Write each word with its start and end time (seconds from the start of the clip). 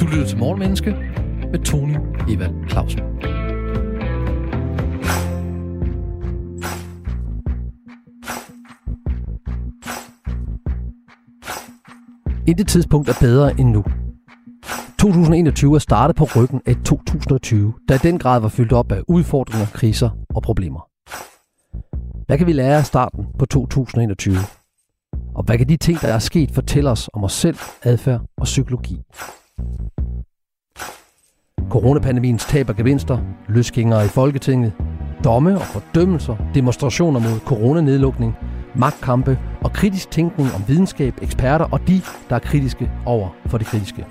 Du 0.00 0.06
lytter 0.06 0.26
til 0.26 0.38
Morgenmenneske 0.38 0.90
med 1.50 1.64
Tony 1.64 1.96
Evald 2.28 2.68
Clausen. 2.68 3.00
Intet 12.46 12.68
tidspunkt 12.68 13.08
er 13.08 13.14
bedre 13.20 13.60
end 13.60 13.70
nu. 13.70 13.84
2021 14.98 15.74
er 15.74 15.78
startet 15.78 16.16
på 16.16 16.24
ryggen 16.36 16.60
af 16.66 16.76
2020, 16.84 17.74
der 17.88 17.94
i 17.94 17.98
den 17.98 18.18
grad 18.18 18.40
var 18.40 18.48
fyldt 18.48 18.72
op 18.72 18.92
af 18.92 19.02
udfordringer, 19.08 19.66
kriser 19.66 20.10
og 20.34 20.42
problemer. 20.42 20.80
Hvad 22.26 22.38
kan 22.38 22.46
vi 22.46 22.52
lære 22.52 22.78
af 22.78 22.86
starten 22.86 23.26
på 23.38 23.46
2021? 23.46 24.36
Og 25.40 25.44
hvad 25.44 25.58
kan 25.58 25.68
de 25.68 25.76
ting, 25.76 26.00
der 26.00 26.08
er 26.08 26.18
sket, 26.18 26.50
fortælle 26.50 26.90
os 26.90 27.10
om 27.12 27.24
os 27.24 27.32
selv, 27.32 27.56
adfærd 27.82 28.20
og 28.36 28.44
psykologi? 28.44 29.00
Coronapandemiens 31.70 32.44
tab 32.44 32.68
og 32.68 32.76
gevinster, 32.76 33.18
løsgængere 33.48 34.04
i 34.04 34.08
Folketinget, 34.08 34.72
domme 35.24 35.54
og 35.54 35.62
fordømmelser, 35.62 36.36
demonstrationer 36.54 37.20
mod 37.20 37.40
coronanedlukning, 37.40 38.36
magtkampe 38.74 39.38
og 39.60 39.72
kritisk 39.72 40.10
tænkning 40.10 40.48
om 40.54 40.64
videnskab, 40.68 41.14
eksperter 41.22 41.64
og 41.64 41.80
de, 41.88 42.00
der 42.28 42.34
er 42.36 42.40
kritiske 42.40 42.90
over 43.06 43.28
for 43.46 43.58
det 43.58 43.66
kritiske. 43.66 44.06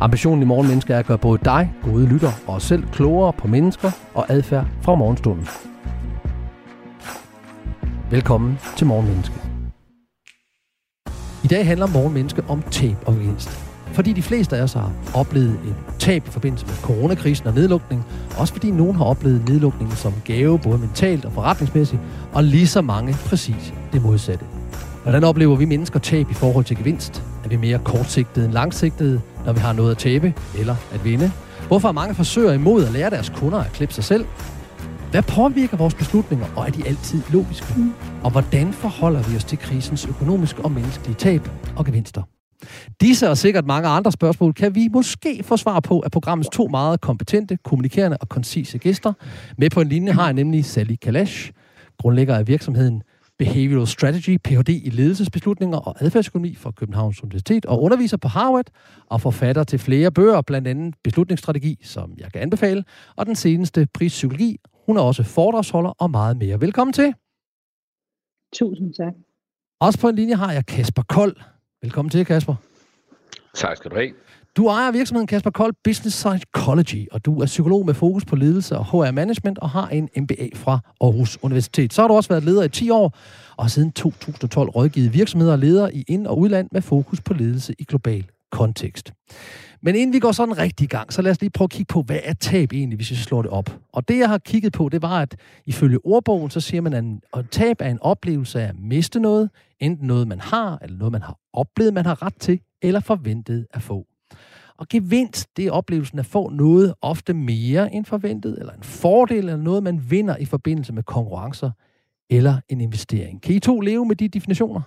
Ambitionen 0.00 0.42
i 0.42 0.46
Morgenmenneske 0.46 0.92
er 0.92 0.98
at 0.98 1.06
gøre 1.06 1.18
både 1.18 1.38
dig, 1.44 1.72
gode 1.82 2.06
lytter 2.06 2.32
og 2.46 2.54
os 2.54 2.62
selv 2.62 2.86
klogere 2.86 3.32
på 3.32 3.48
mennesker 3.48 3.90
og 4.14 4.26
adfærd 4.28 4.66
fra 4.82 4.94
morgenstunden. 4.94 5.48
Velkommen 8.10 8.58
til 8.76 8.86
Morgenmenneske. 8.86 9.34
I 11.44 11.46
dag 11.46 11.66
handler 11.66 11.86
Morgenmenneske 11.86 12.42
om 12.48 12.62
tab 12.62 12.96
og 13.06 13.14
gevinst. 13.14 13.48
Fordi 13.92 14.12
de 14.12 14.22
fleste 14.22 14.56
af 14.56 14.62
os 14.62 14.72
har 14.72 14.92
oplevet 15.14 15.50
et 15.50 15.74
tab 15.98 16.26
i 16.26 16.30
forbindelse 16.30 16.66
med 16.66 16.74
coronakrisen 16.74 17.46
og 17.46 17.54
nedlukning. 17.54 18.04
Også 18.38 18.52
fordi 18.52 18.70
nogen 18.70 18.96
har 18.96 19.04
oplevet 19.04 19.48
nedlukningen 19.48 19.96
som 19.96 20.12
gave, 20.24 20.58
både 20.58 20.78
mentalt 20.78 21.24
og 21.24 21.32
forretningsmæssigt. 21.32 22.00
Og 22.32 22.44
lige 22.44 22.66
så 22.66 22.82
mange 22.82 23.16
præcis 23.26 23.74
det 23.92 24.02
modsatte. 24.02 24.44
Hvordan 25.02 25.24
oplever 25.24 25.56
vi 25.56 25.64
mennesker 25.64 25.98
tab 25.98 26.30
i 26.30 26.34
forhold 26.34 26.64
til 26.64 26.76
gevinst? 26.76 27.22
Er 27.44 27.48
vi 27.48 27.56
mere 27.56 27.78
kortsigtede 27.78 28.44
end 28.44 28.54
langsigtede, 28.54 29.20
når 29.46 29.52
vi 29.52 29.60
har 29.60 29.72
noget 29.72 29.90
at 29.90 29.98
tabe 29.98 30.34
eller 30.58 30.76
at 30.92 31.04
vinde? 31.04 31.32
Hvorfor 31.68 31.88
er 31.88 31.92
mange 31.92 32.14
forsøger 32.14 32.52
imod 32.52 32.84
at 32.84 32.92
lære 32.92 33.10
deres 33.10 33.32
kunder 33.36 33.58
at 33.58 33.72
klippe 33.72 33.94
sig 33.94 34.04
selv? 34.04 34.24
Hvad 35.14 35.22
påvirker 35.22 35.76
vores 35.76 35.94
beslutninger, 35.94 36.46
og 36.56 36.66
er 36.66 36.70
de 36.70 36.86
altid 36.86 37.22
logiske? 37.32 37.74
Og 38.24 38.30
hvordan 38.30 38.72
forholder 38.72 39.22
vi 39.22 39.36
os 39.36 39.44
til 39.44 39.58
krisens 39.58 40.06
økonomiske 40.06 40.62
og 40.62 40.72
menneskelige 40.72 41.14
tab 41.14 41.48
og 41.76 41.84
gevinster? 41.84 42.22
Disse 43.00 43.30
og 43.30 43.38
sikkert 43.38 43.66
mange 43.66 43.88
andre 43.88 44.12
spørgsmål 44.12 44.54
kan 44.54 44.74
vi 44.74 44.88
måske 44.92 45.42
få 45.42 45.56
svar 45.56 45.80
på 45.80 46.00
af 46.00 46.10
programmets 46.10 46.48
to 46.52 46.68
meget 46.70 47.00
kompetente, 47.00 47.58
kommunikerende 47.64 48.16
og 48.20 48.28
koncise 48.28 48.78
gæster. 48.78 49.12
Med 49.58 49.70
på 49.70 49.80
en 49.80 49.88
linje 49.88 50.12
har 50.12 50.24
jeg 50.24 50.34
nemlig 50.34 50.64
Sally 50.64 50.94
Kalash, 51.02 51.50
grundlægger 51.98 52.36
af 52.36 52.48
virksomheden 52.48 53.02
Behavioral 53.38 53.86
Strategy, 53.86 54.38
Ph.D. 54.44 54.68
i 54.68 54.90
ledelsesbeslutninger 54.90 55.78
og 55.78 56.02
adfærdsøkonomi 56.02 56.54
fra 56.54 56.70
Københavns 56.70 57.22
Universitet 57.22 57.66
og 57.66 57.82
underviser 57.82 58.16
på 58.16 58.28
Harvard 58.28 58.66
og 59.06 59.20
forfatter 59.20 59.64
til 59.64 59.78
flere 59.78 60.12
bøger, 60.12 60.42
blandt 60.42 60.68
andet 60.68 60.94
Beslutningsstrategi, 61.04 61.80
som 61.82 62.14
jeg 62.18 62.32
kan 62.32 62.42
anbefale, 62.42 62.84
og 63.16 63.26
den 63.26 63.36
seneste 63.36 63.88
Prispsykologi. 63.94 64.58
Hun 64.86 64.96
er 64.96 65.00
også 65.00 65.22
foredragsholder 65.22 65.90
og 65.90 66.10
meget 66.10 66.36
mere. 66.36 66.60
Velkommen 66.60 66.92
til. 66.92 67.14
Tusind 68.54 68.94
tak. 68.94 69.14
Også 69.80 70.00
på 70.00 70.08
en 70.08 70.16
linje 70.16 70.34
har 70.34 70.52
jeg 70.52 70.66
Kasper 70.66 71.02
Kold. 71.02 71.36
Velkommen 71.82 72.10
til, 72.10 72.26
Kasper. 72.26 72.54
Tak 73.54 73.76
skal 73.76 73.90
du 73.90 73.96
have. 73.96 74.12
Du 74.56 74.68
ejer 74.68 74.92
virksomheden 74.92 75.26
Kasper 75.26 75.50
Kold 75.50 75.74
Business 75.84 76.26
Psychology, 76.26 77.06
og 77.12 77.24
du 77.24 77.40
er 77.40 77.46
psykolog 77.46 77.86
med 77.86 77.94
fokus 77.94 78.24
på 78.24 78.36
ledelse 78.36 78.78
og 78.78 78.84
HR 78.84 79.10
Management 79.10 79.58
og 79.58 79.70
har 79.70 79.88
en 79.88 80.08
MBA 80.16 80.48
fra 80.54 80.78
Aarhus 81.00 81.38
Universitet. 81.42 81.92
Så 81.92 82.00
har 82.00 82.08
du 82.08 82.14
også 82.14 82.28
været 82.28 82.44
leder 82.44 82.62
i 82.62 82.68
10 82.68 82.90
år, 82.90 83.16
og 83.56 83.70
siden 83.70 83.92
2012 83.92 84.68
rådgivet 84.68 85.14
virksomheder 85.14 85.52
og 85.52 85.58
ledere 85.58 85.94
i 85.94 86.04
ind- 86.08 86.26
og 86.26 86.38
udland 86.38 86.68
med 86.72 86.82
fokus 86.82 87.20
på 87.20 87.34
ledelse 87.34 87.74
i 87.78 87.84
global 87.84 88.26
kontekst. 88.50 89.12
Men 89.82 89.94
inden 89.94 90.12
vi 90.12 90.18
går 90.18 90.32
sådan 90.32 90.58
rigtig 90.58 90.84
i 90.84 90.88
gang, 90.88 91.12
så 91.12 91.22
lad 91.22 91.30
os 91.30 91.40
lige 91.40 91.50
prøve 91.50 91.66
at 91.66 91.70
kigge 91.70 91.92
på, 91.92 92.02
hvad 92.02 92.18
er 92.24 92.32
tab 92.32 92.72
egentlig, 92.72 92.96
hvis 92.96 93.10
vi 93.10 93.16
slår 93.16 93.42
det 93.42 93.50
op. 93.50 93.78
Og 93.92 94.08
det, 94.08 94.18
jeg 94.18 94.28
har 94.28 94.38
kigget 94.38 94.72
på, 94.72 94.88
det 94.88 95.02
var, 95.02 95.20
at 95.20 95.36
ifølge 95.66 95.98
ordbogen, 96.04 96.50
så 96.50 96.60
siger 96.60 96.80
man, 96.80 96.92
at 96.92 97.04
en, 97.04 97.20
tab 97.50 97.76
er 97.80 97.88
en 97.90 97.98
oplevelse 98.00 98.60
af 98.60 98.68
at 98.68 98.78
miste 98.78 99.20
noget, 99.20 99.50
enten 99.80 100.06
noget, 100.06 100.28
man 100.28 100.40
har, 100.40 100.78
eller 100.82 100.98
noget, 100.98 101.12
man 101.12 101.22
har 101.22 101.38
oplevet, 101.52 101.94
man 101.94 102.06
har 102.06 102.22
ret 102.22 102.36
til, 102.40 102.60
eller 102.82 103.00
forventet 103.00 103.66
at 103.70 103.82
få. 103.82 104.06
Og 104.78 104.88
gevinst, 104.88 105.56
det 105.56 105.66
er 105.66 105.70
oplevelsen 105.70 106.18
at 106.18 106.26
få 106.26 106.48
noget 106.48 106.94
ofte 107.00 107.34
mere 107.34 107.92
end 107.92 108.04
forventet, 108.04 108.58
eller 108.58 108.72
en 108.72 108.82
fordel, 108.82 109.38
eller 109.38 109.56
noget, 109.56 109.82
man 109.82 110.10
vinder 110.10 110.36
i 110.36 110.44
forbindelse 110.44 110.92
med 110.92 111.02
konkurrencer, 111.02 111.70
eller 112.30 112.60
en 112.68 112.80
investering. 112.80 113.42
Kan 113.42 113.54
I 113.54 113.58
to 113.58 113.80
leve 113.80 114.06
med 114.06 114.16
de 114.16 114.28
definitioner? 114.28 114.80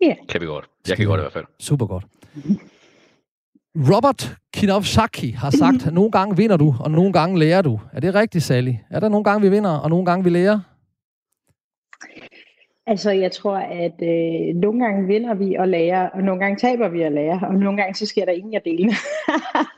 Ja. 0.00 0.14
Kan 0.28 0.40
vi 0.40 0.46
godt. 0.46 0.68
Jeg 0.88 0.96
kan 0.96 1.06
godt 1.06 1.20
i 1.20 1.22
hvert 1.22 1.32
fald. 1.32 1.44
Super 1.60 1.86
godt. 1.86 2.04
Robert 3.76 4.36
Kiyosaki 4.54 5.30
har 5.30 5.50
sagt, 5.50 5.86
at 5.86 5.94
nogle 5.94 6.10
gange 6.10 6.36
vinder 6.36 6.56
du, 6.56 6.74
og 6.80 6.90
nogle 6.90 7.12
gange 7.12 7.38
lærer 7.38 7.62
du. 7.62 7.80
Er 7.92 8.00
det 8.00 8.14
rigtigt, 8.14 8.44
Sally? 8.44 8.74
Er 8.90 9.00
der 9.00 9.08
nogle 9.08 9.24
gange, 9.24 9.42
vi 9.42 9.48
vinder, 9.48 9.70
og 9.70 9.90
nogle 9.90 10.06
gange, 10.06 10.24
vi 10.24 10.30
lærer? 10.30 10.60
Altså, 12.88 13.10
jeg 13.10 13.32
tror, 13.32 13.56
at 13.56 13.96
øh, 14.02 14.56
nogle 14.56 14.84
gange 14.84 15.06
vinder 15.06 15.34
vi 15.34 15.54
og 15.54 15.68
lærer, 15.68 16.08
og 16.08 16.22
nogle 16.22 16.40
gange 16.40 16.56
taber 16.56 16.88
vi 16.88 17.02
og 17.02 17.12
lærer, 17.12 17.40
og 17.40 17.54
nogle 17.54 17.76
gange 17.76 17.94
så 17.94 18.06
sker 18.06 18.24
der 18.24 18.32
ingen 18.32 18.54
af 18.54 18.62
delene. 18.62 18.92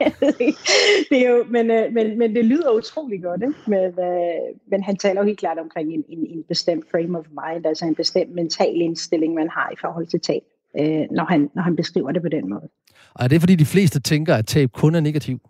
det 1.11 1.27
er 1.27 1.31
jo, 1.31 1.45
men, 1.49 1.71
øh, 1.71 1.93
men, 1.93 2.19
men 2.19 2.35
det 2.35 2.45
lyder 2.45 2.71
utrolig 2.79 3.23
godt, 3.23 3.43
ikke? 3.43 3.55
Men, 3.67 3.85
øh, 4.09 4.41
men 4.71 4.83
han 4.83 4.97
taler 4.97 5.21
jo 5.21 5.27
helt 5.27 5.39
klart 5.39 5.59
omkring 5.59 5.95
en, 5.95 6.05
en, 6.09 6.27
en 6.27 6.45
bestemt 6.49 6.85
frame 6.91 7.19
of 7.19 7.25
mind, 7.31 7.67
altså 7.67 7.85
en 7.87 7.95
bestemt 7.95 8.35
mental 8.35 8.81
indstilling, 8.81 9.35
man 9.35 9.49
har 9.49 9.71
i 9.73 9.77
forhold 9.81 10.07
til 10.07 10.21
tab, 10.21 10.43
øh, 10.81 11.07
når, 11.11 11.25
han, 11.25 11.51
når 11.55 11.63
han 11.63 11.77
beskriver 11.77 12.13
det 12.13 12.23
på 12.23 12.29
den 12.29 12.49
måde. 12.51 12.69
Og 13.15 13.25
er 13.25 13.29
det, 13.29 13.41
fordi 13.41 13.55
de 13.55 13.67
fleste 13.67 14.01
tænker, 14.01 14.35
at 14.35 14.47
tab 14.47 14.71
kun 14.73 14.95
er 14.95 15.01
negativ? 15.01 15.41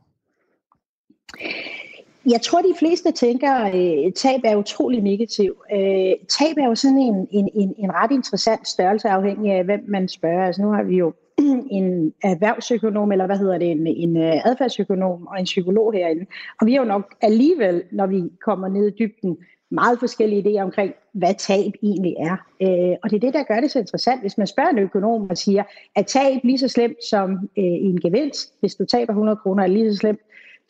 Jeg 2.26 2.40
tror, 2.42 2.60
de 2.60 2.74
fleste 2.78 3.12
tænker, 3.12 3.52
at 3.52 4.14
tab 4.14 4.40
er 4.44 4.56
utrolig 4.56 5.02
negativ. 5.02 5.62
Øh, 5.72 6.12
tab 6.28 6.56
er 6.58 6.66
jo 6.66 6.74
sådan 6.74 6.98
en, 6.98 7.28
en, 7.30 7.48
en, 7.54 7.74
en 7.78 7.94
ret 7.94 8.10
interessant 8.10 8.68
størrelse, 8.68 9.08
afhængig 9.08 9.52
af, 9.52 9.64
hvem 9.64 9.84
man 9.88 10.08
spørger. 10.08 10.46
Altså, 10.46 10.62
nu 10.62 10.70
har 10.72 10.82
vi 10.82 10.96
jo 10.96 11.12
en 11.78 12.14
erhvervsøkonom, 12.24 13.12
eller 13.12 13.26
hvad 13.26 13.38
hedder 13.38 13.58
det, 13.58 13.70
en, 13.70 13.86
en 13.86 14.16
øh, 14.16 14.46
adfærdsøkonom 14.46 15.26
og 15.26 15.38
en 15.38 15.44
psykolog 15.44 15.92
herinde. 15.92 16.26
Og 16.60 16.66
vi 16.66 16.72
har 16.72 16.80
jo 16.80 16.88
nok 16.88 17.14
alligevel, 17.20 17.82
når 17.92 18.06
vi 18.06 18.22
kommer 18.44 18.68
ned 18.68 18.88
i 18.88 18.94
dybden, 18.98 19.36
meget 19.70 19.98
forskellige 19.98 20.42
idéer 20.42 20.62
omkring, 20.62 20.94
hvad 21.12 21.34
tab 21.38 21.72
egentlig 21.82 22.14
er. 22.18 22.36
Øh, 22.62 22.96
og 23.02 23.10
det 23.10 23.16
er 23.16 23.20
det, 23.20 23.34
der 23.34 23.42
gør 23.42 23.60
det 23.60 23.70
så 23.70 23.78
interessant. 23.78 24.20
Hvis 24.20 24.38
man 24.38 24.46
spørger 24.46 24.70
en 24.70 24.78
økonom 24.78 25.30
og 25.30 25.36
siger, 25.36 25.62
at 25.96 26.06
tab 26.06 26.40
lige 26.44 26.58
så 26.58 26.68
slemt 26.68 27.04
som 27.10 27.30
øh, 27.32 27.64
en 27.88 28.00
gevinst, 28.00 28.54
hvis 28.60 28.74
du 28.74 28.84
taber 28.84 29.12
100 29.12 29.36
kroner, 29.36 29.62
er 29.62 29.66
lige 29.66 29.92
så 29.92 29.98
slemt 29.98 30.20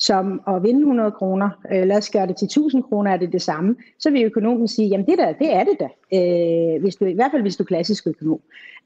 som 0.00 0.43
at 0.49 0.62
vinde 0.62 0.81
100 0.81 1.11
kroner, 1.11 1.50
øh, 1.72 1.87
lad 1.87 1.97
os 1.97 2.11
gøre 2.11 2.27
det 2.27 2.37
til 2.37 2.47
1000 2.47 2.83
kroner, 2.83 3.11
er 3.11 3.16
det 3.16 3.33
det 3.33 3.43
samme, 3.43 3.77
så 3.99 4.11
vil 4.11 4.25
økonomen 4.25 4.69
sige, 4.69 4.88
jamen 4.88 5.06
det 5.06 5.19
der, 5.19 5.33
det 5.33 5.55
er 5.55 5.65
det 5.65 5.77
da, 5.81 5.88
øh, 6.16 6.83
hvis 6.83 6.97
du, 6.97 7.05
i 7.05 7.12
hvert 7.12 7.31
fald 7.31 7.43
hvis 7.43 7.56
du 7.56 7.62
er 7.62 7.66
klassisk 7.66 8.06
økonom. 8.06 8.41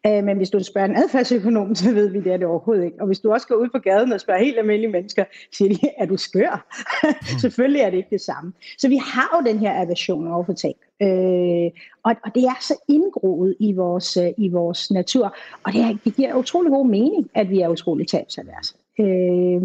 Øh, 0.07 0.25
men 0.25 0.37
hvis 0.37 0.51
du 0.51 0.65
spørger 0.65 0.89
en 0.89 0.97
adfærdsøkonom, 0.97 1.75
så 1.75 1.95
ved 1.95 2.09
vi, 2.09 2.21
det 2.21 2.33
er 2.33 2.37
det 2.37 2.47
overhovedet 2.47 2.85
ikke. 2.85 3.01
Og 3.01 3.07
hvis 3.07 3.19
du 3.19 3.33
også 3.33 3.47
går 3.47 3.55
ud 3.55 3.69
på 3.69 3.79
gaden 3.79 4.13
og 4.13 4.21
spørger 4.21 4.45
helt 4.45 4.59
almindelige 4.59 4.93
mennesker, 4.93 5.25
siger 5.53 5.69
de, 5.69 5.79
er 5.99 6.07
du 6.07 6.17
skør? 6.17 6.67
Selvfølgelig 7.43 7.81
er 7.81 7.91
det 7.91 7.97
ikke 7.97 8.11
det 8.11 8.21
samme. 8.21 8.53
Så 8.79 8.89
vi 8.89 8.97
har 8.97 9.31
jo 9.37 9.51
den 9.51 9.59
her 9.59 9.83
aversion 9.83 10.29
over 10.29 10.45
for 10.45 10.53
tab. 10.53 10.77
Øh, 11.03 11.71
og, 12.03 12.15
og 12.25 12.35
det 12.35 12.45
er 12.45 12.59
så 12.61 12.75
indgroet 12.89 13.57
i 13.61 13.73
vores, 13.73 14.17
øh, 14.17 14.29
i 14.39 14.49
vores 14.49 14.91
natur, 14.91 15.37
og 15.63 15.73
det, 15.73 15.81
er, 15.81 15.97
det 16.05 16.17
giver 16.17 16.35
utrolig 16.35 16.71
god 16.71 16.87
mening, 16.87 17.31
at 17.35 17.51
vi 17.51 17.61
er 17.61 17.69
utrolig 17.69 18.09
tabsaverse. 18.09 18.75
Øh, 19.01 19.63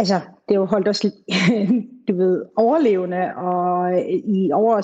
altså, 0.00 0.14
det 0.14 0.56
har 0.56 0.60
jo 0.60 0.64
holdt 0.64 0.88
os, 0.88 1.00
du 2.08 2.16
ved, 2.16 2.44
overlevende 2.56 3.34
og 3.36 3.92
øh, 3.92 4.06
i 4.08 4.52
over 4.52 4.80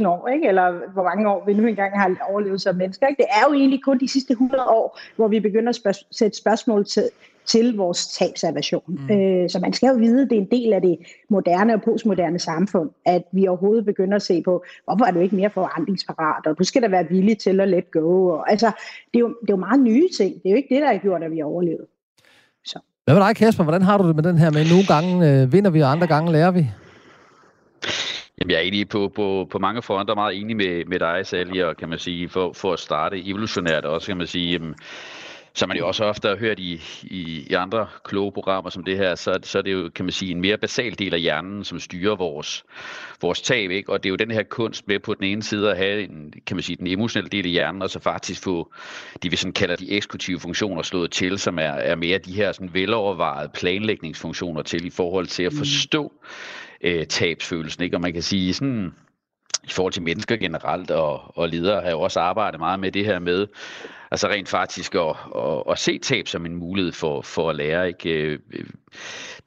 6.000 0.00 0.08
år, 0.08 0.28
ikke? 0.28 0.48
eller 0.48 0.92
hvor 0.92 1.04
mange 1.04 1.30
år 1.30 1.44
vi 1.46 1.52
nu 1.52 1.66
engang 1.66 2.00
har 2.00 2.16
overlevet 2.30 2.60
som 2.60 2.76
mennesker. 2.76 3.06
Ikke? 3.06 3.22
Det 3.22 3.28
er 3.30 3.44
jo 3.48 3.54
egentlig 3.54 3.82
kun 3.82 3.98
de 3.98 4.08
sidste 4.08 4.32
100 4.32 4.64
år, 4.64 5.00
hvor 5.16 5.28
vi 5.28 5.40
begynder 5.40 5.68
at 5.68 5.76
spørg- 5.76 6.06
sætte 6.10 6.38
spørgsmål 6.38 6.84
til, 6.84 7.10
til 7.46 7.76
vores 7.76 8.06
tabsaversion. 8.06 8.82
Mm. 8.86 9.10
Øh, 9.10 9.50
så 9.50 9.58
man 9.58 9.72
skal 9.72 9.88
jo 9.88 9.94
vide, 9.94 10.22
at 10.22 10.30
det 10.30 10.38
er 10.38 10.42
en 10.42 10.50
del 10.50 10.72
af 10.72 10.82
det 10.82 10.98
moderne 11.28 11.74
og 11.74 11.82
postmoderne 11.82 12.38
samfund, 12.38 12.90
at 13.04 13.22
vi 13.32 13.46
overhovedet 13.46 13.84
begynder 13.84 14.16
at 14.16 14.22
se 14.22 14.42
på, 14.42 14.64
hvorfor 14.84 15.04
er 15.04 15.10
du 15.10 15.20
ikke 15.20 15.36
mere 15.36 15.50
forandringsparat, 15.50 16.46
og 16.46 16.58
du 16.58 16.64
skal 16.64 16.82
da 16.82 16.88
være 16.88 17.08
villig 17.08 17.38
til 17.38 17.60
at 17.60 17.68
let 17.68 17.90
go. 17.90 18.26
Og, 18.26 18.50
altså, 18.50 18.66
det 19.14 19.18
er, 19.18 19.20
jo, 19.20 19.28
det 19.28 19.50
er 19.50 19.54
jo 19.54 19.56
meget 19.56 19.80
nye 19.80 20.08
ting. 20.18 20.34
Det 20.34 20.46
er 20.46 20.50
jo 20.50 20.56
ikke 20.56 20.74
det, 20.74 20.82
der 20.82 20.92
har 20.92 20.98
gjort, 20.98 21.22
at 21.22 21.30
vi 21.30 21.38
har 21.38 21.44
overlevet. 21.44 21.86
Så. 22.64 22.78
Hvad 23.08 23.16
med 23.16 23.26
dig, 23.26 23.36
Kasper? 23.36 23.64
Hvordan 23.64 23.82
har 23.82 23.98
du 23.98 24.08
det 24.08 24.16
med 24.16 24.24
den 24.24 24.38
her 24.38 24.50
med, 24.50 24.64
nogle 24.70 24.86
gange 24.86 25.12
øh, 25.30 25.52
vinder 25.52 25.70
vi, 25.70 25.80
og 25.80 25.90
andre 25.90 26.06
gange 26.06 26.32
lærer 26.32 26.50
vi? 26.50 26.70
Jamen, 28.38 28.50
jeg 28.50 28.56
er 28.56 28.62
enig 28.62 28.88
på, 28.88 29.12
på, 29.16 29.46
på 29.50 29.58
mange 29.58 29.82
fronter, 29.82 30.14
meget 30.14 30.40
enig 30.40 30.56
med, 30.56 30.84
med 30.84 30.98
dig, 30.98 31.26
Sally, 31.26 31.62
og 31.62 31.76
kan 31.76 31.88
man 31.88 31.98
sige, 31.98 32.28
for, 32.28 32.52
for 32.52 32.72
at 32.72 32.78
starte 32.78 33.26
evolutionært 33.26 33.84
også, 33.84 34.06
kan 34.06 34.16
man 34.16 34.26
sige, 34.26 34.52
jamen, 34.52 34.74
som 35.54 35.68
man 35.68 35.78
jo 35.78 35.86
også 35.86 36.04
ofte 36.04 36.28
har 36.28 36.36
hørt 36.36 36.58
i, 36.58 36.80
i, 37.02 37.46
i 37.50 37.54
andre 37.54 37.86
kloge 38.04 38.32
programmer 38.32 38.70
som 38.70 38.84
det 38.84 38.96
her, 38.96 39.14
så, 39.14 39.38
så 39.42 39.58
er 39.58 39.62
det 39.62 39.72
jo, 39.72 39.90
kan 39.94 40.04
man 40.04 40.12
sige, 40.12 40.30
en 40.30 40.40
mere 40.40 40.56
basal 40.56 40.98
del 40.98 41.14
af 41.14 41.20
hjernen, 41.20 41.64
som 41.64 41.80
styrer 41.80 42.16
vores, 42.16 42.64
vores 43.20 43.40
tab, 43.40 43.70
ikke? 43.70 43.92
Og 43.92 44.02
det 44.02 44.08
er 44.08 44.10
jo 44.10 44.16
den 44.16 44.30
her 44.30 44.42
kunst 44.42 44.88
med 44.88 44.98
på 44.98 45.14
den 45.14 45.24
ene 45.24 45.42
side 45.42 45.70
at 45.70 45.76
have 45.76 46.02
en, 46.04 46.32
kan 46.46 46.56
man 46.56 46.62
sige, 46.62 46.76
den 46.76 46.86
emotionelle 46.86 47.30
del 47.30 47.44
af 47.44 47.50
hjernen, 47.50 47.82
og 47.82 47.90
så 47.90 47.98
faktisk 47.98 48.42
få 48.42 48.72
de, 49.22 49.30
vi 49.30 49.36
sådan 49.36 49.52
kalder 49.52 49.76
de 49.76 49.90
eksekutive 49.90 50.40
funktioner 50.40 50.82
slået 50.82 51.10
til, 51.10 51.38
som 51.38 51.58
er, 51.58 51.62
er 51.62 51.94
mere 51.94 52.18
de 52.18 52.32
her 52.32 52.52
sådan 52.52 52.74
velovervejede 52.74 53.50
planlægningsfunktioner 53.54 54.62
til 54.62 54.86
i 54.86 54.90
forhold 54.90 55.26
til 55.26 55.42
at 55.42 55.52
mm. 55.52 55.58
forstå 55.58 56.12
øh, 56.80 57.06
tabsfølelsen, 57.06 57.82
ikke? 57.82 57.96
Og 57.96 58.00
man 58.00 58.12
kan 58.12 58.22
sige 58.22 58.54
sådan, 58.54 58.94
i 59.64 59.70
forhold 59.70 59.92
til 59.92 60.02
mennesker 60.02 60.36
generelt 60.36 60.90
og, 60.90 61.38
og 61.38 61.48
ledere 61.48 61.82
har 61.82 61.90
jo 61.90 62.00
også 62.00 62.20
arbejdet 62.20 62.60
meget 62.60 62.80
med 62.80 62.92
det 62.92 63.04
her 63.04 63.18
med, 63.18 63.46
altså 64.10 64.28
rent 64.28 64.48
faktisk 64.48 64.94
at, 64.94 65.16
at, 65.36 65.62
at 65.70 65.78
se 65.78 65.98
tab 65.98 66.28
som 66.28 66.46
en 66.46 66.54
mulighed 66.54 66.92
for, 66.92 67.22
for 67.22 67.50
at 67.50 67.56
lære. 67.56 67.88
Ikke? 67.88 68.10
Øh, 68.10 68.38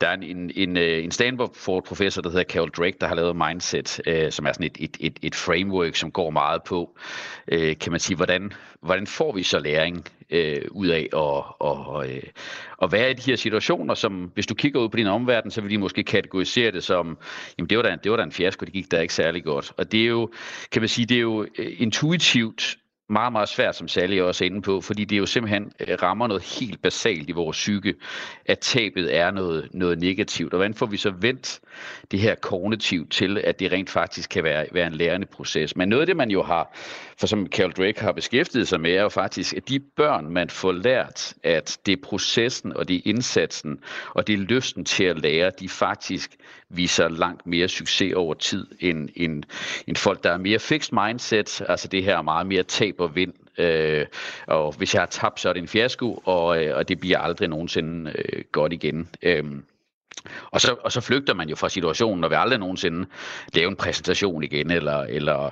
der 0.02 0.08
er 0.08 0.14
en, 0.14 0.52
en, 0.56 0.78
øh, 0.78 1.04
en 1.04 1.12
Stanford-professor, 1.12 2.22
der 2.22 2.30
hedder 2.30 2.44
Carol 2.44 2.70
Drake, 2.70 2.98
der 3.02 3.08
har 3.08 3.16
lavet 3.16 3.36
Mindset, 3.36 4.02
øh, 4.08 4.32
som 4.32 4.46
er 4.46 4.54
sådan 4.54 4.66
et, 4.66 4.78
et, 4.80 4.98
et, 5.00 5.20
et 5.22 5.36
framework, 5.36 5.96
som 5.96 6.12
går 6.12 6.30
meget 6.30 6.64
på, 6.64 6.98
øh, 7.48 7.78
kan 7.78 7.92
man 7.92 8.00
sige, 8.00 8.18
hvordan, 8.18 8.54
hvordan 8.82 9.08
får 9.08 9.32
vi 9.36 9.44
så 9.44 9.60
læring 9.60 10.06
øh, 10.30 10.62
ud 10.72 10.88
af 10.88 11.10
at, 11.14 11.44
og, 11.60 12.10
øh, 12.10 12.24
at 12.82 12.92
være 12.92 13.12
i 13.12 13.14
de 13.14 13.32
her 13.32 13.36
situationer, 13.36 13.94
som 13.94 14.32
hvis 14.34 14.48
du 14.48 14.56
kigger 14.56 14.80
ud 14.80 14.90
på 14.90 14.98
din 14.98 15.08
omverden, 15.08 15.52
så 15.52 15.62
vil 15.62 15.72
de 15.72 15.78
måske 15.78 16.04
kategorisere 16.04 16.72
det 16.72 16.84
som, 16.84 17.18
jamen 17.58 17.70
det 17.70 17.78
var 17.78 17.84
da, 17.84 17.98
det 18.04 18.12
var 18.12 18.18
da 18.18 18.24
en 18.24 18.32
fiasko, 18.32 18.66
det 18.66 18.74
gik 18.74 18.92
da 18.92 19.00
ikke 19.00 19.14
særlig 19.14 19.44
godt. 19.44 19.72
Og 19.78 19.92
det 19.92 20.02
er 20.02 20.08
jo, 20.08 20.32
kan 20.72 20.82
man 20.82 20.90
sige, 20.90 21.06
det 21.06 21.18
er 21.18 21.22
jo 21.22 21.48
intuitivt 21.58 22.78
meget, 23.12 23.32
meget 23.32 23.50
svært, 23.50 23.76
som 23.76 23.88
Sally 23.88 24.20
også 24.20 24.44
er 24.44 24.46
inde 24.46 24.62
på, 24.62 24.82
fordi 24.82 25.06
det 25.06 25.18
jo 25.18 25.26
simpelthen 25.26 25.72
øh, 25.80 25.98
rammer 26.02 26.28
noget 26.28 26.44
helt 26.44 26.82
basalt 26.82 27.30
i 27.30 27.32
vores 27.32 27.58
psyke, 27.58 27.96
at 28.46 28.60
tabet 28.60 29.16
er 29.18 29.32
noget, 29.32 29.70
noget 29.74 30.00
negativt. 30.00 30.54
Og 30.54 30.58
hvordan 30.58 30.74
får 30.74 30.86
vi 30.86 30.98
så 30.98 31.10
vendt 31.10 31.60
det 32.12 32.20
her 32.20 32.36
kognitivt 32.36 33.12
til, 33.12 33.38
at 33.38 33.60
det 33.60 33.72
rent 33.72 33.90
faktisk 33.90 34.30
kan 34.30 34.44
være, 34.44 34.66
være 34.72 34.88
en 34.88 34.94
lærende 34.94 35.28
proces? 35.28 35.76
Men 35.76 35.90
noget 35.90 36.02
af 36.02 36.08
det, 36.08 36.18
man 36.18 36.32
jo 36.32 36.44
har, 36.44 36.78
for 37.18 37.28
som 37.28 37.48
Carol 37.48 37.72
Drake 37.72 38.02
har 38.02 38.12
beskæftiget 38.12 38.68
sig 38.68 38.82
med, 38.82 38.92
er 38.92 39.02
jo 39.02 39.10
faktisk, 39.10 39.54
at 39.54 39.70
de 39.70 39.80
børn, 39.80 40.30
man 40.30 40.50
får 40.50 40.72
lært, 40.72 41.34
at 41.44 41.78
det 41.86 41.92
er 41.92 42.02
processen, 42.04 42.78
og 42.78 42.88
det 42.88 42.96
er 42.96 43.02
indsatsen, 43.06 43.80
og 44.10 44.28
det 44.28 44.34
er 44.34 44.38
lysten 44.38 44.86
til 44.86 45.04
at 45.04 45.20
lære, 45.20 45.52
de 45.60 45.70
faktisk 45.70 46.36
viser 46.70 47.10
langt 47.10 47.48
mere 47.48 47.68
succes 47.68 48.14
over 48.14 48.34
tid, 48.34 48.68
end, 48.80 49.10
end, 49.16 49.44
end 49.88 49.96
folk, 49.96 50.24
der 50.24 50.32
er 50.32 50.38
mere 50.38 50.60
fixed 50.60 50.94
mindset, 50.94 51.62
altså 51.70 51.88
det 51.88 52.04
her 52.04 52.22
meget 52.22 52.48
mere 52.48 52.64
tab 52.64 53.01
og 53.02 53.16
vind. 53.16 53.34
Øh, 53.58 54.06
og 54.48 54.74
hvis 54.78 54.94
jeg 54.94 55.02
har 55.02 55.08
tabt, 55.08 55.40
så 55.40 55.50
er 55.50 55.54
det 55.54 55.62
en 55.62 55.68
fiasko, 55.68 56.22
og, 56.26 56.64
øh, 56.64 56.78
og 56.78 56.90
det 56.90 57.00
bliver 57.00 57.20
aldrig 57.20 57.48
nogensinde 57.50 58.12
øh, 58.16 58.44
godt 58.52 58.74
igen. 58.74 59.10
Øh, 59.22 59.44
og 60.52 60.62
så, 60.62 60.76
og 60.84 60.92
så 60.92 61.02
flygter 61.02 61.34
man 61.34 61.50
jo 61.50 61.56
fra 61.56 61.70
situationen, 61.70 62.24
og 62.24 62.30
vil 62.30 62.36
aldrig 62.36 62.60
nogensinde 62.60 63.06
lave 63.54 63.70
en 63.70 63.76
præsentation 63.76 64.44
igen. 64.44 64.72
Eller, 64.72 64.98
eller 64.98 65.50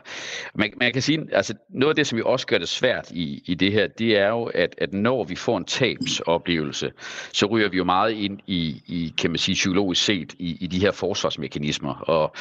man, 0.54 0.74
man 0.78 0.94
kan 0.94 1.02
sige, 1.02 1.28
altså 1.32 1.54
noget 1.70 1.90
af 1.92 1.96
det, 1.96 2.08
som 2.08 2.18
jo 2.18 2.26
også 2.26 2.48
gør 2.48 2.58
det 2.58 2.70
svært 2.70 3.12
i, 3.12 3.44
i 3.46 3.56
det 3.56 3.72
her, 3.72 3.88
det 3.88 4.18
er 4.18 4.28
jo, 4.28 4.44
at, 4.44 4.76
at 4.78 4.94
når 4.94 5.24
vi 5.24 5.36
får 5.36 5.58
en 5.58 5.66
tabsoplevelse, 5.66 6.92
så 7.34 7.46
ryger 7.46 7.70
vi 7.70 7.78
jo 7.78 7.84
meget 7.84 8.12
ind 8.12 8.40
i, 8.48 8.84
i 8.88 9.14
kan 9.18 9.32
man 9.32 9.38
sige, 9.38 9.56
psykologisk 9.56 10.04
set, 10.04 10.34
i, 10.40 10.58
i 10.60 10.68
de 10.68 10.80
her 10.80 10.92
forsvarsmekanismer. 10.92 11.94
Og 11.94 12.34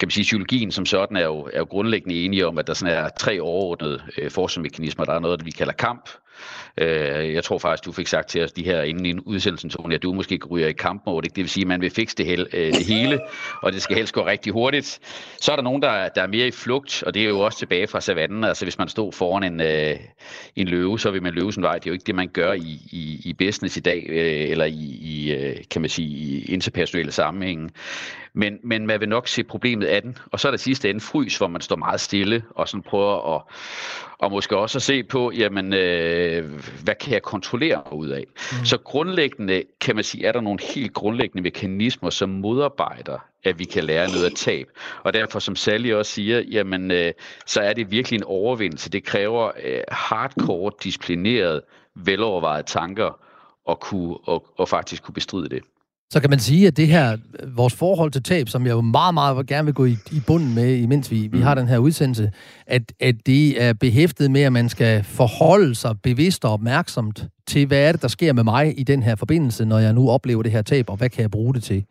kan 0.00 0.06
man 0.06 0.10
sige, 0.10 0.22
psykologien 0.22 0.72
som 0.72 0.86
sådan 0.86 1.16
er 1.16 1.24
jo, 1.24 1.48
er 1.52 1.58
jo 1.58 1.64
grundlæggende 1.64 2.24
enige 2.24 2.46
om, 2.46 2.58
at 2.58 2.66
der 2.66 2.74
sådan 2.74 2.94
er 2.94 3.08
tre 3.18 3.40
overordnede 3.40 4.02
øh, 4.18 4.30
forsvarsmekanismer. 4.30 5.04
Der 5.04 5.12
er 5.12 5.18
noget, 5.18 5.44
vi 5.44 5.50
kalder 5.50 5.72
kamp, 5.72 6.08
Øh, 6.78 7.34
jeg 7.34 7.44
tror 7.44 7.58
faktisk, 7.58 7.84
du 7.84 7.92
fik 7.92 8.06
sagt 8.06 8.28
til 8.28 8.44
os 8.44 8.52
de 8.52 8.64
her 8.64 8.82
inden 8.82 9.06
i 9.06 9.14
udsendelsen, 9.26 9.70
Tony, 9.70 9.94
at 9.94 10.02
du 10.02 10.12
måske 10.12 10.40
ryger 10.50 10.68
i 10.68 10.72
kampmode. 10.72 11.28
Det 11.28 11.36
vil 11.36 11.48
sige, 11.48 11.62
at 11.62 11.68
man 11.68 11.80
vil 11.80 11.90
fikse 11.90 12.16
det, 12.16 12.26
hele, 12.26 12.46
øh, 12.52 12.72
det 12.72 12.86
hele, 12.86 13.20
og 13.62 13.72
det 13.72 13.82
skal 13.82 13.96
helst 13.96 14.14
gå 14.14 14.26
rigtig 14.26 14.52
hurtigt. 14.52 15.00
Så 15.40 15.52
er 15.52 15.56
der 15.56 15.62
nogen, 15.62 15.82
der, 15.82 16.08
der 16.08 16.22
er 16.22 16.26
mere 16.26 16.46
i 16.46 16.50
flugt, 16.50 17.02
og 17.02 17.14
det 17.14 17.22
er 17.22 17.28
jo 17.28 17.40
også 17.40 17.58
tilbage 17.58 17.86
fra 17.86 18.00
savannen. 18.00 18.44
Altså 18.44 18.64
hvis 18.64 18.78
man 18.78 18.88
stod 18.88 19.12
foran 19.12 19.42
en, 19.42 19.60
øh, 19.60 19.96
en 20.56 20.68
løve, 20.68 20.98
så 20.98 21.10
vil 21.10 21.22
man 21.22 21.34
løve 21.34 21.52
sin 21.52 21.62
vej. 21.62 21.74
Det 21.74 21.86
er 21.86 21.90
jo 21.90 21.92
ikke 21.92 22.06
det, 22.06 22.14
man 22.14 22.28
gør 22.28 22.52
i, 22.52 22.80
i, 22.90 23.20
i 23.24 23.32
business 23.32 23.76
i 23.76 23.80
dag, 23.80 24.06
øh, 24.08 24.50
eller 24.50 24.64
i, 24.64 24.98
i, 25.00 25.32
øh, 25.32 25.56
kan 25.70 25.80
man 25.80 25.90
sige, 25.90 26.08
i 26.08 26.44
interpersonelle 26.44 27.12
sammenhænge. 27.12 27.70
Men, 28.32 28.58
men 28.64 28.86
man 28.86 29.00
vil 29.00 29.08
nok 29.08 29.28
se 29.28 29.44
problemet 29.44 29.86
af 29.86 30.02
den. 30.02 30.18
Og 30.32 30.40
så 30.40 30.48
er 30.48 30.52
der 30.52 30.58
sidste 30.58 30.90
ende 30.90 31.00
frys, 31.00 31.38
hvor 31.38 31.48
man 31.48 31.60
står 31.60 31.76
meget 31.76 32.00
stille 32.00 32.42
og 32.50 32.68
sådan 32.68 32.82
prøver 32.82 33.36
at, 33.36 33.42
og 34.18 34.30
måske 34.30 34.56
også 34.56 34.78
at 34.78 34.82
se 34.82 35.02
på, 35.02 35.32
jamen, 35.32 35.72
øh, 35.72 36.50
hvad 36.84 36.94
kan 36.94 37.12
jeg 37.12 37.22
kontrollere 37.22 37.92
ud 37.92 38.08
af? 38.08 38.24
Mm. 38.36 38.64
Så 38.64 38.78
grundlæggende, 38.78 39.62
kan 39.80 39.94
man 39.94 40.04
sige, 40.04 40.26
er 40.26 40.32
der 40.32 40.40
nogle 40.40 40.58
helt 40.74 40.94
grundlæggende 40.94 41.42
mekanismer, 41.42 42.10
som 42.10 42.28
modarbejder, 42.28 43.18
at 43.44 43.58
vi 43.58 43.64
kan 43.64 43.84
lære 43.84 44.08
noget 44.08 44.24
af 44.24 44.32
tab. 44.36 44.68
Og 45.02 45.12
derfor, 45.12 45.38
som 45.38 45.56
Sally 45.56 45.92
også 45.92 46.12
siger, 46.12 46.40
jamen, 46.40 46.90
øh, 46.90 47.12
så 47.46 47.60
er 47.60 47.72
det 47.72 47.90
virkelig 47.90 48.16
en 48.16 48.24
overvindelse. 48.24 48.90
Det 48.90 49.04
kræver 49.04 49.50
øh, 49.64 49.80
hardcore, 49.88 50.72
disciplineret, 50.82 51.60
velovervejede 51.94 52.66
tanker, 52.66 53.18
at 53.70 53.80
kunne, 53.80 54.16
og, 54.24 54.46
og 54.56 54.68
faktisk 54.68 55.02
kunne 55.02 55.14
bestride 55.14 55.48
det. 55.48 55.62
Så 56.14 56.20
kan 56.20 56.30
man 56.30 56.38
sige, 56.38 56.66
at 56.66 56.76
det 56.76 56.88
her, 56.88 57.16
vores 57.46 57.74
forhold 57.74 58.10
til 58.10 58.22
tab, 58.22 58.48
som 58.48 58.66
jeg 58.66 58.72
jo 58.72 58.80
meget, 58.80 59.14
meget 59.14 59.46
gerne 59.46 59.64
vil 59.64 59.74
gå 59.74 59.84
i, 59.84 59.96
i 60.12 60.20
bunden 60.26 60.54
med, 60.54 60.76
imens 60.76 61.10
vi, 61.10 61.28
vi 61.32 61.40
har 61.40 61.54
den 61.54 61.68
her 61.68 61.78
udsendelse, 61.78 62.30
at, 62.66 62.82
at 63.00 63.14
det 63.26 63.62
er 63.62 63.72
behæftet 63.72 64.30
med, 64.30 64.40
at 64.40 64.52
man 64.52 64.68
skal 64.68 65.04
forholde 65.04 65.74
sig 65.74 66.00
bevidst 66.02 66.44
og 66.44 66.52
opmærksomt 66.52 67.24
til, 67.46 67.66
hvad 67.66 67.78
er 67.78 67.92
det, 67.92 68.02
der 68.02 68.08
sker 68.08 68.32
med 68.32 68.44
mig 68.44 68.78
i 68.78 68.82
den 68.82 69.02
her 69.02 69.16
forbindelse, 69.16 69.64
når 69.64 69.78
jeg 69.78 69.92
nu 69.92 70.10
oplever 70.10 70.42
det 70.42 70.52
her 70.52 70.62
tab, 70.62 70.90
og 70.90 70.96
hvad 70.96 71.10
kan 71.10 71.22
jeg 71.22 71.30
bruge 71.30 71.54
det 71.54 71.62
til? 71.62 71.84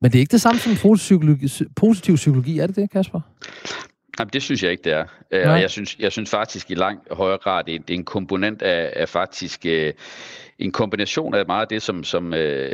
Men 0.00 0.12
det 0.12 0.18
er 0.18 0.20
ikke 0.20 0.32
det 0.32 0.40
samme 0.40 0.60
som 0.60 0.72
positiv 0.72 0.96
psykologi, 0.96 1.48
positiv 1.76 2.14
psykologi, 2.14 2.58
er 2.58 2.66
det 2.66 2.76
det, 2.76 2.90
Kasper? 2.90 3.20
Jamen, 4.18 4.30
det 4.32 4.42
synes 4.42 4.62
jeg 4.62 4.70
ikke, 4.70 4.84
det 4.84 4.92
er. 4.92 5.04
Ja. 5.32 5.52
Og 5.52 5.60
jeg 5.60 5.70
synes, 5.70 5.96
jeg 5.98 6.12
synes 6.12 6.30
faktisk 6.30 6.70
i 6.70 6.74
langt 6.74 7.12
højere 7.12 7.38
grad, 7.38 7.64
det 7.64 7.74
er, 7.74 7.78
det 7.78 7.90
er 7.90 7.98
en 7.98 8.04
komponent 8.04 8.62
af, 8.62 8.92
af 8.96 9.08
faktisk 9.08 9.66
øh, 9.66 9.92
en 10.58 10.72
kombination 10.72 11.34
af 11.34 11.46
meget 11.46 11.62
af 11.62 11.68
det, 11.68 11.82
som, 11.82 12.04
som, 12.04 12.34
øh, 12.34 12.70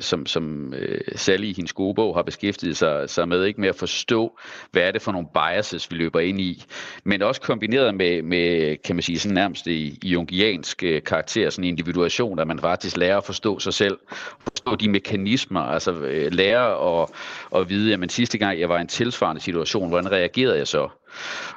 som, 0.00 0.26
som 0.26 0.74
øh, 0.74 1.00
Sally 1.16 1.46
i 1.46 1.52
hendes 1.56 1.72
gode 1.72 1.94
bog 1.94 2.14
har 2.14 2.22
beskæftiget 2.22 2.76
sig, 2.76 3.10
sig 3.10 3.28
med, 3.28 3.44
ikke 3.44 3.60
med 3.60 3.68
at 3.68 3.74
forstå, 3.74 4.38
hvad 4.72 4.82
er 4.82 4.92
det 4.92 5.02
for 5.02 5.12
nogle 5.12 5.28
biases, 5.34 5.90
vi 5.90 5.96
løber 5.96 6.20
ind 6.20 6.40
i, 6.40 6.64
men 7.04 7.22
også 7.22 7.40
kombineret 7.40 7.94
med, 7.94 8.22
med 8.22 8.76
kan 8.76 8.96
man 8.96 9.02
sige, 9.02 9.18
sådan 9.18 9.34
nærmest 9.34 9.66
i, 9.66 9.98
i 10.02 10.08
jungiansk 10.08 10.84
øh, 10.84 11.02
karakter, 11.02 11.50
sådan 11.50 11.64
en 11.64 11.68
individuation, 11.68 12.38
at 12.38 12.46
man 12.46 12.58
faktisk 12.58 12.96
lærer 12.96 13.16
at 13.16 13.24
forstå 13.24 13.58
sig 13.58 13.74
selv, 13.74 13.98
forstå 14.42 14.76
de 14.76 14.88
mekanismer, 14.88 15.60
altså 15.60 15.92
øh, 15.92 16.32
lære 16.32 17.00
at, 17.02 17.08
at 17.56 17.68
vide, 17.68 17.94
at 17.94 18.12
sidste 18.12 18.38
gang 18.38 18.60
jeg 18.60 18.68
var 18.68 18.78
i 18.78 18.80
en 18.80 18.86
tilsvarende 18.86 19.40
situation, 19.40 19.88
hvordan 19.88 20.12
reagerede 20.12 20.58
jeg 20.58 20.66
så? 20.66 20.88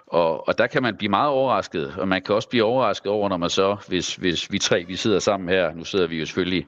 Og, 0.08 0.48
og 0.48 0.58
der 0.58 0.68
kan 0.68 0.82
man 0.82 0.96
blive 0.98 1.10
meget 1.10 1.30
overrasket, 1.30 1.94
og 1.98 2.08
man 2.08 2.22
kan 2.22 2.36
også 2.36 2.50
blive 2.50 2.64
overrasket 2.64 3.12
over, 3.12 3.30
når 3.30 3.38
man 3.38 3.50
så, 3.50 3.78
hvis, 3.88 4.16
hvis 4.16 4.52
vi 4.52 4.60
tre 4.60 4.84
vi 4.88 4.96
sidder 4.96 5.20
sammen 5.20 5.50
her, 5.50 5.74
nu 5.76 5.84
sidder 5.84 6.08
vi 6.08 6.20
jo 6.20 6.26
selvfølgelig 6.26 6.66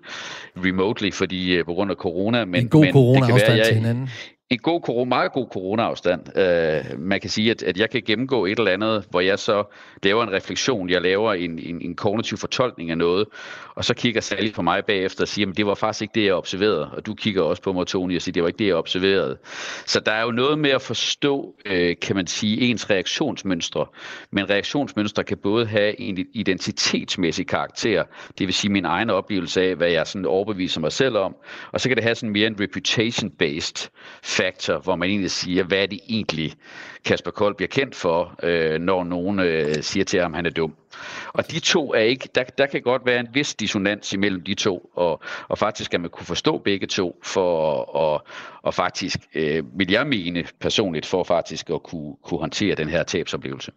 remotely, 0.57 1.11
fordi 1.11 1.59
uh, 1.59 1.65
på 1.65 1.73
grund 1.73 1.91
af 1.91 1.97
corona, 1.97 2.45
men, 2.45 2.61
en 2.61 2.69
god 2.69 2.81
men 2.81 2.93
corona 2.93 3.19
det 3.19 3.27
kan 3.27 3.35
være, 3.35 3.57
jeg, 3.57 3.65
til 3.65 3.75
hinanden 3.75 4.09
en 4.53 4.59
god 4.59 4.81
corona, 4.81 5.09
meget 5.09 5.31
god 5.31 5.47
corona-afstand. 5.47 6.37
Øh, 6.37 6.99
man 6.99 7.21
kan 7.21 7.29
sige, 7.29 7.51
at, 7.51 7.63
at 7.63 7.77
jeg 7.77 7.89
kan 7.89 8.01
gennemgå 8.05 8.45
et 8.45 8.59
eller 8.59 8.71
andet, 8.71 9.05
hvor 9.09 9.19
jeg 9.19 9.39
så 9.39 9.63
laver 10.03 10.23
en 10.23 10.31
refleksion, 10.31 10.89
jeg 10.89 11.01
laver 11.01 11.33
en, 11.33 11.59
en, 11.59 11.81
en 11.81 11.95
kognitiv 11.95 12.37
fortolkning 12.37 12.91
af 12.91 12.97
noget, 12.97 13.27
og 13.75 13.85
så 13.85 13.93
kigger 13.93 14.21
Sally 14.21 14.51
på 14.51 14.61
mig 14.61 14.85
bagefter 14.85 15.21
og 15.23 15.27
siger, 15.27 15.49
at 15.49 15.57
det 15.57 15.65
var 15.65 15.75
faktisk 15.75 16.01
ikke 16.01 16.11
det, 16.15 16.25
jeg 16.25 16.33
observerede. 16.33 16.89
Og 16.91 17.05
du 17.05 17.13
kigger 17.13 17.41
også 17.41 17.61
på 17.61 17.73
mig, 17.73 17.87
Tony, 17.87 18.15
og 18.15 18.21
siger, 18.21 18.33
det 18.33 18.43
var 18.43 18.47
ikke 18.47 18.59
det, 18.59 18.67
jeg 18.67 18.75
observerede. 18.75 19.37
Så 19.85 19.99
der 19.99 20.11
er 20.11 20.23
jo 20.23 20.31
noget 20.31 20.59
med 20.59 20.69
at 20.69 20.81
forstå, 20.81 21.55
øh, 21.65 21.95
kan 22.01 22.15
man 22.15 22.27
sige, 22.27 22.61
ens 22.61 22.89
reaktionsmønstre. 22.89 23.85
Men 24.31 24.49
reaktionsmønstre 24.49 25.23
kan 25.23 25.37
både 25.37 25.65
have 25.65 25.99
en 26.01 26.25
identitetsmæssig 26.33 27.47
karakter, 27.47 28.03
det 28.37 28.47
vil 28.47 28.53
sige 28.53 28.71
min 28.71 28.85
egen 28.85 29.09
oplevelse 29.09 29.61
af, 29.61 29.75
hvad 29.75 29.89
jeg 29.89 30.07
sådan 30.07 30.25
overbeviser 30.25 30.81
mig 30.81 30.91
selv 30.91 31.17
om, 31.17 31.35
og 31.71 31.81
så 31.81 31.89
kan 31.89 31.95
det 31.95 32.03
have 32.03 32.15
sådan 32.15 32.33
mere 32.33 32.47
en 32.47 32.55
reputation-based 32.59 33.89
factor, 34.43 34.79
hvor 34.79 34.95
man 34.95 35.09
egentlig 35.09 35.31
siger, 35.31 35.63
hvad 35.63 35.77
er 35.77 35.85
det 35.85 35.99
egentlig, 36.09 36.53
Kasper 37.05 37.31
Kold 37.31 37.55
bliver 37.55 37.67
kendt 37.67 37.95
for, 37.95 38.35
øh, 38.43 38.79
når 38.79 39.03
nogen 39.03 39.39
øh, 39.39 39.75
siger 39.81 40.03
til 40.03 40.21
ham, 40.21 40.33
at 40.33 40.35
han 40.35 40.45
er 40.45 40.49
dum. 40.49 40.75
Og 41.33 41.51
de 41.51 41.59
to 41.59 41.93
er 41.93 41.99
ikke, 41.99 42.29
der, 42.35 42.43
der 42.43 42.65
kan 42.65 42.81
godt 42.81 43.05
være 43.05 43.19
en 43.19 43.27
vis 43.33 43.55
dissonans 43.55 44.13
imellem 44.13 44.41
de 44.43 44.53
to, 44.53 44.91
og, 44.95 45.21
og 45.47 45.57
faktisk 45.57 45.85
skal 45.85 45.99
man 45.99 46.09
kunne 46.09 46.25
forstå 46.25 46.57
begge 46.57 46.87
to, 46.87 47.19
for 47.23 47.81
at 48.13 48.21
og 48.63 48.73
faktisk, 48.73 49.17
øh, 49.35 49.63
vil 49.79 49.91
jeg 49.91 50.07
mene 50.07 50.45
personligt, 50.59 51.05
for 51.05 51.23
faktisk 51.23 51.69
at 51.69 51.83
kunne, 51.83 52.15
kunne 52.23 52.39
håndtere 52.39 52.75
den 52.75 52.89
her 52.89 53.03
tabsoplevelse. 53.03 53.71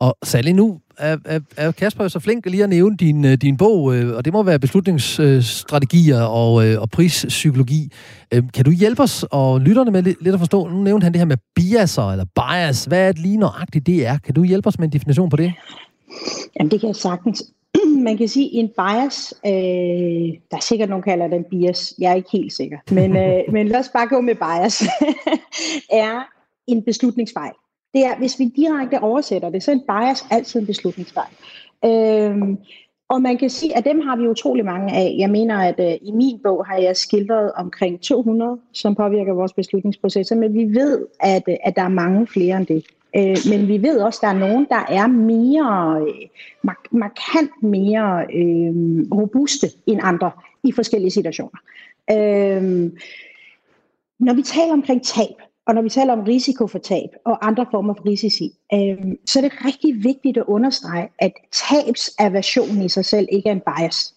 Og 0.00 0.16
Sally, 0.24 0.50
nu 0.50 0.80
er, 0.98 1.16
er, 1.24 1.40
er 1.56 1.72
Kasper 1.72 2.04
jo 2.04 2.08
så 2.08 2.20
flink 2.20 2.46
lige 2.46 2.62
at 2.62 2.68
nævne 2.68 2.96
din, 2.96 3.24
øh, 3.24 3.32
din 3.32 3.56
bog, 3.56 3.94
øh, 3.94 4.16
og 4.16 4.24
det 4.24 4.32
må 4.32 4.42
være 4.42 4.58
beslutningsstrategier 4.58 6.22
og, 6.22 6.66
øh, 6.66 6.80
og 6.80 6.90
prispsykologi. 6.90 7.92
Kan 8.30 8.64
du 8.64 8.70
hjælpe 8.70 9.02
os 9.02 9.24
og 9.30 9.60
lytterne 9.60 9.90
med 9.90 10.02
lidt, 10.02 10.34
at 10.34 10.38
forstå? 10.38 10.68
Nu 10.68 10.82
nævnte 10.82 11.04
han 11.04 11.12
det 11.12 11.20
her 11.20 11.26
med 11.26 11.36
biaser 11.54 12.10
eller 12.10 12.24
bias. 12.24 12.84
Hvad 12.84 13.08
er 13.08 13.12
det 13.12 13.22
lige 13.22 13.36
nøjagtigt 13.36 13.86
det 13.86 14.06
er? 14.06 14.18
Kan 14.18 14.34
du 14.34 14.44
hjælpe 14.44 14.68
os 14.68 14.78
med 14.78 14.88
en 14.88 14.92
definition 14.92 15.30
på 15.30 15.36
det? 15.36 15.52
Jamen, 16.58 16.70
det 16.70 16.80
kan 16.80 16.86
jeg 16.86 16.96
sagtens. 16.96 17.52
Man 18.06 18.16
kan 18.16 18.28
sige, 18.28 18.52
en 18.52 18.68
bias, 18.68 19.34
øh, 19.46 19.52
der 20.50 20.56
er 20.56 20.62
sikkert 20.62 20.88
nogen, 20.88 21.04
der 21.04 21.10
kalder 21.10 21.28
den 21.28 21.44
bias. 21.50 21.94
Jeg 21.98 22.10
er 22.10 22.14
ikke 22.14 22.30
helt 22.32 22.52
sikker. 22.52 22.78
Men, 22.90 23.16
øh, 23.16 23.40
men 23.54 23.68
lad 23.68 23.80
os 23.80 23.90
bare 23.92 24.08
gå 24.08 24.20
med 24.20 24.34
bias. 24.34 24.82
er 26.06 26.20
en 26.66 26.82
beslutningsfejl 26.82 27.52
det 27.94 28.04
er, 28.04 28.18
hvis 28.18 28.38
vi 28.38 28.44
direkte 28.44 29.00
oversætter 29.00 29.50
det, 29.50 29.62
så 29.62 29.70
er 29.70 29.74
en 29.74 29.80
bias 29.80 30.26
altid 30.30 30.60
en 30.60 30.66
beslutningsfejl. 30.66 31.32
Øhm, 31.84 32.58
og 33.08 33.22
man 33.22 33.38
kan 33.38 33.50
sige, 33.50 33.76
at 33.76 33.84
dem 33.84 34.00
har 34.00 34.16
vi 34.16 34.28
utrolig 34.28 34.64
mange 34.64 34.94
af. 34.94 35.14
Jeg 35.18 35.30
mener, 35.30 35.58
at 35.58 35.80
øh, 35.80 36.08
i 36.08 36.10
min 36.12 36.38
bog 36.42 36.66
har 36.66 36.76
jeg 36.76 36.96
skildret 36.96 37.52
omkring 37.52 38.00
200, 38.00 38.58
som 38.72 38.94
påvirker 38.94 39.32
vores 39.32 39.52
beslutningsprocesser, 39.52 40.36
men 40.36 40.54
vi 40.54 40.64
ved, 40.64 41.06
at, 41.20 41.42
øh, 41.48 41.56
at 41.64 41.76
der 41.76 41.82
er 41.82 41.88
mange 41.88 42.26
flere 42.26 42.56
end 42.56 42.66
det. 42.66 42.86
Øh, 43.16 43.36
men 43.50 43.68
vi 43.68 43.82
ved 43.82 44.00
også, 44.00 44.18
at 44.18 44.22
der 44.22 44.28
er 44.28 44.48
nogen, 44.48 44.66
der 44.70 44.84
er 44.88 45.06
mere, 45.06 46.00
øh, 46.00 46.28
mark- 46.62 46.92
markant 46.92 47.62
mere 47.62 48.26
øh, 48.34 48.74
robuste 49.18 49.66
end 49.86 50.00
andre 50.02 50.30
i 50.64 50.72
forskellige 50.72 51.10
situationer. 51.10 51.58
Øh, 52.10 52.90
når 54.18 54.34
vi 54.34 54.42
taler 54.42 54.72
omkring 54.72 55.04
tab, 55.04 55.36
og 55.66 55.74
når 55.74 55.82
vi 55.82 55.88
taler 55.88 56.12
om 56.12 56.20
risiko 56.20 56.66
for 56.66 56.78
tab 56.78 57.08
og 57.24 57.46
andre 57.46 57.66
former 57.70 57.94
for 57.94 58.06
risici, 58.06 58.50
øh, 58.74 58.96
så 59.26 59.38
er 59.38 59.42
det 59.42 59.64
rigtig 59.64 60.04
vigtigt 60.04 60.36
at 60.36 60.44
understrege, 60.46 61.08
at 61.18 61.32
tabsaversion 61.52 62.82
i 62.82 62.88
sig 62.88 63.04
selv 63.04 63.28
ikke 63.32 63.48
er 63.48 63.52
en 63.52 63.62
bias. 63.66 64.14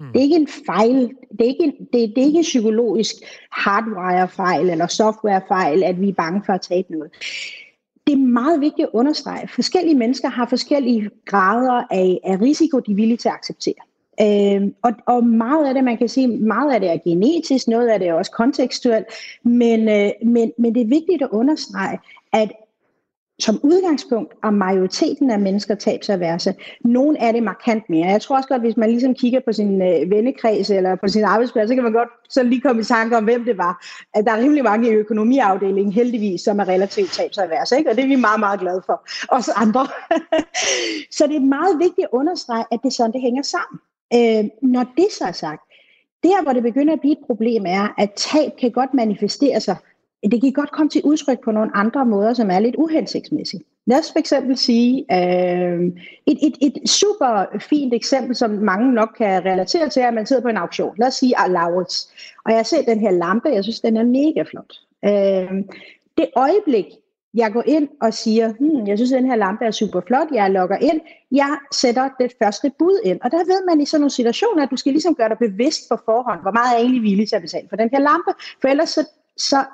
Mm. 0.00 0.06
Det 0.06 0.18
er 0.18 0.22
ikke 0.22 0.36
en 0.36 0.48
fejl, 0.66 1.10
det 1.30 1.40
er 1.40 1.48
ikke 1.48 1.64
en, 1.64 1.74
det, 1.92 2.12
det 2.16 2.18
er 2.18 2.26
ikke 2.26 2.38
en 2.38 2.42
psykologisk 2.42 3.14
hardware-fejl 3.52 4.70
eller 4.70 4.86
software-fejl, 4.86 5.82
at 5.82 6.00
vi 6.00 6.08
er 6.08 6.12
bange 6.12 6.42
for 6.46 6.52
at 6.52 6.60
tabe 6.60 6.92
noget. 6.92 7.10
Det 8.06 8.12
er 8.12 8.16
meget 8.16 8.60
vigtigt 8.60 8.86
at 8.86 8.90
understrege, 8.92 9.48
forskellige 9.48 9.98
mennesker 9.98 10.28
har 10.28 10.46
forskellige 10.46 11.10
grader 11.26 11.82
af, 11.90 12.20
af 12.24 12.40
risiko, 12.40 12.78
de 12.78 12.90
er 12.90 12.96
villige 12.96 13.16
til 13.16 13.28
at 13.28 13.34
acceptere. 13.34 13.82
Øh, 14.22 14.68
og, 14.82 14.92
og 15.06 15.26
meget 15.26 15.66
af 15.66 15.74
det, 15.74 15.84
man 15.84 15.98
kan 15.98 16.08
sige, 16.08 16.28
meget 16.28 16.74
af 16.74 16.80
det 16.80 16.90
er 16.90 16.98
genetisk, 17.04 17.68
noget 17.68 17.88
af 17.88 17.98
det 17.98 18.08
er 18.08 18.14
også 18.14 18.30
kontekstuelt, 18.30 19.06
men, 19.44 19.88
øh, 19.88 20.10
men, 20.26 20.52
men 20.58 20.74
det 20.74 20.82
er 20.82 20.86
vigtigt 20.86 21.22
at 21.22 21.28
understrege, 21.32 21.98
at 22.32 22.52
som 23.38 23.60
udgangspunkt 23.62 24.34
er 24.44 24.50
majoriteten 24.50 25.30
af 25.30 25.40
mennesker 25.40 25.74
tabsaverse. 25.74 26.54
Nogle 26.84 27.18
er 27.18 27.32
det 27.32 27.42
markant 27.42 27.90
mere. 27.90 28.06
Jeg 28.06 28.20
tror 28.20 28.36
også 28.36 28.48
godt, 28.48 28.62
hvis 28.62 28.76
man 28.76 28.90
ligesom 28.90 29.14
kigger 29.14 29.40
på 29.46 29.52
sin 29.52 29.82
øh, 29.82 30.10
vennekreds 30.10 30.70
eller 30.70 30.96
på 30.96 31.08
sin 31.08 31.24
arbejdsplads, 31.24 31.68
så 31.68 31.74
kan 31.74 31.84
man 31.84 31.92
godt 31.92 32.08
så 32.28 32.42
lige 32.42 32.60
komme 32.60 32.80
i 32.80 32.84
tanke 32.84 33.16
om, 33.16 33.24
hvem 33.24 33.44
det 33.44 33.58
var. 33.58 33.86
At 34.14 34.24
der 34.24 34.32
er 34.32 34.38
rimelig 34.38 34.64
mange 34.64 34.88
i 34.88 34.92
økonomiafdelingen, 34.92 35.92
heldigvis, 35.92 36.40
som 36.40 36.58
er 36.58 36.68
relativt 36.68 37.12
tabsaverse. 37.12 37.76
Ikke? 37.78 37.90
Og 37.90 37.96
det 37.96 38.04
er 38.04 38.08
vi 38.08 38.16
meget, 38.16 38.40
meget 38.40 38.60
glade 38.60 38.82
for. 38.86 39.08
Os 39.28 39.48
andre. 39.48 39.86
så 41.16 41.26
det 41.26 41.36
er 41.36 41.46
meget 41.58 41.78
vigtigt 41.78 42.04
at 42.04 42.12
understrege, 42.12 42.64
at 42.70 42.78
det 42.82 42.88
er 42.88 42.92
sådan, 42.92 43.12
det 43.12 43.20
hænger 43.20 43.42
sammen. 43.42 43.78
Øh, 44.14 44.44
når 44.62 44.84
det 44.96 45.06
så 45.18 45.24
er 45.24 45.32
sagt, 45.32 45.62
der 46.22 46.42
hvor 46.42 46.52
det 46.52 46.62
begynder 46.62 46.92
at 46.92 47.00
blive 47.00 47.12
et 47.12 47.26
problem 47.26 47.64
er, 47.66 47.94
at 47.98 48.12
tab 48.16 48.50
kan 48.60 48.70
godt 48.70 48.94
manifestere 48.94 49.60
sig. 49.60 49.76
Det 50.22 50.40
kan 50.40 50.52
godt 50.52 50.72
komme 50.72 50.90
til 50.90 51.02
udtryk 51.04 51.44
på 51.44 51.50
nogle 51.50 51.76
andre 51.76 52.06
måder, 52.06 52.34
som 52.34 52.50
er 52.50 52.58
lidt 52.58 52.76
uhensigtsmæssige. 52.76 53.62
Lad 53.86 53.98
os 53.98 54.12
for 54.12 54.18
eksempel 54.18 54.56
sige, 54.56 55.06
øh, 55.12 55.82
et, 56.26 56.38
et, 56.42 56.56
et 56.60 56.88
super 56.90 57.58
fint 57.60 57.94
eksempel, 57.94 58.36
som 58.36 58.50
mange 58.50 58.92
nok 58.92 59.08
kan 59.18 59.44
relatere 59.44 59.88
til, 59.88 60.02
er, 60.02 60.08
at 60.08 60.14
man 60.14 60.26
sidder 60.26 60.42
på 60.42 60.48
en 60.48 60.56
auktion. 60.56 60.94
Lad 60.98 61.08
os 61.08 61.14
sige 61.14 61.34
Laurits. 61.48 62.12
Og 62.44 62.52
jeg 62.52 62.66
ser 62.66 62.82
den 62.82 63.00
her 63.00 63.10
lampe, 63.10 63.48
jeg 63.48 63.64
synes, 63.64 63.80
den 63.80 63.96
er 63.96 64.04
mega 64.04 64.42
flot. 64.42 64.72
Øh, 65.04 65.64
det 66.18 66.26
øjeblik, 66.36 66.86
jeg 67.34 67.52
går 67.52 67.62
ind 67.66 67.88
og 68.00 68.14
siger, 68.14 68.52
hmm, 68.52 68.86
jeg 68.86 68.98
synes, 68.98 69.12
at 69.12 69.22
den 69.22 69.30
her 69.30 69.36
lampe 69.36 69.64
er 69.64 69.70
super 69.70 70.00
flot, 70.00 70.28
jeg 70.32 70.50
logger 70.50 70.76
ind, 70.76 71.00
jeg 71.30 71.58
sætter 71.72 72.10
det 72.20 72.32
første 72.42 72.72
bud 72.78 73.00
ind. 73.04 73.20
Og 73.24 73.30
der 73.30 73.38
ved 73.38 73.66
man 73.66 73.80
i 73.80 73.86
sådan 73.86 74.00
nogle 74.00 74.10
situationer, 74.10 74.62
at 74.62 74.70
du 74.70 74.76
skal 74.76 74.92
ligesom 74.92 75.14
gøre 75.14 75.28
dig 75.28 75.38
bevidst 75.38 75.88
på 75.90 75.96
forhånd, 76.04 76.40
hvor 76.40 76.50
meget 76.50 76.68
er 76.68 76.72
jeg 76.72 76.80
egentlig 76.80 77.02
villig 77.02 77.28
til 77.28 77.36
at 77.36 77.42
betale 77.42 77.68
for 77.68 77.76
den 77.76 77.90
her 77.92 77.98
lampe, 77.98 78.32
for 78.60 78.68
ellers 78.68 78.88
så, 78.88 79.08
så 79.36 79.64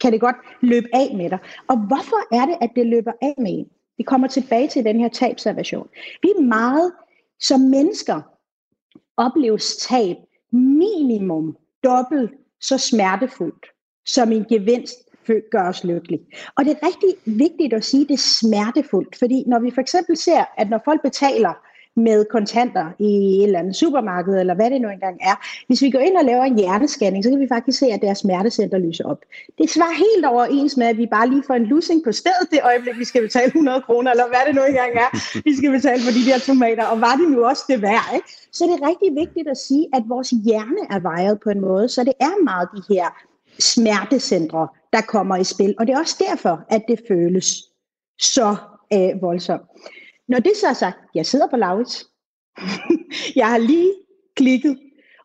kan 0.00 0.12
det 0.12 0.20
godt 0.20 0.36
løbe 0.60 0.88
af 0.92 1.16
med 1.16 1.30
dig. 1.30 1.38
Og 1.68 1.76
hvorfor 1.76 2.34
er 2.34 2.46
det, 2.46 2.56
at 2.60 2.70
det 2.76 2.86
løber 2.86 3.12
af 3.22 3.34
med 3.38 3.50
en? 3.58 3.66
Vi 3.96 4.02
kommer 4.02 4.28
tilbage 4.28 4.68
til 4.68 4.84
den 4.84 5.00
her 5.00 5.08
tabservation. 5.08 5.88
Vi 6.22 6.28
er 6.38 6.42
meget, 6.42 6.92
som 7.40 7.60
mennesker, 7.60 8.20
opleves 9.16 9.76
tab 9.76 10.16
minimum 10.52 11.56
dobbelt 11.84 12.30
så 12.60 12.78
smertefuldt 12.78 13.66
som 14.06 14.32
en 14.32 14.44
gevinst 14.44 15.09
gør 15.50 15.68
os 15.68 15.84
lykkelige. 15.84 16.22
Og 16.56 16.64
det 16.64 16.72
er 16.72 16.86
rigtig 16.86 17.38
vigtigt 17.38 17.72
at 17.72 17.84
sige, 17.84 18.02
at 18.02 18.08
det 18.08 18.14
er 18.14 18.28
smertefuldt, 18.40 19.16
fordi 19.18 19.44
når 19.46 19.58
vi 19.58 19.70
for 19.70 19.80
eksempel 19.80 20.16
ser, 20.16 20.44
at 20.58 20.70
når 20.70 20.80
folk 20.84 21.02
betaler 21.02 21.54
med 21.96 22.24
kontanter 22.24 22.86
i 22.98 23.38
et 23.38 23.44
eller 23.44 23.58
andet 23.58 23.76
supermarked, 23.76 24.40
eller 24.40 24.54
hvad 24.54 24.70
det 24.70 24.80
nu 24.80 24.88
engang 24.88 25.18
er. 25.20 25.36
Hvis 25.66 25.82
vi 25.82 25.90
går 25.90 25.98
ind 25.98 26.16
og 26.16 26.24
laver 26.24 26.44
en 26.44 26.58
hjernescanning, 26.58 27.24
så 27.24 27.30
kan 27.30 27.40
vi 27.40 27.48
faktisk 27.48 27.78
se, 27.78 27.86
at 27.86 28.02
deres 28.02 28.18
smertecenter 28.18 28.78
lyser 28.78 29.04
op. 29.04 29.20
Det 29.58 29.70
svarer 29.70 29.96
helt 29.96 30.26
overens 30.26 30.76
med, 30.76 30.86
at 30.86 30.96
vi 30.96 31.06
bare 31.06 31.28
lige 31.28 31.42
får 31.46 31.54
en 31.54 31.64
lussing 31.64 32.04
på 32.04 32.12
stedet 32.12 32.46
det 32.50 32.60
øjeblik, 32.64 32.98
vi 32.98 33.04
skal 33.04 33.22
betale 33.22 33.46
100 33.46 33.80
kroner, 33.80 34.10
eller 34.10 34.28
hvad 34.28 34.42
det 34.46 34.54
nu 34.54 34.62
engang 34.68 34.92
er, 34.94 35.10
vi 35.48 35.56
skal 35.56 35.70
betale 35.70 36.00
for 36.02 36.12
de 36.18 36.30
der 36.30 36.38
tomater, 36.38 36.84
og 36.84 37.00
var 37.00 37.14
det 37.20 37.30
nu 37.30 37.44
også 37.44 37.64
det 37.68 37.82
værd, 37.82 38.08
ikke? 38.14 38.28
Så 38.52 38.64
det 38.64 38.74
er 38.82 38.88
rigtig 38.88 39.14
vigtigt 39.22 39.48
at 39.48 39.56
sige, 39.56 39.86
at 39.92 40.02
vores 40.08 40.30
hjerne 40.30 40.82
er 40.90 41.00
vejet 41.00 41.40
på 41.44 41.50
en 41.50 41.60
måde, 41.60 41.88
så 41.88 42.04
det 42.04 42.12
er 42.20 42.44
meget 42.44 42.68
de 42.76 42.94
her 42.94 43.06
smertecentre, 43.60 44.68
der 44.92 45.00
kommer 45.00 45.36
i 45.36 45.44
spil. 45.44 45.74
Og 45.78 45.86
det 45.86 45.92
er 45.92 45.98
også 45.98 46.24
derfor, 46.30 46.64
at 46.68 46.84
det 46.88 47.00
føles 47.08 47.46
så 48.18 48.56
øh, 48.92 49.22
voldsomt. 49.22 49.62
Når 50.28 50.38
det 50.38 50.52
så 50.60 50.66
er 50.66 50.72
sagt, 50.72 50.98
jeg 51.14 51.26
sidder 51.26 51.46
på 51.48 51.56
Laurits. 51.56 52.04
jeg 53.36 53.48
har 53.48 53.58
lige 53.58 53.92
klikket. 54.36 54.78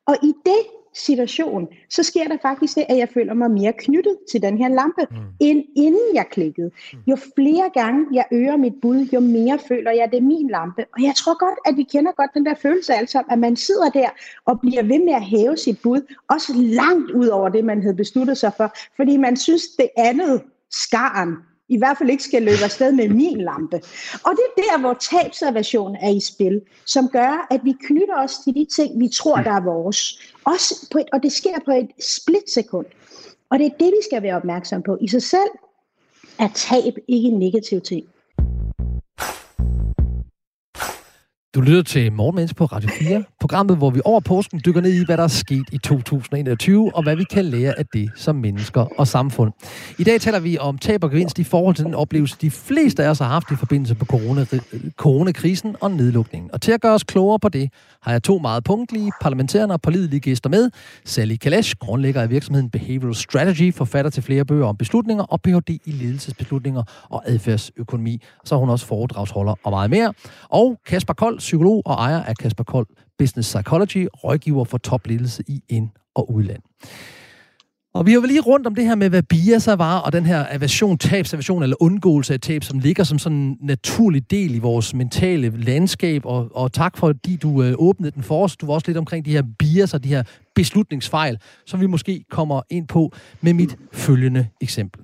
Og 0.07 0.15
i 0.23 0.33
det 0.45 0.63
situation, 0.95 1.67
så 1.89 2.03
sker 2.03 2.27
der 2.27 2.37
faktisk 2.41 2.75
det, 2.75 2.85
at 2.89 2.97
jeg 2.97 3.09
føler 3.09 3.33
mig 3.33 3.51
mere 3.51 3.73
knyttet 3.73 4.17
til 4.31 4.41
den 4.41 4.57
her 4.57 4.67
lampe, 4.67 5.07
mm. 5.11 5.17
end 5.39 5.63
inden 5.75 6.15
jeg 6.15 6.25
klikkede. 6.31 6.71
Mm. 6.93 6.99
Jo 7.07 7.15
flere 7.15 7.69
gange 7.73 8.05
jeg 8.13 8.25
øger 8.31 8.57
mit 8.57 8.73
bud, 8.81 9.07
jo 9.13 9.19
mere 9.19 9.59
føler 9.67 9.91
jeg, 9.91 10.03
at 10.03 10.11
det 10.11 10.17
er 10.17 10.21
min 10.21 10.49
lampe. 10.49 10.85
Og 10.93 11.03
jeg 11.03 11.15
tror 11.15 11.39
godt, 11.39 11.59
at 11.65 11.77
vi 11.77 11.83
kender 11.83 12.11
godt 12.11 12.31
den 12.33 12.45
der 12.45 12.55
følelse 12.61 12.93
altså, 12.93 13.23
at 13.31 13.39
man 13.39 13.55
sidder 13.55 13.89
der 13.89 14.09
og 14.45 14.59
bliver 14.59 14.83
ved 14.83 14.99
med 15.05 15.13
at 15.13 15.25
hæve 15.25 15.57
sit 15.57 15.81
bud, 15.83 16.01
også 16.29 16.53
langt 16.55 17.11
ud 17.11 17.27
over 17.27 17.49
det, 17.49 17.65
man 17.65 17.81
havde 17.81 17.95
besluttet 17.95 18.37
sig 18.37 18.51
for, 18.57 18.73
fordi 18.95 19.17
man 19.17 19.37
synes, 19.37 19.63
det 19.67 19.89
andet 19.97 20.41
skaren 20.71 21.35
i 21.69 21.77
hvert 21.77 21.97
fald 21.97 22.09
ikke 22.09 22.23
skal 22.23 22.41
løbe 22.41 22.63
afsted 22.63 22.91
med 22.91 23.09
min 23.09 23.37
lampe. 23.37 23.75
Og 24.23 24.31
det 24.31 24.45
er 24.47 24.61
der, 24.61 24.79
hvor 24.79 24.93
tabservation 24.93 25.95
er 25.95 26.09
i 26.09 26.19
spil, 26.19 26.61
som 26.85 27.09
gør, 27.09 27.47
at 27.51 27.61
vi 27.63 27.73
knytter 27.87 28.23
os 28.23 28.37
til 28.43 28.55
de 28.55 28.65
ting, 28.75 28.99
vi 28.99 29.07
tror, 29.07 29.35
der 29.35 29.51
er 29.51 29.63
vores. 29.63 30.19
Også 30.43 30.87
på 30.91 30.97
et, 30.97 31.05
og 31.13 31.23
det 31.23 31.31
sker 31.31 31.59
på 31.65 31.71
et 31.71 31.89
splitsekund. 31.99 32.85
Og 33.49 33.59
det 33.59 33.65
er 33.65 33.77
det, 33.79 33.87
vi 33.87 34.01
skal 34.09 34.23
være 34.23 34.35
opmærksom 34.35 34.83
på. 34.83 34.97
I 35.01 35.07
sig 35.07 35.21
selv 35.21 35.49
er 36.39 36.47
tab 36.55 36.93
ikke 37.07 37.27
en 37.27 37.39
negativ 37.39 37.81
ting. 37.81 38.05
Du 41.55 41.61
lytter 41.61 41.83
til 41.83 42.13
Morgenmenneske 42.13 42.55
på 42.55 42.65
Radio 42.65 42.89
4, 42.99 43.23
programmet, 43.39 43.77
hvor 43.77 43.89
vi 43.89 44.01
over 44.05 44.19
påsken 44.19 44.61
dykker 44.65 44.81
ned 44.81 44.93
i, 44.93 45.05
hvad 45.05 45.17
der 45.17 45.23
er 45.23 45.27
sket 45.27 45.63
i 45.71 45.77
2021, 45.77 46.95
og 46.95 47.03
hvad 47.03 47.15
vi 47.15 47.23
kan 47.23 47.45
lære 47.45 47.79
af 47.79 47.85
det 47.85 48.11
som 48.15 48.35
mennesker 48.35 48.85
og 48.97 49.07
samfund. 49.07 49.53
I 49.99 50.03
dag 50.03 50.21
taler 50.21 50.39
vi 50.39 50.57
om 50.57 50.77
tab 50.77 51.03
og 51.03 51.09
gevinst 51.11 51.39
i 51.39 51.43
forhold 51.43 51.75
til 51.75 51.85
den 51.85 51.93
oplevelse, 51.93 52.37
de 52.41 52.51
fleste 52.51 53.03
af 53.03 53.09
os 53.09 53.19
har 53.19 53.27
haft 53.27 53.51
i 53.51 53.55
forbindelse 53.55 53.93
med 53.93 54.05
corona, 54.05 54.45
coronakrisen 54.97 55.75
og 55.81 55.91
nedlukningen. 55.91 56.49
Og 56.53 56.61
til 56.61 56.71
at 56.71 56.81
gøre 56.81 56.93
os 56.93 57.03
klogere 57.03 57.39
på 57.39 57.49
det, 57.49 57.69
har 58.01 58.11
jeg 58.11 58.23
to 58.23 58.37
meget 58.37 58.63
punktlige, 58.63 59.11
parlamentærende 59.21 59.73
og 59.73 59.81
pålidelige 59.81 60.19
gæster 60.19 60.49
med. 60.49 60.69
Sally 61.05 61.35
Kalash, 61.35 61.75
grundlægger 61.79 62.21
af 62.21 62.29
virksomheden 62.29 62.69
Behavioral 62.69 63.15
Strategy, 63.15 63.73
forfatter 63.73 64.11
til 64.11 64.23
flere 64.23 64.45
bøger 64.45 64.65
om 64.65 64.77
beslutninger 64.77 65.23
og 65.23 65.41
Ph.D. 65.41 65.69
i 65.69 65.91
ledelsesbeslutninger 65.91 66.83
og 67.09 67.23
adfærdsøkonomi. 67.25 68.21
Så 68.45 68.55
er 68.55 68.59
hun 68.59 68.69
også 68.69 68.85
foredragsholder 68.85 69.53
og 69.63 69.71
meget 69.71 69.89
mere. 69.89 70.13
Og 70.49 70.77
Kasper 70.85 71.13
Kold, 71.13 71.39
psykolog 71.45 71.81
og 71.85 71.93
ejer 71.93 72.23
af 72.23 72.37
Kasper 72.37 72.63
Kold 72.63 72.87
Business 73.17 73.55
Psychology, 73.55 74.07
rådgiver 74.23 74.63
for 74.63 74.77
topledelse 74.77 75.43
i 75.47 75.61
ind- 75.69 75.89
og 76.15 76.33
udland. 76.33 76.61
Og 77.93 78.05
vi 78.05 78.11
har 78.11 78.15
jo 78.15 78.27
lige 78.27 78.41
rundt 78.41 78.67
om 78.67 78.75
det 78.75 78.85
her 78.85 78.95
med, 78.95 79.09
hvad 79.09 79.23
biaser 79.23 79.75
var, 79.75 79.99
og 79.99 80.13
den 80.13 80.25
her 80.25 80.45
aversion, 80.49 80.97
tabsaversion 80.97 81.63
eller 81.63 81.75
undgåelse 81.79 82.33
af 82.33 82.39
tab, 82.39 82.63
som 82.63 82.79
ligger 82.79 83.03
som 83.03 83.19
sådan 83.19 83.37
en 83.37 83.57
naturlig 83.61 84.31
del 84.31 84.55
i 84.55 84.59
vores 84.59 84.93
mentale 84.93 85.49
landskab. 85.57 86.25
Og, 86.25 86.49
og 86.55 86.73
tak 86.73 86.97
for, 86.97 87.07
at 87.07 87.15
du 87.43 87.63
øh, 87.63 87.73
åbnede 87.77 88.11
den 88.11 88.23
for 88.23 88.43
os. 88.43 88.57
Du 88.57 88.65
var 88.65 88.73
også 88.73 88.87
lidt 88.87 88.97
omkring 88.97 89.25
de 89.25 89.31
her 89.31 89.43
biaser, 89.59 89.97
de 89.97 90.09
her 90.09 90.23
beslutningsfejl, 90.55 91.37
som 91.65 91.81
vi 91.81 91.85
måske 91.85 92.25
kommer 92.31 92.61
ind 92.69 92.87
på 92.87 93.11
med 93.41 93.53
mit 93.53 93.77
følgende 93.93 94.47
eksempel. 94.61 95.01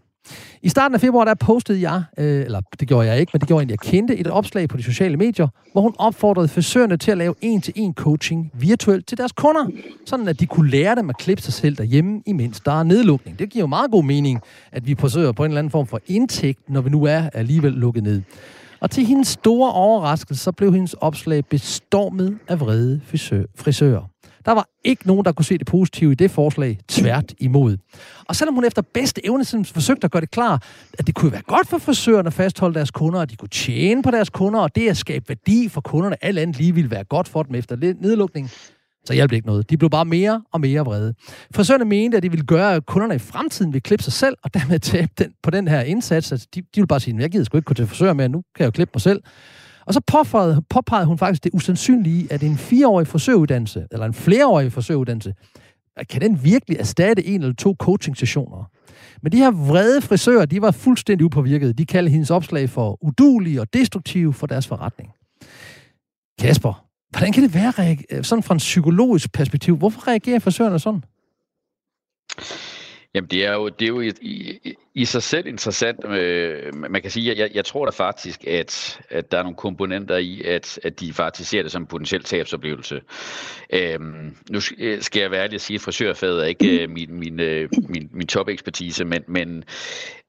I 0.61 0.69
starten 0.69 0.95
af 0.95 1.01
februar, 1.01 1.25
der 1.25 1.33
postede 1.33 1.81
jeg, 1.91 2.03
øh, 2.17 2.45
eller 2.45 2.61
det 2.79 2.87
gjorde 2.87 3.07
jeg 3.07 3.19
ikke, 3.19 3.29
men 3.33 3.39
det 3.39 3.47
gjorde 3.47 3.63
en, 3.63 3.69
jeg 3.69 3.79
kendte, 3.79 4.17
et 4.17 4.27
opslag 4.27 4.69
på 4.69 4.77
de 4.77 4.83
sociale 4.83 5.17
medier, 5.17 5.47
hvor 5.71 5.81
hun 5.81 5.95
opfordrede 5.99 6.47
frisørerne 6.47 6.97
til 6.97 7.11
at 7.11 7.17
lave 7.17 7.35
en-til-en 7.41 7.93
coaching 7.93 8.51
virtuelt 8.53 9.07
til 9.07 9.17
deres 9.17 9.31
kunder, 9.31 9.67
sådan 10.05 10.27
at 10.27 10.39
de 10.39 10.45
kunne 10.45 10.69
lære 10.69 10.95
dem 10.95 11.09
at 11.09 11.17
klippe 11.17 11.43
sig 11.43 11.53
selv 11.53 11.77
derhjemme, 11.77 12.21
imens 12.25 12.59
der 12.59 12.79
er 12.79 12.83
nedlukning. 12.83 13.39
Det 13.39 13.49
giver 13.49 13.63
jo 13.63 13.67
meget 13.67 13.91
god 13.91 14.03
mening, 14.03 14.41
at 14.71 14.87
vi 14.87 14.95
forsøger 14.99 15.31
på 15.31 15.43
en 15.43 15.51
eller 15.51 15.59
anden 15.59 15.71
form 15.71 15.87
for 15.87 16.01
indtægt, 16.07 16.69
når 16.69 16.81
vi 16.81 16.89
nu 16.89 17.03
er 17.05 17.29
alligevel 17.33 17.71
lukket 17.73 18.03
ned. 18.03 18.21
Og 18.79 18.91
til 18.91 19.05
hendes 19.05 19.27
store 19.27 19.71
overraskelse, 19.71 20.43
så 20.43 20.51
blev 20.51 20.73
hendes 20.73 20.93
opslag 20.93 21.45
bestormet 21.45 22.37
af 22.47 22.59
vrede 22.59 23.01
frisører. 23.55 24.10
Der 24.45 24.51
var 24.51 24.67
ikke 24.83 25.07
nogen, 25.07 25.25
der 25.25 25.31
kunne 25.31 25.45
se 25.45 25.57
det 25.57 25.67
positive 25.67 26.11
i 26.11 26.15
det 26.15 26.31
forslag, 26.31 26.77
tvært 26.87 27.33
imod. 27.39 27.77
Og 28.25 28.35
selvom 28.35 28.55
hun 28.55 28.65
efter 28.65 28.81
bedste 28.93 29.25
evne 29.25 29.45
forsøgte 29.65 30.05
at 30.05 30.11
gøre 30.11 30.21
det 30.21 30.31
klar, 30.31 30.63
at 30.99 31.07
det 31.07 31.15
kunne 31.15 31.31
være 31.31 31.41
godt 31.41 31.67
for 31.67 31.77
frisørerne 31.77 32.27
at 32.27 32.33
fastholde 32.33 32.75
deres 32.75 32.91
kunder, 32.91 33.19
og 33.19 33.29
de 33.31 33.35
kunne 33.35 33.49
tjene 33.49 34.03
på 34.03 34.11
deres 34.11 34.29
kunder, 34.29 34.59
og 34.59 34.75
det 34.75 34.89
at 34.89 34.97
skabe 34.97 35.25
værdi 35.27 35.69
for 35.69 35.81
kunderne, 35.81 36.25
alt 36.25 36.39
andet 36.39 36.57
lige 36.57 36.75
ville 36.75 36.91
være 36.91 37.03
godt 37.03 37.27
for 37.27 37.43
dem 37.43 37.55
efter 37.55 37.75
nedlukningen, 37.75 38.51
så 39.05 39.13
hjalp 39.13 39.29
det 39.29 39.35
ikke 39.35 39.47
noget. 39.47 39.69
De 39.69 39.77
blev 39.77 39.89
bare 39.89 40.05
mere 40.05 40.43
og 40.51 40.61
mere 40.61 40.81
vrede. 40.81 41.13
Frisørerne 41.55 41.85
mente, 41.85 42.17
at 42.17 42.23
det 42.23 42.31
ville 42.31 42.45
gøre, 42.45 42.75
at 42.75 42.85
kunderne 42.85 43.15
i 43.15 43.19
fremtiden 43.19 43.73
ville 43.73 43.81
klippe 43.81 44.03
sig 44.03 44.13
selv, 44.13 44.37
og 44.43 44.53
dermed 44.53 44.79
tabe 44.79 45.11
den, 45.17 45.33
på 45.43 45.51
den 45.51 45.67
her 45.67 45.81
indsats. 45.81 46.31
Altså, 46.31 46.47
de, 46.55 46.61
de 46.61 46.65
ville 46.75 46.87
bare 46.87 46.99
sige, 46.99 47.17
jeg 47.19 47.31
gider 47.31 47.45
sgu 47.45 47.57
ikke 47.57 47.65
gå 47.65 47.73
til 47.73 47.87
frisør 47.87 48.13
mere, 48.13 48.29
nu 48.29 48.43
kan 48.55 48.63
jeg 48.63 48.65
jo 48.65 48.71
klippe 48.71 48.91
mig 48.95 49.01
selv. 49.01 49.21
Og 49.85 49.93
så 49.93 50.01
påpegede, 50.07 50.61
påpegede 50.69 51.05
hun 51.05 51.17
faktisk 51.17 51.43
det 51.43 51.51
usandsynlige, 51.53 52.27
at 52.33 52.43
en 52.43 52.57
fireårig 52.57 53.07
forsøguddannelse, 53.07 53.87
eller 53.91 54.05
en 54.05 54.13
flereårig 54.13 54.71
forsøguddannelse, 54.71 55.33
kan 56.09 56.21
den 56.21 56.43
virkelig 56.43 56.77
erstatte 56.77 57.25
en 57.25 57.41
eller 57.41 57.55
to 57.55 57.75
coaching-sessioner? 57.79 58.69
Men 59.21 59.31
de 59.31 59.37
her 59.37 59.51
vrede 59.51 60.01
frisører, 60.01 60.45
de 60.45 60.61
var 60.61 60.71
fuldstændig 60.71 61.25
upåvirkede. 61.25 61.73
De 61.73 61.85
kaldte 61.85 62.11
hendes 62.11 62.31
opslag 62.31 62.69
for 62.69 63.03
udulige 63.03 63.61
og 63.61 63.73
destruktive 63.73 64.33
for 64.33 64.47
deres 64.47 64.67
forretning. 64.67 65.09
Kasper, 66.39 66.85
hvordan 67.09 67.33
kan 67.33 67.43
det 67.43 67.53
være, 67.53 68.23
sådan 68.23 68.43
fra 68.43 68.53
en 68.53 68.57
psykologisk 68.57 69.33
perspektiv, 69.33 69.77
hvorfor 69.77 70.07
reagerer 70.07 70.39
frisørerne 70.39 70.79
sådan? 70.79 71.03
Jamen, 73.13 73.27
det 73.27 73.45
er 73.45 73.53
jo, 73.53 73.69
det 73.69 73.85
er 73.85 73.89
jo 73.89 74.01
i, 74.01 74.11
i, 74.21 74.75
i 74.93 75.05
sig 75.05 75.23
selv 75.23 75.47
interessant. 75.47 76.05
Øh, 76.05 76.75
man 76.75 77.01
kan 77.01 77.11
sige, 77.11 77.31
at 77.31 77.37
jeg, 77.37 77.49
jeg 77.53 77.65
tror 77.65 77.85
da 77.85 77.91
faktisk, 77.91 78.47
at, 78.47 79.01
at 79.09 79.31
der 79.31 79.37
er 79.37 79.43
nogle 79.43 79.55
komponenter 79.55 80.17
i, 80.17 80.41
at, 80.41 80.79
at 80.83 80.99
de 80.99 81.13
faktisk 81.13 81.49
ser 81.49 81.63
det 81.63 81.71
som 81.71 81.81
en 81.81 81.85
potentiel 81.87 82.23
tabsoplevelse. 82.23 83.01
Øhm, 83.73 84.35
nu 84.49 84.59
øh, 84.77 85.01
skal 85.01 85.21
jeg 85.21 85.31
være 85.31 85.43
ærlig 85.43 85.55
at 85.55 85.61
sige, 85.61 85.75
at 85.75 85.81
frisørfaget 85.81 86.43
er 86.43 86.45
ikke 86.45 86.83
øh, 86.83 86.89
min, 86.89 87.19
min, 87.19 87.39
øh, 87.39 87.69
min, 87.89 88.09
min 88.13 88.27
top-ekspertise, 88.27 89.05
men, 89.05 89.23
men 89.27 89.63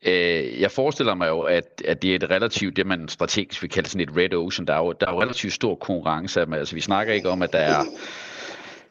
øh, 0.07 0.61
jeg 0.61 0.71
forestiller 0.71 1.15
mig 1.15 1.29
jo, 1.29 1.41
at, 1.41 1.83
at 1.85 2.03
det 2.03 2.11
er 2.11 2.15
et 2.15 2.31
relativt, 2.31 2.77
det 2.77 2.87
man 2.87 3.09
strategisk 3.09 3.63
vil 3.63 3.71
kalde 3.71 3.89
sådan 3.89 4.09
et 4.09 4.17
red 4.17 4.35
ocean. 4.35 4.67
Der 4.67 4.75
er 4.75 4.79
jo, 4.79 4.93
der 4.93 5.07
er 5.07 5.13
jo 5.13 5.23
relativt 5.23 5.53
stor 5.53 5.75
konkurrence. 5.75 6.41
Altså, 6.41 6.75
vi 6.75 6.81
snakker 6.81 7.15
ikke 7.15 7.29
om, 7.29 7.43
at 7.43 7.53
der 7.53 7.59
er 7.59 7.85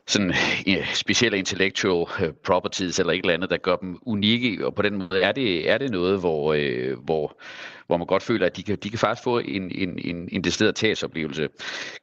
sådan 0.08 0.34
specielle 0.94 1.38
intellectual 1.38 2.06
øh, 2.22 2.34
properties 2.44 3.00
eller 3.00 3.14
et 3.14 3.20
eller 3.20 3.34
andet, 3.34 3.50
der 3.50 3.58
gør 3.58 3.76
dem 3.76 3.98
unikke, 4.02 4.66
og 4.66 4.76
på 4.76 4.82
den 4.82 4.94
måde 4.96 5.22
er 5.22 5.32
det, 5.32 5.70
er 5.70 5.78
det 5.78 5.92
noget, 5.92 6.20
hvor, 6.20 6.54
øh, 6.54 7.00
hvor, 7.00 7.38
hvor 7.88 7.98
man 7.98 8.08
godt 8.08 8.24
føler, 8.24 8.46
at 8.46 8.58
de 8.58 8.64
kan, 8.64 8.78
de 8.84 8.90
kan 8.90 9.00
faktisk 9.00 9.24
få 9.24 9.40
en, 9.40 9.72
en, 9.72 10.00
en, 10.00 10.30
en 10.32 10.44
decideret 10.44 10.76
tabsoplevelse. 10.76 11.50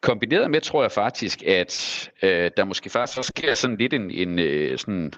Kombineret 0.00 0.50
med, 0.50 0.60
tror 0.60 0.82
jeg 0.82 0.92
faktisk, 0.92 1.42
at 1.42 2.10
øh, 2.22 2.50
der 2.56 2.64
måske 2.64 2.90
faktisk 2.90 3.16
så 3.16 3.22
sker 3.22 3.54
sådan 3.54 3.76
lidt 3.76 3.92
en, 3.92 4.10
en 4.10 4.38
øh, 4.38 4.78
sådan, 4.78 5.12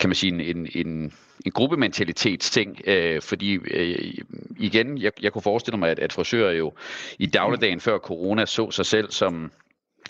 kan 0.00 0.08
man 0.08 0.14
sige, 0.14 0.32
en, 0.32 0.40
en, 0.40 0.68
en, 0.74 1.12
en 1.46 1.52
gruppementalitetsting, 1.52 2.80
øh, 2.86 3.22
fordi 3.22 3.58
øh, 3.70 4.14
igen, 4.58 4.98
jeg, 4.98 5.12
jeg 5.22 5.32
kunne 5.32 5.42
forestille 5.42 5.78
mig, 5.78 5.90
at, 5.90 5.98
at 5.98 6.12
frisører 6.12 6.52
jo 6.52 6.72
i 7.18 7.26
dagligdagen 7.26 7.80
før 7.80 7.98
corona 7.98 8.46
så 8.46 8.70
sig 8.70 8.86
selv 8.86 9.10
som 9.10 9.50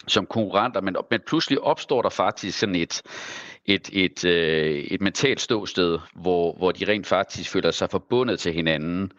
som 0.06 0.26
konkurrenter, 0.26 0.80
men, 0.80 0.96
men 1.10 1.20
pludselig 1.26 1.60
opstår 1.60 2.02
der 2.02 2.08
faktisk 2.08 2.58
sådan 2.58 2.74
et, 2.74 3.02
et, 3.66 3.90
et, 3.92 4.24
øh, 4.24 4.74
et 4.74 5.00
mentalt 5.00 5.40
ståsted, 5.40 5.98
hvor, 6.14 6.56
hvor 6.56 6.72
de 6.72 6.84
rent 6.88 7.06
faktisk 7.06 7.50
føler 7.50 7.70
sig 7.70 7.90
forbundet 7.90 8.38
til 8.38 8.52
hinanden. 8.52 9.12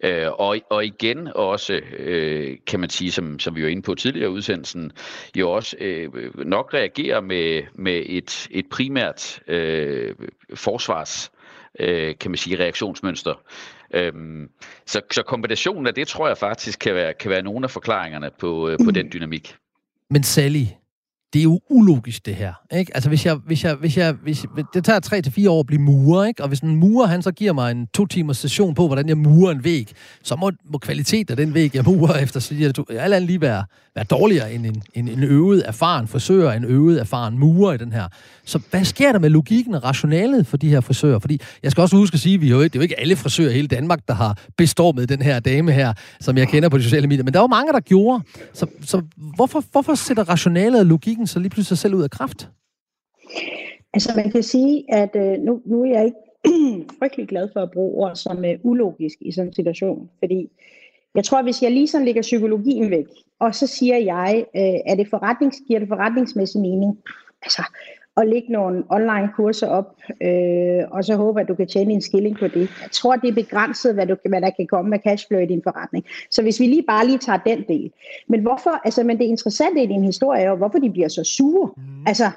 Øh, 0.00 0.26
og, 0.32 0.56
og 0.70 0.84
igen 0.84 1.28
også, 1.34 1.80
øh, 1.98 2.56
kan 2.66 2.80
man 2.80 2.90
sige, 2.90 3.12
som, 3.12 3.38
som 3.38 3.56
vi 3.56 3.62
var 3.62 3.68
inde 3.68 3.82
på 3.82 3.94
tidligere 3.94 4.30
i 4.30 4.32
udsendelsen, 4.32 4.92
jo 5.36 5.50
også 5.50 5.76
øh, 5.80 6.10
nok 6.46 6.74
reagerer 6.74 7.20
med, 7.20 7.62
med 7.74 8.02
et, 8.06 8.48
et 8.50 8.66
primært 8.70 9.40
øh, 9.48 10.14
forsvars 10.54 11.30
øh, 11.80 12.14
kan 12.20 12.30
man 12.30 12.38
sige, 12.38 12.58
reaktionsmønster. 12.58 13.34
Øhm, 13.94 14.48
så, 14.86 15.00
så 15.10 15.22
kombinationen 15.22 15.86
af 15.86 15.94
det, 15.94 16.08
tror 16.08 16.28
jeg 16.28 16.38
faktisk 16.38 16.78
kan 16.78 16.94
være, 16.94 17.14
kan 17.14 17.30
være 17.30 17.42
nogle 17.42 17.64
af 17.64 17.70
forklaringerne 17.70 18.30
på, 18.38 18.68
øh, 18.68 18.78
på 18.84 18.90
den 18.90 19.12
dynamik. 19.12 19.56
Men 20.10 20.22
Sally, 20.22 20.78
det 21.34 21.40
er 21.40 21.44
jo 21.44 21.60
ulogisk, 21.70 22.26
det 22.26 22.34
her. 22.34 22.52
Ikke? 22.72 22.94
Altså, 22.94 23.08
hvis 23.08 23.26
jeg, 23.26 23.34
hvis 23.34 23.64
jeg, 23.64 23.74
hvis 23.74 23.96
jeg, 23.96 24.12
hvis, 24.12 24.44
det 24.74 24.84
tager 24.84 25.00
tre 25.00 25.22
til 25.22 25.32
fire 25.32 25.50
år 25.50 25.60
at 25.60 25.66
blive 25.66 25.82
murer, 25.82 26.24
ikke? 26.24 26.42
og 26.42 26.48
hvis 26.48 26.60
en 26.60 26.76
murer, 26.76 27.06
han 27.06 27.22
så 27.22 27.32
giver 27.32 27.52
mig 27.52 27.70
en 27.70 27.86
to 27.94 28.06
timers 28.06 28.36
session 28.36 28.74
på, 28.74 28.86
hvordan 28.86 29.08
jeg 29.08 29.18
murer 29.18 29.52
en 29.52 29.64
væg, 29.64 29.92
så 30.22 30.36
må, 30.36 30.50
må 30.72 30.78
kvaliteten 30.78 31.32
af 31.32 31.36
den 31.36 31.54
væg, 31.54 31.74
jeg 31.74 31.84
murer 31.84 32.18
efter, 32.18 32.40
så 32.40 32.54
jeg, 32.54 32.72
alt 32.88 33.14
andet 33.14 33.26
lige 33.26 33.40
være, 33.40 33.64
være 33.94 34.04
dårligere 34.04 34.54
end 34.54 34.66
en, 34.66 34.82
en, 34.94 35.08
en 35.08 35.22
øvet, 35.22 35.62
erfaren 35.66 36.08
frisør, 36.08 36.50
en 36.50 36.64
øvet, 36.64 37.00
erfaren 37.00 37.38
murer 37.38 37.72
i 37.72 37.76
den 37.76 37.92
her. 37.92 38.08
Så 38.44 38.60
hvad 38.70 38.84
sker 38.84 39.12
der 39.12 39.18
med 39.18 39.30
logikken 39.30 39.74
og 39.74 39.84
rationalet 39.84 40.46
for 40.46 40.56
de 40.56 40.68
her 40.68 40.80
frisører? 40.80 41.18
Fordi 41.18 41.40
jeg 41.62 41.70
skal 41.70 41.82
også 41.82 41.96
huske 41.96 42.14
at 42.14 42.20
sige, 42.20 42.34
at 42.34 42.40
vi 42.40 42.50
jo, 42.50 42.62
det 42.62 42.64
er 42.64 42.78
jo 42.78 42.80
ikke 42.80 43.00
alle 43.00 43.16
frisører 43.16 43.50
i 43.50 43.52
hele 43.52 43.68
Danmark, 43.68 44.00
der 44.08 44.14
har 44.14 44.38
bestormet 44.56 45.08
den 45.08 45.22
her 45.22 45.40
dame 45.40 45.72
her, 45.72 45.92
som 46.20 46.38
jeg 46.38 46.48
kender 46.48 46.68
på 46.68 46.78
de 46.78 46.82
sociale 46.82 47.06
medier, 47.06 47.24
men 47.24 47.34
der 47.34 47.40
var 47.40 47.46
mange, 47.46 47.72
der 47.72 47.80
gjorde. 47.80 48.22
Så, 48.52 48.66
så 48.84 49.02
hvorfor, 49.16 49.64
hvorfor 49.72 49.94
sætter 49.94 50.28
rationalet 50.28 50.80
og 50.80 50.86
logikken 50.86 51.23
så 51.26 51.38
lige 51.38 51.50
pludselig 51.50 51.66
sig 51.66 51.78
selv 51.78 51.94
ud 51.94 52.02
af 52.02 52.10
kraft? 52.10 52.48
Altså 53.94 54.12
man 54.16 54.30
kan 54.30 54.42
sige, 54.42 54.94
at 54.94 55.16
øh, 55.16 55.38
nu, 55.38 55.62
nu 55.66 55.82
er 55.82 55.86
jeg 55.86 56.04
ikke 56.04 56.18
frygtelig 56.98 57.28
glad 57.28 57.48
for 57.52 57.60
at 57.60 57.70
bruge 57.70 58.04
ord 58.04 58.16
som 58.16 58.44
øh, 58.44 58.58
ulogisk 58.62 59.18
i 59.20 59.32
sådan 59.32 59.48
en 59.48 59.54
situation, 59.54 60.10
fordi 60.18 60.48
jeg 61.14 61.24
tror, 61.24 61.42
hvis 61.42 61.62
jeg 61.62 61.70
lige 61.72 61.88
sådan 61.88 62.04
lægger 62.04 62.22
psykologien 62.22 62.90
væk, 62.90 63.06
og 63.40 63.54
så 63.54 63.66
siger 63.66 63.96
jeg, 63.96 64.44
øh, 64.56 64.80
er 64.86 64.94
det 64.94 65.08
forretnings, 65.10 65.56
giver 65.66 65.78
det 65.78 65.88
forretningsmæssig 65.88 66.60
mening, 66.60 66.98
altså 67.42 67.62
at 68.16 68.28
lægge 68.28 68.52
nogle 68.52 68.84
online 68.88 69.28
kurser 69.36 69.66
op, 69.66 69.96
øh, 70.22 70.82
og 70.90 71.04
så 71.04 71.16
håbe, 71.16 71.40
at 71.40 71.48
du 71.48 71.54
kan 71.54 71.66
tjene 71.66 71.92
en 71.92 72.00
skilling 72.00 72.36
på 72.36 72.48
det. 72.48 72.70
Jeg 72.82 72.90
tror, 72.92 73.16
det 73.16 73.28
er 73.28 73.34
begrænset, 73.34 73.94
hvad, 73.94 74.06
du, 74.06 74.16
hvad 74.28 74.40
der 74.40 74.50
kan 74.50 74.66
komme 74.66 74.90
med 74.90 74.98
cashflow 74.98 75.40
i 75.40 75.46
din 75.46 75.62
forretning. 75.62 76.04
Så 76.30 76.42
hvis 76.42 76.60
vi 76.60 76.66
lige 76.66 76.82
bare 76.82 77.06
lige 77.06 77.18
tager 77.18 77.38
den 77.46 77.64
del. 77.68 77.92
Men 78.28 78.40
hvorfor, 78.40 78.80
altså, 78.84 79.04
men 79.04 79.18
det 79.18 79.24
interessante 79.24 79.82
i 79.82 79.86
din 79.86 80.04
historie 80.04 80.42
er 80.42 80.50
jo, 80.50 80.56
hvorfor 80.56 80.78
de 80.78 80.90
bliver 80.90 81.08
så 81.08 81.24
sure. 81.24 81.70
Mm. 81.76 81.82
Altså, 82.06 82.30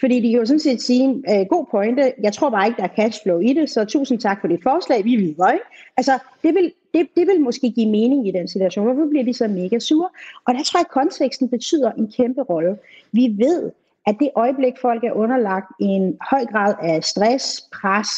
fordi 0.00 0.20
de 0.20 0.30
kan 0.30 0.38
jo 0.38 0.46
sådan 0.46 0.60
set 0.60 0.82
sige, 0.82 1.22
øh, 1.30 1.46
god 1.46 1.66
pointe, 1.70 2.12
jeg 2.22 2.32
tror 2.32 2.50
bare 2.50 2.66
ikke, 2.66 2.76
der 2.76 2.88
er 2.88 2.96
cashflow 2.96 3.40
i 3.40 3.52
det, 3.52 3.70
så 3.70 3.84
tusind 3.84 4.18
tak 4.18 4.40
for 4.40 4.48
dit 4.48 4.62
forslag, 4.62 5.04
vi 5.04 5.16
videre, 5.16 5.52
ikke? 5.52 5.64
Altså, 5.96 6.12
det 6.42 6.54
vil, 6.54 6.72
det, 6.94 7.08
det 7.16 7.26
vil 7.26 7.40
måske 7.40 7.70
give 7.70 7.90
mening 7.90 8.28
i 8.28 8.30
den 8.30 8.48
situation. 8.48 8.84
Hvorfor 8.84 9.10
bliver 9.10 9.24
de 9.24 9.34
så 9.34 9.48
mega 9.48 9.78
sure? 9.78 10.08
Og 10.46 10.54
der 10.54 10.62
tror 10.62 10.78
jeg, 10.78 10.86
at 10.88 10.92
konteksten 10.92 11.48
betyder 11.48 11.92
en 11.92 12.12
kæmpe 12.16 12.42
rolle. 12.42 12.78
Vi 13.12 13.34
ved, 13.38 13.70
at 14.06 14.16
det 14.20 14.30
øjeblik, 14.36 14.72
folk 14.80 15.04
er 15.04 15.12
underlagt 15.12 15.66
en 15.80 16.16
høj 16.30 16.44
grad 16.44 16.74
af 16.82 17.04
stress, 17.04 17.68
pres, 17.80 18.08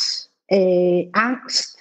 øh, 0.52 1.02
angst, 1.14 1.78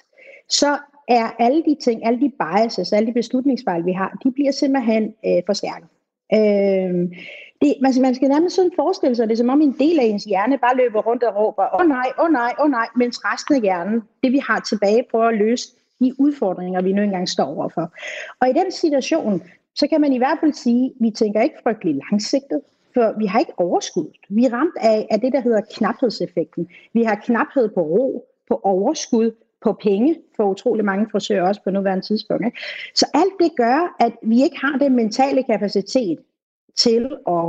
så 0.48 0.78
er 1.08 1.30
alle 1.38 1.62
de 1.62 1.76
ting, 1.84 2.06
alle 2.06 2.20
de 2.20 2.32
biases, 2.38 2.92
alle 2.92 3.06
de 3.06 3.12
beslutningsfejl, 3.12 3.86
vi 3.86 3.92
har, 3.92 4.18
de 4.24 4.30
bliver 4.30 4.52
simpelthen 4.52 5.14
øh, 5.26 5.42
forstærket. 5.46 5.88
Øh, 6.34 6.94
det, 7.62 7.74
man, 7.82 7.92
man 8.00 8.14
skal 8.14 8.28
nærmest 8.28 8.56
sådan 8.56 8.70
forestille 8.76 9.16
sig, 9.16 9.28
det 9.28 9.32
er 9.32 9.36
som 9.36 9.48
om 9.48 9.60
en 9.60 9.76
del 9.78 10.00
af 10.00 10.04
ens 10.04 10.24
hjerne 10.24 10.58
bare 10.58 10.76
løber 10.76 11.02
rundt 11.02 11.22
og 11.22 11.36
råber, 11.36 11.62
åh 11.74 11.80
oh, 11.80 11.88
nej, 11.88 12.08
åh 12.18 12.24
oh, 12.24 12.32
nej, 12.32 12.54
åh 12.58 12.64
oh, 12.64 12.70
nej, 12.70 12.88
mens 12.96 13.24
resten 13.24 13.54
af 13.54 13.60
hjernen, 13.60 14.02
det 14.22 14.32
vi 14.32 14.38
har 14.38 14.60
tilbage, 14.60 15.04
prøver 15.10 15.24
at 15.24 15.38
løse 15.38 15.68
de 16.00 16.14
udfordringer, 16.18 16.82
vi 16.82 16.92
nu 16.92 17.02
engang 17.02 17.28
står 17.28 17.44
overfor. 17.44 17.92
Og 18.40 18.48
i 18.48 18.52
den 18.52 18.72
situation, 18.72 19.42
så 19.74 19.86
kan 19.86 20.00
man 20.00 20.12
i 20.12 20.18
hvert 20.18 20.38
fald 20.40 20.52
sige, 20.52 20.86
at 20.86 20.92
vi 21.00 21.10
tænker 21.10 21.42
ikke 21.42 21.62
frygtelig 21.62 22.00
langsigtet, 22.10 22.60
for 22.94 23.18
vi 23.18 23.26
har 23.26 23.38
ikke 23.38 23.52
overskud. 23.56 24.10
Vi 24.28 24.44
er 24.44 24.52
ramt 24.52 24.76
af, 24.80 25.06
af 25.10 25.20
det, 25.20 25.32
der 25.32 25.40
hedder 25.40 25.60
knaphedseffekten. 25.74 26.68
Vi 26.92 27.02
har 27.02 27.14
knaphed 27.14 27.68
på 27.68 27.80
ro, 27.80 28.28
på 28.48 28.60
overskud, 28.64 29.30
på 29.62 29.72
penge 29.72 30.16
for 30.36 30.44
utrolig 30.44 30.84
mange 30.84 31.06
frisører 31.12 31.48
også 31.48 31.60
på 31.64 31.70
nuværende 31.70 32.06
tidspunkt. 32.06 32.46
Ikke? 32.46 32.58
Så 32.94 33.06
alt 33.14 33.32
det 33.40 33.56
gør, 33.56 33.96
at 34.00 34.12
vi 34.22 34.42
ikke 34.42 34.58
har 34.60 34.78
den 34.78 34.96
mentale 34.96 35.42
kapacitet 35.42 36.18
til 36.76 37.04
at 37.26 37.48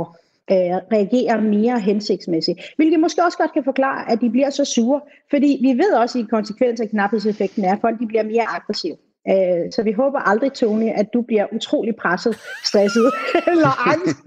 øh, 0.50 0.76
reagere 0.92 1.40
mere 1.40 1.80
hensigtsmæssigt. 1.80 2.60
Hvilket 2.76 3.00
måske 3.00 3.24
også 3.24 3.38
godt 3.38 3.52
kan 3.52 3.64
forklare, 3.64 4.10
at 4.12 4.20
de 4.20 4.30
bliver 4.30 4.50
så 4.50 4.64
sure. 4.64 5.00
Fordi 5.30 5.58
vi 5.62 5.68
ved 5.68 5.92
også, 5.94 6.18
at 6.18 6.30
konsekvens 6.30 6.80
af 6.80 6.88
knaphedseffekten 6.88 7.64
er, 7.64 7.72
at 7.72 7.80
folk 7.80 8.00
de 8.00 8.06
bliver 8.06 8.22
mere 8.22 8.46
aggressive. 8.56 8.96
Øh, 9.28 9.72
så 9.72 9.82
vi 9.82 9.92
håber 9.92 10.18
aldrig, 10.18 10.52
Tony, 10.52 10.90
at 10.94 11.06
du 11.14 11.22
bliver 11.22 11.46
utrolig 11.52 11.96
presset, 11.96 12.36
stresset 12.64 13.12
eller 13.52 13.88
angst. 13.92 14.18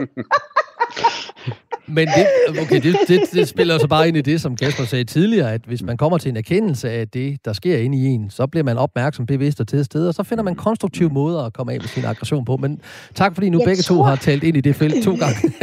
Men 1.90 2.08
det, 2.08 2.28
okay, 2.62 2.82
det, 2.82 2.96
det, 3.08 3.22
det 3.34 3.48
spiller 3.48 3.78
så 3.78 3.88
bare 3.88 4.08
ind 4.08 4.18
i 4.18 4.22
det, 4.22 4.42
som 4.42 4.56
Kasper 4.56 4.84
sagde 4.84 5.04
tidligere, 5.04 5.54
at 5.54 5.62
hvis 5.66 5.84
man 5.84 5.98
kommer 5.98 6.18
til 6.18 6.30
en 6.30 6.38
erkendelse 6.38 6.90
af 6.90 7.08
det, 7.08 7.46
der 7.46 7.54
sker 7.54 7.78
inde 7.78 7.98
i 7.98 8.06
en, 8.06 8.30
så 8.30 8.48
bliver 8.48 8.64
man 8.64 8.78
opmærksom, 8.78 9.26
bevidst 9.26 9.60
og 9.60 9.68
til 9.68 9.86
stede, 9.86 10.08
og 10.08 10.14
så 10.14 10.24
finder 10.24 10.44
man 10.44 10.56
konstruktive 10.56 11.10
måder 11.10 11.44
at 11.44 11.54
komme 11.54 11.74
af 11.74 11.80
med 11.80 11.88
sin 11.88 12.06
aggression 12.06 12.46
på. 12.46 12.58
Men 12.58 12.82
tak, 13.16 13.34
fordi 13.34 13.50
nu 13.50 13.60
jeg 13.60 13.66
begge 13.66 13.84
tror... 13.84 13.96
to 13.96 14.04
har 14.04 14.16
talt 14.16 14.44
ind 14.44 14.58
i 14.58 14.62
det 14.62 14.76
felt 14.76 15.04
to 15.04 15.16
gange. 15.24 15.54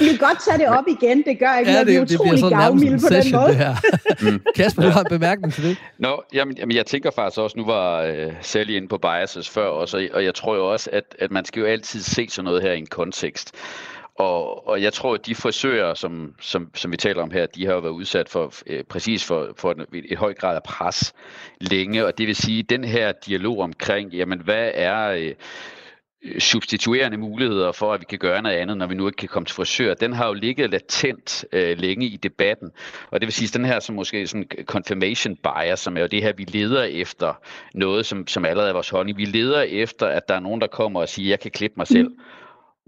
Vi 0.00 0.06
kan 0.06 0.18
godt 0.18 0.38
tage 0.48 0.58
det 0.58 0.66
op 0.66 0.84
igen, 1.00 1.22
det 1.26 1.38
gør 1.38 1.58
ikke 1.58 1.70
ja, 1.70 1.78
det, 1.78 1.86
noget. 1.86 2.10
Vi 2.10 2.14
er 2.14 2.18
utrolig 2.18 2.58
gavmilde 2.58 2.98
på 2.98 3.08
den 3.14 3.32
måde. 3.32 3.48
Det 3.48 3.56
her. 3.56 3.76
mm. 4.20 4.40
Kasper, 4.56 4.82
du 4.82 4.88
har 4.88 5.00
en 5.00 5.06
bemærkning 5.10 5.52
til 5.52 5.64
det? 5.64 5.76
Nå, 5.98 6.22
jamen, 6.34 6.56
jamen, 6.58 6.76
jeg 6.76 6.86
tænker 6.86 7.10
faktisk 7.10 7.38
også, 7.38 7.58
nu 7.58 7.64
var 7.64 8.10
uh, 8.10 8.32
Sally 8.42 8.76
inde 8.76 8.88
på 8.88 8.98
biases 8.98 9.48
før 9.48 9.66
også, 9.66 10.08
og 10.14 10.24
jeg 10.24 10.34
tror 10.34 10.56
jo 10.56 10.72
også, 10.72 10.90
at, 10.92 11.04
at 11.18 11.30
man 11.30 11.44
skal 11.44 11.60
jo 11.60 11.66
altid 11.66 12.00
se 12.02 12.26
sådan 12.30 12.44
noget 12.44 12.62
her 12.62 12.72
i 12.72 12.78
en 12.78 12.86
kontekst. 12.86 13.17
Og, 14.18 14.68
og 14.68 14.82
jeg 14.82 14.92
tror, 14.92 15.14
at 15.14 15.26
de 15.26 15.34
frisører, 15.34 15.94
som, 15.94 16.34
som, 16.40 16.70
som 16.74 16.92
vi 16.92 16.96
taler 16.96 17.22
om 17.22 17.30
her, 17.30 17.46
de 17.46 17.66
har 17.66 17.72
jo 17.72 17.78
været 17.78 17.92
udsat 17.92 18.28
for 18.28 18.52
øh, 18.66 18.84
præcis 18.84 19.24
for, 19.24 19.48
for 19.56 19.70
et, 19.70 19.86
et 19.92 20.18
høj 20.18 20.34
grad 20.34 20.56
af 20.56 20.62
pres 20.62 21.14
længe. 21.60 22.06
Og 22.06 22.18
det 22.18 22.26
vil 22.26 22.36
sige, 22.36 22.58
at 22.58 22.70
den 22.70 22.84
her 22.84 23.12
dialog 23.12 23.58
omkring, 23.58 24.12
jamen 24.12 24.40
hvad 24.40 24.70
er... 24.74 25.08
Øh, 25.08 25.34
substituerende 26.38 27.16
muligheder 27.16 27.72
for, 27.72 27.92
at 27.92 28.00
vi 28.00 28.06
kan 28.08 28.18
gøre 28.18 28.42
noget 28.42 28.56
andet, 28.56 28.76
når 28.76 28.86
vi 28.86 28.94
nu 28.94 29.06
ikke 29.06 29.16
kan 29.16 29.28
komme 29.28 29.46
til 29.46 29.54
frisør, 29.54 29.94
den 29.94 30.12
har 30.12 30.26
jo 30.26 30.32
ligget 30.32 30.70
latent 30.70 31.44
øh, 31.52 31.78
længe 31.78 32.06
i 32.06 32.16
debatten. 32.16 32.70
Og 33.10 33.20
det 33.20 33.26
vil 33.26 33.32
sige, 33.32 33.48
at 33.48 33.54
den 33.54 33.64
her 33.64 33.80
som 33.80 33.94
måske 33.94 34.26
sådan 34.26 34.48
confirmation 34.64 35.36
bias, 35.36 35.80
som 35.80 35.96
er 35.96 36.00
jo 36.00 36.06
det 36.06 36.22
her, 36.22 36.32
vi 36.32 36.44
leder 36.44 36.82
efter 36.82 37.34
noget, 37.74 38.06
som, 38.06 38.26
som 38.26 38.44
allerede 38.44 38.68
er 38.68 38.72
vores 38.72 38.88
holdning. 38.88 39.18
Vi 39.18 39.24
leder 39.24 39.62
efter, 39.62 40.06
at 40.06 40.28
der 40.28 40.34
er 40.34 40.40
nogen, 40.40 40.60
der 40.60 40.66
kommer 40.66 41.00
og 41.00 41.08
siger, 41.08 41.28
jeg 41.28 41.40
kan 41.40 41.50
klippe 41.50 41.74
mig 41.76 41.86
selv. 41.86 42.08
Mm 42.08 42.20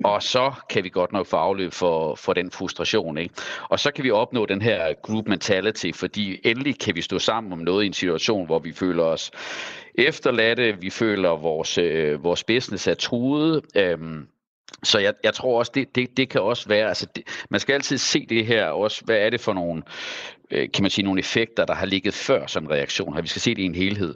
og 0.05 0.23
så 0.23 0.53
kan 0.71 0.85
vi 0.85 0.89
godt 0.89 1.13
nok 1.13 1.27
få 1.27 1.37
afløb 1.37 1.73
for, 1.73 2.15
for 2.15 2.33
den 2.33 2.51
frustration. 2.51 3.19
Ikke? 3.19 3.35
Og 3.69 3.81
så 3.81 3.91
kan 3.91 4.05
vi 4.05 4.11
opnå 4.11 4.47
den 4.47 4.63
her 4.63 4.95
group 5.03 5.29
mentality, 5.29 5.91
fordi 5.95 6.41
endelig 6.45 6.79
kan 6.79 6.95
vi 6.95 7.03
stå 7.03 7.19
sammen 7.19 7.53
om 7.53 7.59
noget 7.59 7.85
i 7.85 7.87
en 7.87 7.93
situation, 7.93 8.47
hvor 8.47 8.59
vi 8.59 8.73
føler 8.73 9.03
os 9.03 9.31
efterladte, 9.95 10.81
vi 10.81 10.91
føler 10.91 11.29
vores, 11.29 11.79
øh, 11.79 12.25
vores 12.25 12.45
business 12.45 12.87
er 12.87 12.95
truet. 12.95 13.63
Øhm, 13.77 14.27
så 14.83 14.99
jeg, 14.99 15.15
jeg 15.25 15.35
tror 15.35 15.59
også, 15.59 15.73
det, 15.75 15.95
det, 15.95 16.17
det 16.17 16.29
kan 16.29 16.41
også 16.41 16.69
være, 16.69 16.89
altså 16.89 17.07
det, 17.17 17.25
man 17.51 17.61
skal 17.61 17.73
altid 17.73 17.99
se 17.99 18.27
det 18.27 18.47
her 18.47 18.67
også, 18.67 19.03
hvad 19.05 19.17
er 19.17 19.31
det 19.31 19.41
for 19.41 19.53
nogle, 19.53 19.83
øh, 20.51 20.69
kan 20.75 20.83
man 20.83 20.91
sige, 20.91 21.05
nogle 21.05 21.19
effekter, 21.19 21.65
der 21.65 21.75
har 21.75 21.87
ligget 21.87 22.15
før 22.15 22.47
sådan 22.47 22.69
en 22.69 22.73
reaktion 22.73 23.15
her. 23.15 23.23
Vi 23.23 23.29
skal 23.29 23.43
se 23.43 23.55
det 23.55 23.63
i 23.63 23.65
en 23.65 23.75
helhed 23.75 24.15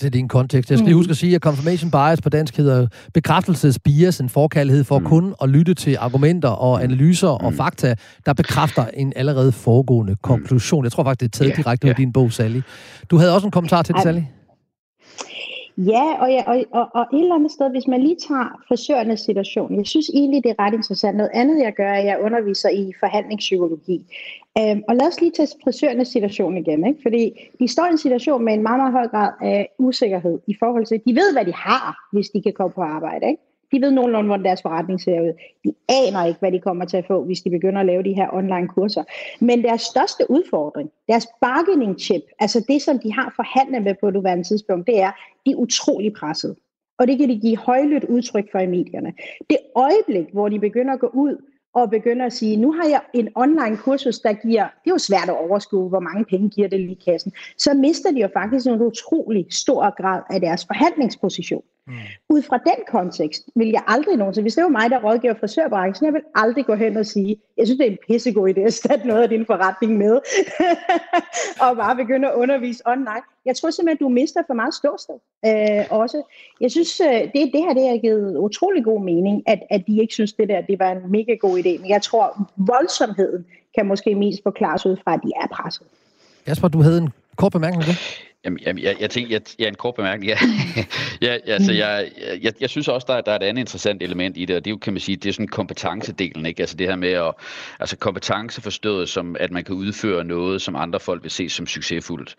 til 0.00 0.12
din 0.12 0.28
kontekst. 0.28 0.70
Jeg 0.70 0.78
skal 0.78 0.86
lige 0.86 0.94
mm. 0.94 0.98
huske 0.98 1.10
at 1.10 1.16
sige, 1.16 1.34
at 1.34 1.40
confirmation 1.40 1.90
bias 1.90 2.20
på 2.20 2.28
dansk 2.28 2.56
hedder 2.56 2.86
bekræftelsesbias, 3.14 4.20
en 4.20 4.28
forkærlighed 4.28 4.84
for 4.84 4.98
mm. 4.98 5.04
kun 5.04 5.34
at 5.42 5.48
lytte 5.48 5.74
til 5.74 5.96
argumenter 6.00 6.48
og 6.48 6.78
mm. 6.78 6.84
analyser 6.84 7.38
mm. 7.40 7.46
og 7.46 7.54
fakta, 7.54 7.94
der 8.26 8.32
bekræfter 8.32 8.86
en 8.94 9.12
allerede 9.16 9.52
foregående 9.52 10.12
mm. 10.12 10.18
konklusion. 10.22 10.84
Jeg 10.84 10.92
tror 10.92 11.04
faktisk, 11.04 11.20
det 11.20 11.26
er 11.26 11.38
taget 11.38 11.48
yeah, 11.48 11.64
direkte 11.64 11.86
yeah. 11.86 11.90
ud 11.90 11.94
af 11.94 11.96
din 11.96 12.12
bog, 12.12 12.32
Sally. 12.32 12.60
Du 13.10 13.18
havde 13.18 13.34
også 13.34 13.46
en 13.46 13.50
kommentar 13.50 13.82
til 13.82 13.94
det, 13.94 14.02
Sally? 14.02 14.20
Ja, 15.78 16.20
og, 16.20 16.30
ja 16.30 16.42
og, 16.46 16.64
og, 16.72 16.88
og 16.94 17.06
et 17.12 17.20
eller 17.20 17.34
andet 17.34 17.52
sted, 17.52 17.70
hvis 17.70 17.86
man 17.86 18.00
lige 18.00 18.16
tager 18.28 18.62
frisørernes 18.68 19.20
situation, 19.20 19.76
jeg 19.76 19.86
synes 19.86 20.10
egentlig, 20.14 20.44
det 20.44 20.50
er 20.50 20.64
ret 20.64 20.74
interessant. 20.74 21.16
Noget 21.16 21.30
andet, 21.34 21.62
jeg 21.62 21.74
gør, 21.74 21.88
er, 21.88 21.98
at 22.00 22.06
jeg 22.06 22.20
underviser 22.20 22.68
i 22.68 22.92
forhandlingspsykologi. 23.00 24.04
Øhm, 24.58 24.82
og 24.88 24.96
lad 24.96 25.06
os 25.06 25.20
lige 25.20 25.32
tage 25.36 25.48
frisørernes 25.64 26.08
situation 26.08 26.56
igen, 26.56 26.86
ikke? 26.86 27.02
fordi 27.02 27.32
de 27.60 27.68
står 27.68 27.86
i 27.86 27.90
en 27.90 27.98
situation 27.98 28.44
med 28.44 28.54
en 28.54 28.62
meget, 28.62 28.78
meget 28.78 28.92
høj 28.92 29.08
grad 29.08 29.32
af 29.42 29.68
usikkerhed 29.78 30.38
i 30.46 30.56
forhold 30.58 30.86
til, 30.86 31.00
de 31.06 31.14
ved, 31.14 31.32
hvad 31.32 31.44
de 31.44 31.54
har, 31.54 32.08
hvis 32.12 32.30
de 32.30 32.42
kan 32.42 32.52
komme 32.52 32.72
på 32.72 32.82
arbejde. 32.82 33.26
Ikke? 33.26 33.42
De 33.72 33.80
ved 33.80 33.90
nogenlunde, 33.90 34.26
hvordan 34.26 34.44
deres 34.44 34.62
forretning 34.62 35.00
ser 35.00 35.20
ud. 35.20 35.32
De 35.64 35.74
aner 35.88 36.24
ikke, 36.26 36.40
hvad 36.40 36.52
de 36.52 36.60
kommer 36.60 36.84
til 36.84 36.96
at 36.96 37.06
få, 37.06 37.24
hvis 37.24 37.40
de 37.40 37.50
begynder 37.50 37.80
at 37.80 37.86
lave 37.86 38.02
de 38.02 38.12
her 38.12 38.28
online 38.32 38.68
kurser. 38.68 39.04
Men 39.40 39.62
deres 39.62 39.82
største 39.82 40.30
udfordring, 40.30 40.90
deres 41.08 41.26
bargaining 41.40 42.00
chip, 42.00 42.22
altså 42.38 42.64
det, 42.68 42.82
som 42.82 42.98
de 42.98 43.12
har 43.12 43.32
forhandlet 43.36 43.82
med 43.82 43.94
på 44.00 44.08
et 44.08 44.16
uværende 44.16 44.44
tidspunkt, 44.44 44.86
det 44.86 45.00
er, 45.00 45.10
de 45.46 45.50
er 45.50 45.56
utrolig 45.56 46.12
presset. 46.12 46.56
Og 46.98 47.06
det 47.06 47.18
kan 47.18 47.28
de 47.28 47.40
give 47.40 47.56
højlydt 47.56 48.04
udtryk 48.04 48.50
for 48.52 48.58
i 48.58 48.66
medierne. 48.66 49.12
Det 49.50 49.58
øjeblik, 49.76 50.32
hvor 50.32 50.48
de 50.48 50.60
begynder 50.60 50.92
at 50.94 51.00
gå 51.00 51.06
ud 51.06 51.36
og 51.76 51.90
begynder 51.90 52.26
at 52.26 52.32
sige, 52.32 52.56
nu 52.56 52.72
har 52.72 52.88
jeg 52.88 53.00
en 53.14 53.28
online 53.34 53.76
kursus, 53.76 54.18
der 54.18 54.32
giver, 54.32 54.62
det 54.62 54.90
er 54.90 54.94
jo 54.94 54.98
svært 54.98 55.28
at 55.28 55.36
overskue, 55.36 55.88
hvor 55.88 56.00
mange 56.00 56.24
penge 56.24 56.48
giver 56.48 56.68
det 56.68 56.80
lige 56.80 56.92
i 56.92 57.02
kassen, 57.10 57.32
så 57.58 57.74
mister 57.74 58.10
de 58.10 58.20
jo 58.20 58.28
faktisk 58.32 58.66
en 58.66 58.82
utrolig 58.82 59.46
stor 59.50 60.02
grad 60.02 60.22
af 60.30 60.40
deres 60.40 60.66
forhandlingsposition. 60.66 61.62
Mm. 61.88 61.94
Ud 62.28 62.42
fra 62.42 62.58
den 62.58 62.84
kontekst 62.88 63.48
vil 63.54 63.68
jeg 63.68 63.82
aldrig 63.86 64.16
nogensinde, 64.16 64.44
hvis 64.44 64.54
det 64.54 64.64
var 64.64 64.70
mig, 64.70 64.90
der 64.90 65.04
rådgiver 65.04 65.34
frisørbranchen, 65.34 66.06
jeg 66.06 66.14
vil 66.14 66.22
aldrig 66.34 66.66
gå 66.66 66.74
hen 66.74 66.96
og 66.96 67.06
sige, 67.06 67.36
jeg 67.56 67.66
synes, 67.66 67.78
det 67.78 67.86
er 67.86 67.90
en 67.90 67.98
pissegod 68.08 68.48
idé 68.48 68.60
at 68.60 68.72
starte 68.72 69.08
noget 69.08 69.22
af 69.22 69.28
din 69.28 69.46
forretning 69.46 69.98
med, 69.98 70.12
og 71.64 71.76
bare 71.76 71.96
begynde 71.96 72.28
at 72.28 72.34
undervise 72.34 72.82
online. 72.86 73.22
Jeg 73.44 73.56
tror 73.56 73.70
simpelthen, 73.70 74.06
du 74.06 74.08
mister 74.08 74.42
for 74.46 74.54
meget 74.54 74.74
ståsted 74.74 75.14
øh, 75.46 75.84
også. 75.90 76.22
Jeg 76.60 76.70
synes, 76.70 77.00
øh, 77.00 77.20
det, 77.34 77.50
det 77.54 77.60
her 77.64 77.74
det 77.74 77.88
har 77.88 77.98
givet 77.98 78.36
utrolig 78.36 78.84
god 78.84 79.00
mening, 79.00 79.42
at, 79.46 79.62
at 79.70 79.86
de 79.86 80.00
ikke 80.00 80.14
synes, 80.14 80.32
det 80.32 80.48
der 80.48 80.60
det 80.60 80.78
var 80.78 80.90
en 80.90 81.10
mega 81.10 81.34
god 81.34 81.58
idé. 81.58 81.65
Men 81.80 81.90
jeg 81.90 82.02
tror, 82.02 82.50
voldsomheden 82.56 83.46
kan 83.74 83.86
måske 83.86 84.14
mest 84.14 84.40
forklares 84.42 84.86
ud 84.86 84.96
fra, 85.04 85.14
at 85.14 85.20
de 85.24 85.30
er 85.42 85.46
presset. 85.46 85.86
Jasper, 86.46 86.68
du 86.68 86.82
havde 86.82 86.98
en 86.98 87.08
kort 87.36 87.52
bemærkning 87.52 87.84
til 87.84 87.92
det? 87.92 88.00
Jamen, 88.46 88.58
jamen 88.66 88.82
jeg, 88.84 88.96
jeg 89.00 89.10
tænker, 89.10 89.30
jeg, 89.30 89.40
ja, 89.58 89.68
en 89.68 89.74
kort 89.74 89.94
bemærkning. 89.94 90.32
Ja. 91.22 91.32
ja, 91.32 91.52
altså, 91.52 91.72
jeg, 91.72 92.10
jeg, 92.42 92.52
jeg 92.60 92.70
synes 92.70 92.88
også, 92.88 93.04
der, 93.08 93.20
der 93.20 93.32
er 93.32 93.36
et 93.36 93.42
andet 93.42 93.60
interessant 93.60 94.02
element 94.02 94.36
i 94.36 94.44
det, 94.44 94.56
og 94.56 94.64
det 94.64 94.70
er 94.70 94.72
jo, 94.72 94.76
kan 94.76 94.92
man 94.92 95.00
sige, 95.00 95.16
det 95.16 95.28
er 95.28 95.32
sådan 95.32 95.48
kompetencedelen, 95.48 96.46
ikke? 96.46 96.60
Altså 96.60 96.76
det 96.76 96.86
her 96.86 96.96
med 96.96 97.12
at, 97.12 97.32
altså 97.80 97.96
kompetence 97.96 98.62
forstået 98.62 99.08
som, 99.08 99.36
at 99.40 99.50
man 99.50 99.64
kan 99.64 99.74
udføre 99.74 100.24
noget, 100.24 100.62
som 100.62 100.76
andre 100.76 101.00
folk 101.00 101.22
vil 101.22 101.30
se 101.30 101.48
som 101.48 101.66
succesfuldt. 101.66 102.36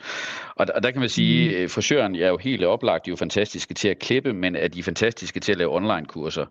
Og, 0.56 0.66
og 0.76 0.84
der 0.84 0.92
kan 0.92 1.00
man 1.00 1.10
sige, 1.10 1.50
mm. 1.50 1.56
Øh, 1.56 1.70
frisøren 1.70 2.16
er 2.16 2.28
jo 2.28 2.38
helt 2.38 2.64
oplagt, 2.64 3.06
de 3.06 3.10
er 3.10 3.12
jo 3.12 3.16
fantastiske 3.16 3.74
til 3.74 3.88
at 3.88 4.00
klippe, 4.00 4.34
men 4.34 4.56
er 4.56 4.68
de 4.68 4.84
fantastiske 4.84 5.40
til 5.40 5.52
at 5.52 5.58
lave 5.58 5.76
online-kurser. 5.76 6.46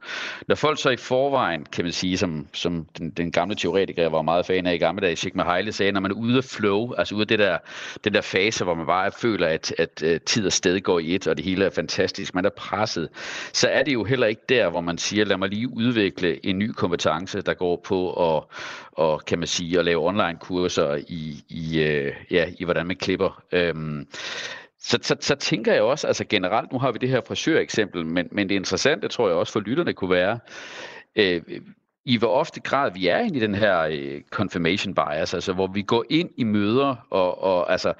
Når 0.48 0.54
folk 0.54 0.82
så 0.82 0.90
i 0.90 0.96
forvejen, 0.96 1.66
kan 1.72 1.84
man 1.84 1.92
sige, 1.92 2.18
som, 2.18 2.46
som 2.52 2.86
den, 2.98 3.10
den 3.10 3.32
gamle 3.32 3.54
teoretiker, 3.54 4.02
jeg 4.02 4.12
var 4.12 4.22
meget 4.22 4.46
fan 4.46 4.66
af 4.66 4.74
i 4.74 4.78
gamle 4.78 5.06
dage, 5.06 5.16
Sigmar 5.16 5.54
Heile 5.54 5.72
sagde, 5.72 5.92
når 5.92 6.00
man 6.00 6.10
er 6.10 6.14
ude 6.14 6.36
af 6.36 6.44
flow, 6.44 6.92
altså 6.92 7.14
ude 7.14 7.22
af 7.22 7.28
det 7.28 7.38
der, 7.38 7.58
den 8.04 8.14
der 8.14 8.20
fase, 8.20 8.64
hvor 8.64 8.74
man 8.74 8.86
bare 8.86 9.10
føler, 9.20 9.45
føler, 9.46 9.54
at, 9.54 9.74
at, 9.78 10.02
øh, 10.02 10.20
tid 10.20 10.46
og 10.46 10.52
sted 10.52 10.80
går 10.80 10.98
i 10.98 11.14
et, 11.14 11.26
og 11.26 11.36
det 11.36 11.44
hele 11.44 11.64
er 11.64 11.70
fantastisk, 11.70 12.34
man 12.34 12.44
er 12.44 12.50
presset, 12.56 13.08
så 13.52 13.68
er 13.68 13.82
det 13.82 13.92
jo 13.92 14.04
heller 14.04 14.26
ikke 14.26 14.42
der, 14.48 14.70
hvor 14.70 14.80
man 14.80 14.98
siger, 14.98 15.24
lad 15.24 15.36
mig 15.36 15.48
lige 15.48 15.68
udvikle 15.68 16.46
en 16.46 16.58
ny 16.58 16.72
kompetence, 16.72 17.42
der 17.42 17.54
går 17.54 17.80
på 17.84 18.10
at, 18.36 18.44
og, 18.92 19.24
kan 19.24 19.38
man 19.38 19.48
sige, 19.48 19.78
at 19.78 19.84
lave 19.84 20.06
online-kurser 20.06 20.94
i, 21.08 21.44
i, 21.48 21.82
øh, 21.82 22.12
ja, 22.30 22.46
i 22.58 22.64
hvordan 22.64 22.86
man 22.86 22.96
klipper. 22.96 23.42
Øhm, 23.52 24.06
så, 24.78 24.98
så, 25.02 25.16
så 25.20 25.34
tænker 25.34 25.72
jeg 25.72 25.82
også, 25.82 26.06
altså 26.06 26.24
generelt, 26.24 26.72
nu 26.72 26.78
har 26.78 26.92
vi 26.92 26.98
det 26.98 27.08
her 27.08 27.20
frisøreksempel, 27.26 28.06
men, 28.06 28.28
men 28.32 28.48
det 28.48 28.54
interessante, 28.54 29.08
tror 29.08 29.28
jeg 29.28 29.36
også 29.36 29.52
for 29.52 29.60
lytterne 29.60 29.92
kunne 29.92 30.10
være, 30.10 30.38
øh, 31.16 31.42
i 32.06 32.16
hvor 32.16 32.28
ofte 32.28 32.60
grad 32.60 32.90
vi 32.94 33.08
er 33.08 33.18
inde 33.18 33.36
i 33.36 33.40
den 33.40 33.54
her 33.54 33.80
øh, 33.80 34.20
confirmation 34.30 34.94
bias, 34.94 35.34
altså 35.34 35.52
hvor 35.52 35.66
vi 35.66 35.82
går 35.82 36.04
ind 36.10 36.30
i 36.36 36.44
møder, 36.44 36.96
og, 37.10 37.42
og 37.42 37.72
altså, 37.72 37.92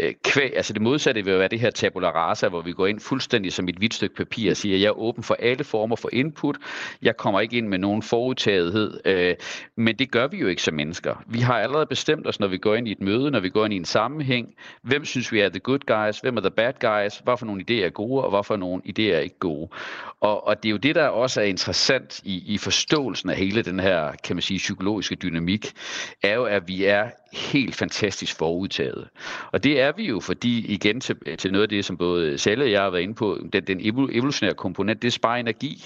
øh, 0.00 0.14
kvæg, 0.24 0.56
altså 0.56 0.72
det 0.72 0.82
modsatte 0.82 1.24
vil 1.24 1.38
være 1.38 1.48
det 1.48 1.60
her 1.60 1.70
tabula 1.70 2.10
rasa, 2.10 2.48
hvor 2.48 2.60
vi 2.60 2.72
går 2.72 2.86
ind 2.86 3.00
fuldstændig 3.00 3.52
som 3.52 3.68
et 3.68 3.76
hvidt 3.76 3.94
stykke 3.94 4.14
papir 4.16 4.50
og 4.50 4.56
siger, 4.56 4.78
jeg 4.78 4.86
er 4.86 4.98
åben 4.98 5.22
for 5.22 5.36
alle 5.38 5.64
former 5.64 5.96
for 5.96 6.08
input, 6.12 6.56
jeg 7.02 7.16
kommer 7.16 7.40
ikke 7.40 7.56
ind 7.56 7.68
med 7.68 7.78
nogen 7.78 8.02
forudtagethed, 8.02 9.00
øh, 9.04 9.34
men 9.76 9.96
det 9.96 10.10
gør 10.10 10.26
vi 10.26 10.38
jo 10.38 10.46
ikke 10.46 10.62
som 10.62 10.74
mennesker. 10.74 11.22
Vi 11.26 11.38
har 11.38 11.60
allerede 11.60 11.86
bestemt 11.86 12.26
os, 12.26 12.40
når 12.40 12.46
vi 12.48 12.58
går 12.58 12.74
ind 12.74 12.88
i 12.88 12.92
et 12.92 13.00
møde, 13.00 13.30
når 13.30 13.40
vi 13.40 13.48
går 13.48 13.64
ind 13.64 13.74
i 13.74 13.76
en 13.76 13.84
sammenhæng, 13.84 14.54
hvem 14.82 15.04
synes 15.04 15.32
vi 15.32 15.40
er 15.40 15.48
the 15.48 15.60
good 15.60 15.78
guys, 15.86 16.18
hvem 16.18 16.36
er 16.36 16.40
the 16.40 16.50
bad 16.50 16.72
guys, 16.80 17.18
hvad 17.18 17.36
for 17.38 17.46
nogle 17.46 17.64
idéer 17.70 17.84
er 17.84 17.90
gode, 17.90 18.24
og 18.24 18.30
hvad 18.30 18.44
for 18.44 18.56
nogle 18.56 18.82
idéer 18.86 19.14
er 19.14 19.20
ikke 19.20 19.38
gode. 19.38 19.68
Og, 20.20 20.46
og 20.46 20.62
det 20.62 20.68
er 20.68 20.70
jo 20.70 20.76
det, 20.76 20.94
der 20.94 21.08
også 21.08 21.40
er 21.40 21.44
interessant 21.44 22.20
i, 22.24 22.54
i 22.54 22.58
forståelsen 22.58 23.30
af 23.30 23.36
hele 23.36 23.53
hele 23.54 23.70
den 23.70 23.80
her, 23.80 24.12
kan 24.24 24.36
man 24.36 24.42
sige, 24.42 24.58
psykologiske 24.58 25.14
dynamik, 25.14 25.72
er 26.22 26.34
jo, 26.34 26.44
at 26.44 26.68
vi 26.68 26.84
er 26.84 27.10
helt 27.34 27.74
fantastisk 27.74 28.38
forudtaget. 28.38 29.08
Og 29.52 29.64
det 29.64 29.80
er 29.80 29.92
vi 29.96 30.08
jo, 30.08 30.20
fordi 30.20 30.66
igen 30.66 31.00
til, 31.00 31.16
til 31.38 31.52
noget 31.52 31.62
af 31.62 31.68
det, 31.68 31.84
som 31.84 31.96
både 31.96 32.38
Salle 32.38 32.64
og 32.64 32.70
jeg 32.70 32.82
har 32.82 32.90
været 32.90 33.02
inde 33.02 33.14
på, 33.14 33.38
den, 33.52 33.64
den 33.66 33.78
evolutionære 33.82 34.54
komponent, 34.54 35.02
det 35.02 35.12
sparer 35.12 35.40
energi. 35.40 35.84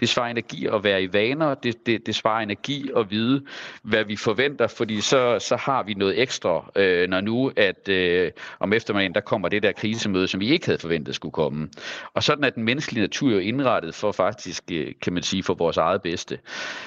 Det 0.00 0.08
sparer 0.08 0.30
energi 0.30 0.66
at 0.66 0.84
være 0.84 1.02
i 1.02 1.12
vaner, 1.12 1.54
det, 1.54 1.86
det, 1.86 2.06
det 2.06 2.14
sparer 2.14 2.42
energi 2.42 2.90
at 2.96 3.10
vide, 3.10 3.44
hvad 3.82 4.04
vi 4.04 4.16
forventer, 4.16 4.66
fordi 4.66 5.00
så, 5.00 5.38
så 5.38 5.56
har 5.56 5.82
vi 5.82 5.94
noget 5.94 6.20
ekstra, 6.22 6.70
øh, 6.76 7.08
når 7.08 7.20
nu, 7.20 7.52
at 7.56 7.88
øh, 7.88 8.30
om 8.60 8.72
eftermiddagen, 8.72 9.14
der 9.14 9.20
kommer 9.20 9.48
det 9.48 9.62
der 9.62 9.72
krisemøde, 9.72 10.28
som 10.28 10.40
vi 10.40 10.48
ikke 10.48 10.66
havde 10.66 10.78
forventet 10.78 11.14
skulle 11.14 11.32
komme. 11.32 11.68
Og 12.14 12.22
sådan 12.22 12.44
er 12.44 12.50
den 12.50 12.64
menneskelige 12.64 13.02
natur 13.02 13.30
jo 13.30 13.38
indrettet 13.38 13.94
for 13.94 14.12
faktisk, 14.12 14.62
øh, 14.72 14.92
kan 15.02 15.12
man 15.12 15.22
sige, 15.22 15.42
for 15.42 15.54
vores 15.54 15.76
eget 15.76 16.02
bedste. 16.02 16.38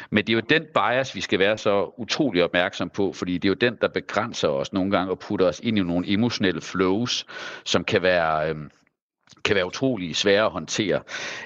Men 0.09 0.27
det 0.27 0.33
er 0.33 0.37
jo 0.37 0.41
den 0.49 0.63
bias, 0.73 1.15
vi 1.15 1.21
skal 1.21 1.39
være 1.39 1.57
så 1.57 1.93
utrolig 1.97 2.43
opmærksom 2.43 2.89
på, 2.89 3.13
fordi 3.13 3.37
det 3.37 3.45
er 3.45 3.49
jo 3.49 3.53
den, 3.53 3.77
der 3.81 3.87
begrænser 4.07 4.47
os 4.47 4.73
nogle 4.73 4.91
gange 4.91 5.11
og 5.11 5.19
putter 5.19 5.45
os 5.45 5.59
ind 5.63 5.77
i 5.77 5.81
nogle 5.81 6.09
emotionelle 6.09 6.61
flows, 6.61 7.25
som 7.65 7.83
kan 7.83 8.01
være... 8.01 8.49
Øh, 8.49 8.55
kan 9.45 9.55
være 9.55 9.65
utrolig 9.65 10.15
svære 10.15 10.45
at 10.45 10.51
håndtere. 10.51 11.01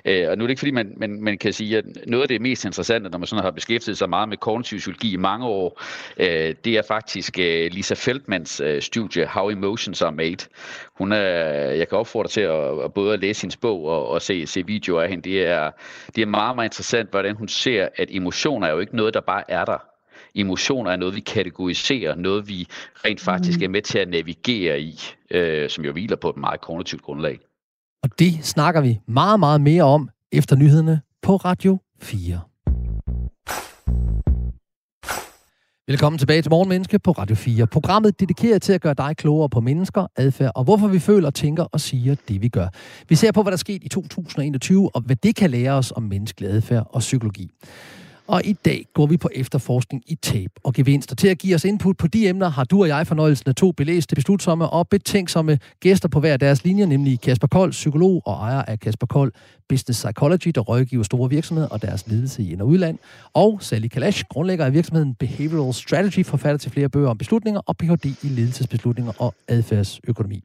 Øh, 0.06 0.30
og 0.30 0.38
nu 0.38 0.44
er 0.44 0.48
det 0.48 0.50
ikke 0.50 0.60
fordi, 0.60 0.72
man, 0.72 0.94
man, 0.98 1.22
man 1.22 1.38
kan 1.38 1.54
sige, 1.54 1.78
at 1.78 1.86
noget 2.08 2.22
af 2.22 2.28
det 2.28 2.42
mest 2.42 2.66
interessante, 2.66 3.10
når 3.10 3.18
man 3.18 3.28
sådan 3.28 3.44
har 3.44 3.52
beskæftiget 3.52 3.98
sig 3.98 4.10
meget 4.10 4.30
med 4.30 4.38
kognitiv 4.38 4.78
psykologi 4.78 5.14
i 5.14 5.18
mange 5.18 5.46
år, 5.46 5.82
øh, 6.18 6.56
det 6.66 6.78
er 6.78 6.82
faktisk 6.88 7.40
øh, 7.40 7.72
Lisa 7.72 7.94
Feldmans 7.94 8.60
øh, 8.60 8.82
studie, 8.82 9.26
How 9.26 9.50
Emotions 9.50 10.02
Are 10.02 10.12
Made. 10.12 10.46
Hun 10.94 11.12
er, 11.12 11.18
jeg 11.72 11.90
kan 11.90 11.98
opfordre 11.98 12.30
til 12.30 12.42
at, 12.42 12.84
at 12.84 12.94
både 12.94 13.14
at 13.14 13.20
læse 13.20 13.42
hendes 13.42 13.58
bog 13.58 13.86
og, 13.86 14.08
og 14.08 14.22
se, 14.22 14.48
se 14.48 14.66
videoer 14.66 15.02
af 15.02 15.10
hende. 15.10 15.30
Det 15.30 15.48
er, 15.48 15.72
det 16.16 16.22
er 16.22 16.26
meget, 16.26 16.56
meget 16.56 16.68
interessant, 16.68 17.10
hvordan 17.10 17.36
hun 17.36 17.48
ser, 17.48 17.88
at 17.96 18.08
emotioner 18.12 18.68
er 18.68 18.72
jo 18.72 18.80
ikke 18.80 18.96
noget, 18.96 19.14
der 19.14 19.22
bare 19.22 19.52
er 19.52 19.66
der 19.66 19.78
emotioner 20.38 20.92
er 20.92 20.96
noget, 20.96 21.16
vi 21.16 21.20
kategoriserer, 21.20 22.16
noget 22.16 22.48
vi 22.48 22.68
rent 23.06 23.22
faktisk 23.22 23.60
mm. 23.60 23.64
er 23.64 23.70
med 23.70 23.82
til 23.82 24.00
at 24.00 24.10
navigere 24.10 24.82
i, 24.82 25.00
øh, 25.32 25.70
som 25.70 25.86
jo 25.86 25.92
hviler 25.92 26.16
på 26.16 26.30
et 26.30 26.38
meget 26.38 26.62
kognitivt 26.62 27.02
grundlag. 27.02 27.40
Og 28.04 28.20
det 28.20 28.46
snakker 28.46 28.82
vi 28.82 29.00
meget, 29.08 29.40
meget 29.40 29.62
mere 29.62 29.84
om 29.84 30.10
efter 30.32 30.56
nyhederne 30.56 31.02
på 31.22 31.36
Radio 31.36 31.80
4. 32.02 32.40
Velkommen 35.90 36.20
tilbage 36.20 36.42
til 36.42 36.50
Morgenmenneske 36.50 37.00
på 37.00 37.12
Radio 37.12 37.36
4. 37.36 37.68
Programmet 37.68 38.20
dedikeret 38.20 38.62
til 38.62 38.74
at 38.74 38.82
gøre 38.82 38.94
dig 38.94 39.18
klogere 39.18 39.50
på 39.50 39.62
mennesker, 39.62 40.08
adfærd 40.16 40.52
og 40.56 40.64
hvorfor 40.64 40.88
vi 40.88 41.00
føler, 41.00 41.30
tænker 41.30 41.64
og 41.64 41.80
siger 41.82 42.16
det, 42.28 42.42
vi 42.42 42.50
gør. 42.50 42.68
Vi 43.10 43.16
ser 43.16 43.32
på, 43.32 43.42
hvad 43.42 43.52
der 43.52 43.58
skete 43.58 43.86
i 43.86 43.90
2021 43.90 44.96
og 44.96 45.02
hvad 45.02 45.16
det 45.16 45.36
kan 45.36 45.50
lære 45.50 45.74
os 45.74 45.92
om 45.96 46.04
menneskelig 46.04 46.50
adfærd 46.50 46.88
og 46.90 47.00
psykologi. 47.00 47.52
Og 48.28 48.42
i 48.46 48.54
dag 48.54 48.86
går 48.94 49.06
vi 49.06 49.18
på 49.18 49.30
efterforskning 49.36 50.04
i 50.08 50.16
tab 50.16 50.52
og 50.64 50.74
gevinster. 50.74 51.16
Til 51.16 51.28
at 51.28 51.38
give 51.38 51.56
os 51.56 51.66
input 51.66 51.98
på 51.98 52.08
de 52.08 52.28
emner 52.28 52.50
har 52.50 52.64
du 52.64 52.82
og 52.82 52.88
jeg 52.88 53.08
fornøjelsen 53.08 53.50
af 53.50 53.56
to 53.56 53.72
belæste, 53.72 54.16
beslutsomme 54.16 54.70
og 54.70 54.88
betænksomme 54.88 55.60
gæster 55.80 56.10
på 56.10 56.20
hver 56.20 56.38
deres 56.38 56.64
linje, 56.64 56.86
nemlig 56.86 57.22
Kasper 57.22 57.48
Kold, 57.48 57.72
psykolog 57.72 58.22
og 58.26 58.34
ejer 58.34 58.62
af 58.62 58.80
Kasper 58.80 59.08
Kold 59.08 59.32
Business 59.70 60.06
Psychology, 60.06 60.48
der 60.56 60.62
rådgiver 60.62 61.04
store 61.04 61.30
virksomheder 61.30 61.70
og 61.70 61.82
deres 61.82 62.08
ledelse 62.08 62.44
i 62.44 62.52
ind- 62.52 62.62
og 62.62 62.68
udland. 62.68 62.98
Og 63.34 63.58
Sally 63.62 63.88
Kalash, 63.88 64.24
grundlægger 64.30 64.66
af 64.66 64.74
virksomheden 64.74 65.16
Behavioral 65.16 65.74
Strategy, 65.74 66.26
forfatter 66.26 66.58
til 66.58 66.72
flere 66.72 66.90
bøger 66.90 67.10
om 67.10 67.18
beslutninger 67.18 67.62
og 67.66 67.78
Ph.D. 67.78 68.06
i 68.06 68.28
ledelsesbeslutninger 68.28 69.14
og 69.20 69.36
adfærdsøkonomi. 69.48 70.44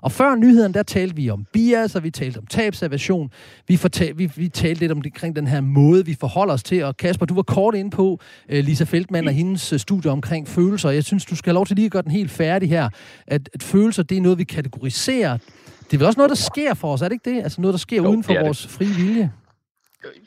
Og 0.00 0.12
før 0.12 0.34
nyheden, 0.34 0.74
der 0.74 0.82
talte 0.82 1.16
vi 1.16 1.30
om 1.30 1.46
bias, 1.52 1.96
og 1.96 2.02
vi 2.02 2.10
talte 2.10 2.38
om 2.38 2.46
tabservation. 2.46 3.30
Vi, 3.68 3.76
fortal, 3.76 4.18
vi, 4.18 4.30
vi 4.36 4.48
talte 4.48 4.80
lidt 4.80 4.92
omkring 4.92 5.36
den 5.36 5.46
her 5.46 5.60
måde, 5.60 6.06
vi 6.06 6.16
forholder 6.20 6.54
os 6.54 6.62
til. 6.62 6.84
Og 6.84 6.96
Kasper, 6.96 7.26
du 7.26 7.34
var 7.34 7.42
kort 7.42 7.74
ind 7.74 7.90
på 7.90 8.20
uh, 8.52 8.58
Lisa 8.58 8.84
Feldman 8.84 9.26
og 9.26 9.32
hendes 9.32 9.72
uh, 9.72 9.78
studie 9.78 10.10
omkring 10.10 10.48
følelser. 10.48 10.90
Jeg 10.90 11.04
synes, 11.04 11.24
du 11.24 11.36
skal 11.36 11.50
have 11.50 11.54
lov 11.54 11.66
til 11.66 11.76
lige 11.76 11.86
at 11.86 11.92
gøre 11.92 12.02
den 12.02 12.10
helt 12.10 12.30
færdig 12.30 12.68
her. 12.68 12.88
At, 13.26 13.50
at 13.54 13.62
følelser, 13.62 14.02
det 14.02 14.16
er 14.16 14.20
noget, 14.22 14.38
vi 14.38 14.44
kategoriserer 14.44 15.38
det 15.90 15.96
er 15.96 15.98
vel 15.98 16.06
også 16.06 16.18
noget, 16.18 16.30
der 16.30 16.36
sker 16.36 16.74
for 16.74 16.92
os, 16.92 17.02
er 17.02 17.08
det 17.08 17.12
ikke 17.12 17.30
det? 17.30 17.42
Altså 17.42 17.60
noget, 17.60 17.72
der 17.72 17.78
sker 17.78 17.96
jo, 17.96 18.08
uden 18.08 18.24
for 18.24 18.40
vores 18.44 18.66
frie 18.66 18.88
vilje? 18.88 19.32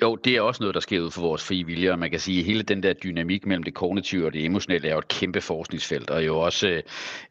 Jo, 0.01 0.15
det 0.15 0.35
er 0.35 0.41
også 0.41 0.63
noget, 0.63 0.73
der 0.75 0.79
sker 0.81 1.01
ud 1.01 1.11
for 1.11 1.21
vores 1.21 1.43
frie 1.43 1.65
vilje, 1.65 1.91
og 1.91 1.99
man 1.99 2.11
kan 2.11 2.19
sige, 2.19 2.39
at 2.39 2.45
hele 2.45 2.63
den 2.63 2.83
der 2.83 2.93
dynamik 2.93 3.45
mellem 3.45 3.63
det 3.63 3.73
kognitive 3.73 4.25
og 4.25 4.33
det 4.33 4.45
emotionelle 4.45 4.87
er 4.87 4.93
jo 4.93 4.99
et 4.99 5.07
kæmpe 5.07 5.41
forskningsfelt, 5.41 6.09
og 6.09 6.25
jo 6.25 6.39
også, 6.39 6.81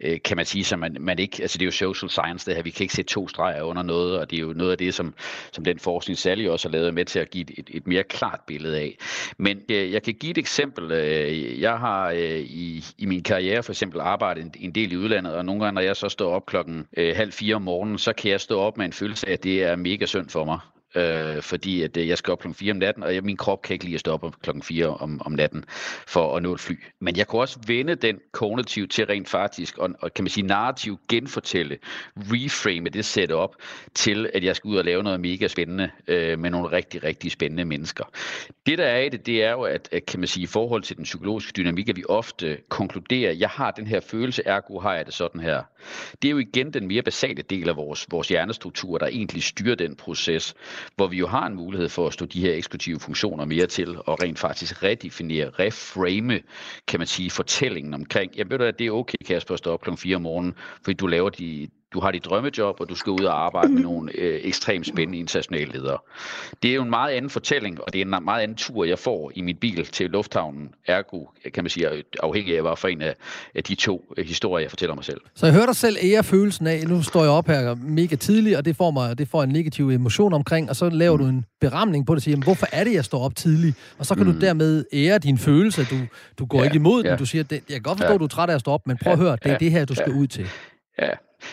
øh, 0.00 0.20
kan 0.24 0.37
man 0.37 0.46
sige, 0.46 0.64
så 0.64 0.76
man, 0.76 0.96
man 1.00 1.18
ikke, 1.18 1.42
altså 1.42 1.59
det 1.59 1.62
er 1.62 1.66
jo 1.66 1.70
social 1.70 2.11
science 2.11 2.46
det 2.46 2.57
her, 2.57 2.62
vi 2.62 2.70
kan 2.70 2.85
ikke 2.85 2.94
se 2.94 3.02
to 3.02 3.28
streger 3.28 3.62
under 3.62 3.83
noget, 3.83 4.18
og 4.18 4.31
det 4.31 4.37
er 4.37 4.40
jo 4.40 4.52
noget 4.52 4.70
af 4.70 4.78
det, 4.78 4.94
som, 4.94 5.14
som 5.52 5.64
den 5.64 5.78
forskning 5.78 6.18
særlig 6.18 6.50
også 6.50 6.68
har 6.68 6.72
lavet 6.72 6.94
med 6.94 7.05
til 7.05 7.18
at 7.18 7.31
give 7.31 7.59
et, 7.59 7.70
et 7.70 7.87
mere 7.87 8.02
klart 8.02 8.40
billede 8.46 8.78
af. 8.78 8.98
Men 9.38 9.61
øh, 9.70 9.92
jeg 9.92 10.02
kan 10.02 10.14
give 10.14 10.31
et 10.31 10.38
eksempel. 10.38 10.92
Øh, 10.92 11.61
jeg 11.61 11.78
har 11.78 12.11
øh, 12.11 12.40
i, 12.40 12.85
i 12.98 13.07
min 13.07 13.22
karriere 13.22 13.62
for 13.62 13.72
eksempel 13.72 14.00
arbejdet 14.00 14.44
en, 14.44 14.55
en 14.61 14.72
del 14.72 14.92
i 14.92 14.96
udlandet, 14.96 15.35
og 15.35 15.44
nogle 15.44 15.64
gange, 15.64 15.74
når 15.74 15.83
jeg 15.83 15.96
så 15.96 16.09
står 16.09 16.35
op 16.35 16.46
klokken 16.46 16.87
øh, 16.96 17.16
halv 17.16 17.33
fire 17.33 17.55
om 17.55 17.62
morgenen, 17.62 17.98
så 17.98 18.12
kan 18.12 18.31
jeg 18.31 18.40
stå 18.40 18.61
op 18.61 18.78
med 18.78 18.87
en 18.87 18.92
følelse 18.92 19.28
af, 19.28 19.33
at 19.33 19.44
det 19.44 19.62
er 19.62 19.76
mega 19.76 20.07
synd 20.07 20.28
for 20.28 20.44
mig 20.44 20.59
øh, 20.94 21.42
fordi 21.42 21.83
at, 21.83 21.96
øh, 21.96 22.09
jeg 22.09 22.18
skal 22.18 22.33
op 22.33 22.38
klokken 22.38 22.55
4 22.55 22.72
om 22.72 22.76
natten, 22.76 23.02
og 23.02 23.14
jeg, 23.14 23.22
min 23.22 23.37
krop 23.37 23.62
kan 23.62 23.74
ikke 23.74 23.85
lige 23.85 23.94
at 23.94 24.00
stoppe 24.00 24.31
klokken 24.42 24.62
4 24.62 24.87
om, 24.87 25.20
om 25.24 25.33
natten 25.33 25.64
for 26.07 26.37
at 26.37 26.42
nå 26.42 26.55
et 26.55 26.61
fly. 26.61 26.74
Men 27.00 27.16
jeg 27.16 27.26
kunne 27.26 27.42
også 27.42 27.59
vende 27.66 27.94
den 27.94 28.18
kognitiv 28.33 28.88
til 28.88 29.07
rent 29.07 29.28
faktisk, 29.28 29.78
og, 29.78 29.90
og 30.00 30.14
kan 30.14 30.24
man 30.24 30.31
sige 30.31 30.46
narrativ 30.46 30.98
genfortælle, 31.09 31.78
reframe 32.16 32.88
det 32.88 33.05
setup 33.05 33.57
til, 33.94 34.31
at 34.35 34.44
jeg 34.44 34.57
skal 34.57 34.68
ud 34.68 34.76
og 34.76 34.85
lave 34.85 35.02
noget 35.02 35.20
mega 35.20 35.48
spændende 35.48 35.90
øh, 36.09 36.38
med 36.38 36.50
nogle 36.50 36.72
rigtig, 36.72 37.05
rigtig 37.05 37.33
spændende 37.33 37.64
mennesker. 37.64 38.05
Det 38.66 38.78
der 38.78 38.85
er 38.85 39.00
i 39.00 39.09
det, 39.09 39.26
det 39.26 39.44
er 39.44 39.50
jo, 39.50 39.62
at, 39.62 39.88
at 39.92 40.07
kan 40.07 40.20
man 40.20 40.28
sige, 40.28 40.44
i 40.44 40.46
forhold 40.46 40.83
til 40.83 40.96
den 40.96 41.05
psykologiske 41.05 41.52
dynamik, 41.57 41.88
at 41.88 41.96
vi 41.96 42.05
ofte 42.09 42.59
konkluderer, 42.68 43.31
at 43.31 43.38
jeg 43.38 43.48
har 43.48 43.70
den 43.70 43.87
her 43.87 44.00
følelse, 44.00 44.42
ergo 44.46 44.78
har 44.81 44.94
jeg 44.94 45.07
det 45.07 45.14
sådan 45.14 45.40
her. 45.40 45.62
Det 46.22 46.28
er 46.28 46.33
jo 46.33 46.38
igen 46.38 46.72
den 46.72 46.87
mere 46.88 47.02
basale 47.02 47.42
del 47.42 47.68
af 47.68 47.76
vores, 47.76 48.07
vores 48.11 48.28
hjernestruktur, 48.28 48.98
der 48.98 49.07
egentlig 49.07 49.42
styrer 49.42 49.74
den 49.74 49.96
proces 49.96 50.55
hvor 50.97 51.07
vi 51.07 51.16
jo 51.16 51.27
har 51.27 51.47
en 51.47 51.55
mulighed 51.55 51.88
for 51.88 52.07
at 52.07 52.12
stå 52.12 52.27
de 52.27 52.40
her 52.40 52.55
eksklusive 52.55 53.01
funktioner 53.01 53.45
mere 53.45 53.66
til, 53.66 53.99
og 54.07 54.23
rent 54.23 54.38
faktisk 54.38 54.83
redefinere, 54.83 55.51
reframe, 55.59 56.40
kan 56.88 57.01
man 57.01 57.07
sige, 57.07 57.31
fortællingen 57.31 57.95
omkring, 57.95 58.37
jeg 58.37 58.51
ved 58.51 58.59
du, 58.59 58.64
at 58.64 58.79
det 58.79 58.87
er 58.87 58.90
okay, 58.90 59.18
Kasper, 59.27 59.55
at 59.55 59.59
stå 59.59 59.73
op 59.73 59.81
kl. 59.81 59.90
4 59.97 60.16
om 60.16 60.23
morgenen, 60.23 60.55
fordi 60.83 60.95
du 60.95 61.07
laver 61.07 61.31
de, 61.31 61.68
du 61.94 62.00
har 62.00 62.11
dit 62.11 62.24
drømmejob, 62.24 62.81
og 62.81 62.88
du 62.88 62.94
skal 62.94 63.11
ud 63.11 63.24
og 63.24 63.44
arbejde 63.44 63.68
med 63.68 63.83
nogle 63.83 64.12
øh, 64.18 64.40
ekstremt 64.42 64.87
spændende 64.87 65.18
internationale 65.18 65.72
ledere. 65.72 65.98
Det 66.62 66.70
er 66.70 66.74
jo 66.74 66.83
en 66.83 66.90
meget 66.90 67.12
anden 67.12 67.31
fortælling, 67.31 67.81
og 67.81 67.92
det 67.92 68.00
er 68.00 68.05
en 68.05 68.24
meget 68.24 68.42
anden 68.42 68.57
tur, 68.57 68.85
jeg 68.85 68.98
får 68.98 69.33
i 69.35 69.40
min 69.40 69.57
bil 69.57 69.87
til 69.87 70.11
lufthavnen. 70.11 70.70
Ergo, 70.87 71.24
kan 71.55 71.64
man 71.64 71.70
sige, 71.70 71.88
afhængig 72.22 72.57
af, 72.57 72.62
hvad 72.62 72.76
for 72.76 72.88
en 72.88 73.02
af, 73.02 73.14
af 73.55 73.64
de 73.64 73.74
to 73.74 74.12
øh, 74.16 74.26
historier, 74.26 74.64
jeg 74.64 74.70
fortæller 74.70 74.94
mig 74.94 75.05
selv. 75.05 75.20
Så 75.35 75.46
jeg 75.46 75.55
hører 75.55 75.66
dig 75.66 75.76
selv 75.76 75.96
ære 76.02 76.24
følelsen 76.24 76.66
af, 76.66 76.85
nu 76.88 77.02
står 77.02 77.20
jeg 77.22 77.31
op 77.31 77.46
her 77.46 77.74
mega 77.74 78.16
tidligt, 78.16 78.57
og 78.57 78.64
det 78.64 78.76
får, 78.76 78.90
mig, 78.90 79.18
det 79.18 79.28
får 79.28 79.42
en 79.42 79.48
negativ 79.48 79.90
emotion 79.90 80.33
omkring, 80.33 80.70
og 80.70 80.76
så 80.76 80.88
laver 80.88 81.16
mm. 81.16 81.22
du 81.22 81.28
en 81.28 81.44
beramning 81.61 82.07
på 82.07 82.14
det, 82.14 82.18
og 82.18 82.22
siger, 82.22 82.33
jamen, 82.33 82.42
hvorfor 82.42 82.66
er 82.72 82.85
det, 82.85 82.94
jeg 82.94 83.05
står 83.05 83.24
op 83.24 83.35
tidligt? 83.37 83.76
Og 83.98 84.07
så 84.07 84.14
kan 84.14 84.26
mm. 84.26 84.33
du 84.33 84.40
dermed 84.40 84.85
ære 84.92 85.18
din 85.18 85.38
følelse. 85.38 85.85
Du, 85.90 85.96
du 86.38 86.46
går 86.46 86.59
ja, 86.59 86.64
ikke 86.64 86.76
imod 86.76 87.05
ja. 87.05 87.11
den, 87.11 87.18
du 87.18 87.26
siger, 87.26 87.44
det, 87.44 87.62
jeg 87.68 87.74
kan 87.74 87.83
godt 87.83 87.98
forstå, 87.98 88.09
ja. 88.09 88.14
at 88.14 88.20
du 88.20 88.24
er 88.24 88.28
træt 88.28 88.50
af 88.50 88.55
at 88.55 88.61
stå 88.61 88.70
op, 88.70 88.87
men 88.87 88.96
prøv 89.02 89.11
ja, 89.11 89.12
at 89.12 89.18
høre, 89.18 89.33
det 89.33 89.46
er 89.46 89.50
ja, 89.50 89.59
det 89.59 89.70
her, 89.70 89.85
du 89.85 89.94
skal 89.94 90.12
ja. 90.12 90.18
ud 90.18 90.26
til. 90.26 90.48
Ja, 90.98 91.09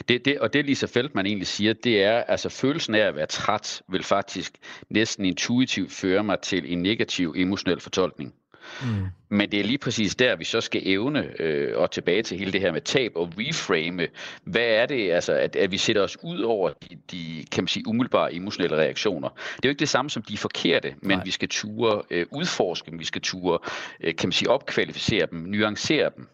det, 0.07 0.25
det, 0.25 0.39
og 0.39 0.53
det 0.53 0.65
Lisa 0.65 0.85
Feldman 0.85 1.25
egentlig 1.25 1.47
siger, 1.47 1.73
det 1.73 2.03
er, 2.03 2.23
altså 2.23 2.49
følelsen 2.49 2.95
af 2.95 2.99
at 2.99 3.15
være 3.15 3.25
træt, 3.25 3.81
vil 3.87 4.03
faktisk 4.03 4.53
næsten 4.89 5.25
intuitivt 5.25 5.91
føre 5.91 6.23
mig 6.23 6.39
til 6.39 6.73
en 6.73 6.83
negativ 6.83 7.33
emotionel 7.37 7.79
fortolkning. 7.79 8.33
Mm. 8.81 9.05
Men 9.29 9.51
det 9.51 9.59
er 9.59 9.63
lige 9.63 9.77
præcis 9.77 10.15
der, 10.15 10.35
vi 10.35 10.43
så 10.43 10.61
skal 10.61 10.81
evne 10.85 11.41
øh, 11.41 11.77
og 11.77 11.91
tilbage 11.91 12.23
til 12.23 12.37
hele 12.37 12.51
det 12.51 12.61
her 12.61 12.71
med 12.71 12.81
tab 12.81 13.11
og 13.15 13.33
reframe. 13.37 14.07
Hvad 14.43 14.65
er 14.65 14.85
det, 14.85 15.11
altså, 15.11 15.33
at, 15.33 15.55
at 15.55 15.71
vi 15.71 15.77
sætter 15.77 16.01
os 16.01 16.17
ud 16.23 16.41
over 16.41 16.69
de, 16.69 16.97
de 17.11 17.45
kan 17.51 17.63
man 17.63 17.67
sige, 17.67 17.87
umiddelbare 17.87 18.33
emotionelle 18.33 18.77
reaktioner. 18.77 19.29
Det 19.29 19.65
er 19.65 19.69
jo 19.69 19.69
ikke 19.69 19.79
det 19.79 19.89
samme 19.89 20.09
som 20.09 20.23
de 20.23 20.37
forkerte, 20.37 20.95
men 21.01 21.17
Nej. 21.17 21.23
vi 21.25 21.31
skal 21.31 21.49
ture 21.49 22.01
øh, 22.09 22.25
udforske 22.31 22.91
dem, 22.91 22.99
vi 22.99 23.05
skal 23.05 23.21
ture, 23.21 23.59
øh, 24.01 24.15
kan 24.15 24.27
man 24.27 24.33
sige, 24.33 24.49
opkvalificere 24.49 25.27
dem, 25.31 25.39
nuancere 25.39 26.09
dem. 26.17 26.27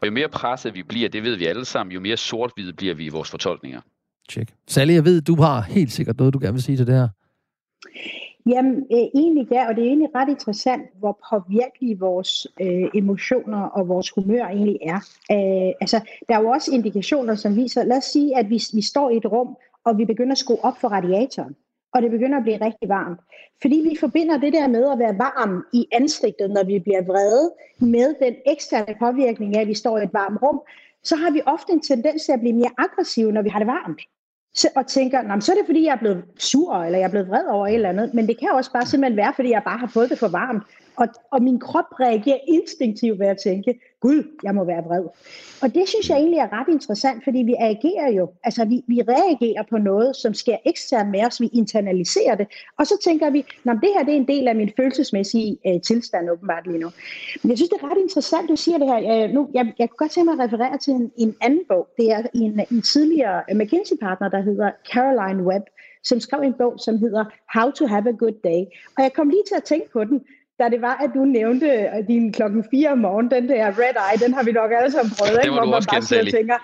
Og 0.00 0.06
jo 0.06 0.12
mere 0.12 0.28
presset 0.28 0.74
vi 0.74 0.82
bliver, 0.82 1.08
det 1.08 1.22
ved 1.22 1.36
vi 1.36 1.46
alle 1.46 1.64
sammen, 1.64 1.92
jo 1.92 2.00
mere 2.00 2.16
sort-hvide 2.16 2.72
bliver 2.72 2.94
vi 2.94 3.04
i 3.04 3.08
vores 3.08 3.30
fortolkninger. 3.30 3.80
Check. 4.30 4.50
Sally, 4.66 4.94
jeg 4.94 5.04
ved, 5.04 5.20
du 5.20 5.34
har 5.34 5.60
helt 5.60 5.92
sikkert 5.92 6.18
noget, 6.18 6.34
du 6.34 6.38
gerne 6.38 6.52
vil 6.52 6.62
sige 6.62 6.76
til 6.76 6.86
det 6.86 6.94
her. 6.94 7.08
Jamen, 8.46 8.76
øh, 8.92 9.06
egentlig 9.14 9.48
ja, 9.52 9.68
og 9.68 9.76
det 9.76 9.84
er 9.84 9.88
egentlig 9.88 10.08
ret 10.14 10.28
interessant, 10.28 10.82
hvor 10.98 11.18
påvirkelige 11.30 11.98
vores 11.98 12.46
øh, 12.60 12.88
emotioner 12.94 13.62
og 13.62 13.88
vores 13.88 14.10
humør 14.10 14.44
egentlig 14.44 14.78
er. 14.82 14.96
Øh, 15.32 15.72
altså, 15.80 16.00
der 16.28 16.34
er 16.34 16.40
jo 16.40 16.48
også 16.48 16.70
indikationer, 16.74 17.34
som 17.34 17.56
viser, 17.56 17.84
lad 17.84 17.96
os 17.96 18.04
sige, 18.04 18.38
at 18.38 18.50
vi, 18.50 18.62
vi 18.74 18.82
står 18.82 19.10
i 19.10 19.16
et 19.16 19.26
rum, 19.26 19.56
og 19.84 19.98
vi 19.98 20.04
begynder 20.04 20.32
at 20.32 20.38
skrue 20.38 20.64
op 20.64 20.80
for 20.80 20.88
radiatoren 20.88 21.56
og 21.94 22.02
det 22.02 22.10
begynder 22.10 22.38
at 22.38 22.42
blive 22.42 22.64
rigtig 22.64 22.88
varmt. 22.88 23.20
Fordi 23.62 23.76
vi 23.90 23.96
forbinder 24.00 24.38
det 24.38 24.52
der 24.52 24.68
med 24.68 24.90
at 24.92 24.98
være 24.98 25.18
varm 25.18 25.64
i 25.72 25.86
ansigtet, 25.92 26.50
når 26.50 26.64
vi 26.64 26.78
bliver 26.78 27.02
vrede, 27.02 27.52
med 27.78 28.14
den 28.24 28.34
eksterne 28.46 28.94
påvirkning 28.98 29.56
af, 29.56 29.60
at 29.60 29.68
vi 29.68 29.74
står 29.74 29.98
i 29.98 30.02
et 30.02 30.12
varmt 30.12 30.42
rum, 30.42 30.60
så 31.02 31.16
har 31.16 31.30
vi 31.30 31.40
ofte 31.46 31.72
en 31.72 31.80
tendens 31.80 32.24
til 32.24 32.32
at 32.32 32.40
blive 32.40 32.56
mere 32.56 32.70
aggressive, 32.78 33.32
når 33.32 33.42
vi 33.42 33.48
har 33.48 33.58
det 33.58 33.68
varmt. 33.68 34.00
Så, 34.54 34.68
og 34.76 34.86
tænker, 34.86 35.40
så 35.40 35.52
er 35.52 35.56
det 35.56 35.66
fordi, 35.66 35.84
jeg 35.84 35.92
er 35.92 35.98
blevet 35.98 36.24
sur, 36.38 36.74
eller 36.74 36.98
jeg 36.98 37.06
er 37.06 37.10
blevet 37.10 37.28
vred 37.28 37.46
over 37.46 37.66
et 37.66 37.74
eller 37.74 37.88
andet. 37.88 38.14
Men 38.14 38.26
det 38.26 38.38
kan 38.38 38.50
også 38.52 38.72
bare 38.72 38.86
simpelthen 38.86 39.16
være, 39.16 39.32
fordi 39.36 39.50
jeg 39.50 39.62
bare 39.64 39.78
har 39.78 39.86
fået 39.86 40.10
det 40.10 40.18
for 40.18 40.28
varmt. 40.28 40.62
Og, 40.96 41.08
og 41.30 41.42
min 41.42 41.60
krop 41.60 42.00
reagerer 42.00 42.38
instinktivt 42.48 43.18
ved 43.18 43.26
at 43.26 43.38
tænke, 43.44 43.80
gud, 44.04 44.20
jeg 44.42 44.54
må 44.54 44.64
være 44.64 44.82
vred. 44.88 45.04
Og 45.62 45.68
det 45.74 45.84
synes 45.88 46.08
jeg 46.08 46.16
egentlig 46.18 46.38
er 46.38 46.52
ret 46.58 46.70
interessant, 46.76 47.24
fordi 47.24 47.40
vi 47.50 47.54
agerer 47.58 48.10
jo, 48.18 48.24
altså 48.44 48.64
vi, 48.64 48.76
vi 48.86 48.98
reagerer 49.14 49.64
på 49.70 49.76
noget, 49.78 50.16
som 50.16 50.34
sker 50.34 50.56
eksternt 50.66 51.10
med 51.10 51.26
os, 51.26 51.40
vi 51.40 51.48
internaliserer 51.52 52.34
det, 52.34 52.46
og 52.78 52.86
så 52.86 52.94
tænker 53.04 53.30
vi, 53.30 53.40
at 53.70 53.76
det 53.82 53.90
her 53.96 54.04
det 54.04 54.12
er 54.14 54.20
en 54.24 54.28
del 54.28 54.48
af 54.48 54.56
min 54.56 54.70
følelsesmæssige 54.76 55.58
øh, 55.66 55.80
tilstand 55.80 56.30
åbenbart 56.30 56.66
lige 56.66 56.78
nu. 56.78 56.90
Men 57.42 57.50
jeg 57.50 57.58
synes, 57.58 57.70
det 57.70 57.78
er 57.82 57.90
ret 57.90 58.02
interessant, 58.02 58.48
du 58.48 58.56
siger 58.56 58.78
det 58.78 58.86
her. 58.92 59.00
Øh, 59.12 59.30
nu, 59.34 59.48
jeg, 59.54 59.72
jeg 59.78 59.86
kunne 59.88 60.02
godt 60.04 60.12
tænke 60.12 60.26
mig 60.30 60.44
at 60.44 60.46
referere 60.46 60.78
til 60.78 60.92
en, 60.92 61.12
en 61.16 61.34
anden 61.40 61.64
bog. 61.68 61.88
Det 61.98 62.06
er 62.12 62.22
en, 62.34 62.60
en 62.72 62.82
tidligere 62.82 63.42
McKinsey-partner, 63.54 64.28
der 64.28 64.40
hedder 64.42 64.70
Caroline 64.92 65.42
Webb, 65.48 65.66
som 66.02 66.20
skrev 66.20 66.40
en 66.40 66.54
bog, 66.62 66.74
som 66.78 66.98
hedder 66.98 67.24
How 67.58 67.70
to 67.70 67.86
Have 67.86 68.08
a 68.08 68.16
Good 68.22 68.38
Day. 68.44 68.60
Og 68.96 69.02
jeg 69.06 69.12
kom 69.12 69.28
lige 69.28 69.42
til 69.48 69.54
at 69.56 69.64
tænke 69.64 69.90
på 69.92 70.04
den, 70.04 70.20
da 70.58 70.68
det 70.68 70.80
var, 70.82 70.96
at 71.04 71.10
du 71.14 71.24
nævnte 71.24 71.68
din 72.08 72.32
klokken 72.32 72.64
4 72.70 72.88
om 72.92 72.98
morgenen, 72.98 73.30
den 73.30 73.48
der 73.48 73.66
red 73.66 73.96
eye, 74.06 74.26
den 74.26 74.34
har 74.34 74.44
vi 74.44 74.52
nok 74.52 74.70
alle 74.72 74.90
sammen 74.90 75.12
prøvet, 75.18 75.38
ikke? 75.44 75.54
hvor 75.54 75.64
man 75.64 75.82
bare 75.90 76.02
sidder 76.02 76.22
og 76.22 76.30
tænker, 76.30 76.58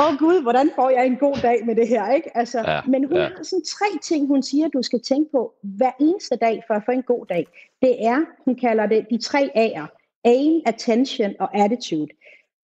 åh 0.00 0.12
oh, 0.12 0.18
gud, 0.18 0.42
hvordan 0.42 0.70
får 0.74 0.90
jeg 0.90 1.06
en 1.06 1.16
god 1.16 1.36
dag 1.42 1.66
med 1.66 1.74
det 1.76 1.88
her, 1.88 2.12
ikke? 2.12 2.36
Altså, 2.36 2.58
ja, 2.58 2.80
men 2.86 3.04
hun 3.04 3.16
ja. 3.16 3.22
har 3.22 3.42
sådan 3.42 3.64
tre 3.64 3.98
ting, 4.02 4.26
hun 4.26 4.42
siger, 4.42 4.68
du 4.68 4.82
skal 4.82 5.00
tænke 5.00 5.30
på 5.30 5.54
hver 5.62 5.92
eneste 6.00 6.36
dag 6.36 6.62
for 6.66 6.74
at 6.74 6.82
få 6.86 6.92
en 6.92 7.02
god 7.02 7.26
dag. 7.26 7.46
Det 7.82 8.06
er, 8.06 8.20
hun 8.44 8.54
kalder 8.54 8.86
det 8.86 9.06
de 9.10 9.18
tre 9.18 9.50
A'er. 9.56 9.98
Aim, 10.24 10.62
attention 10.66 11.34
og 11.40 11.58
attitude. 11.58 12.08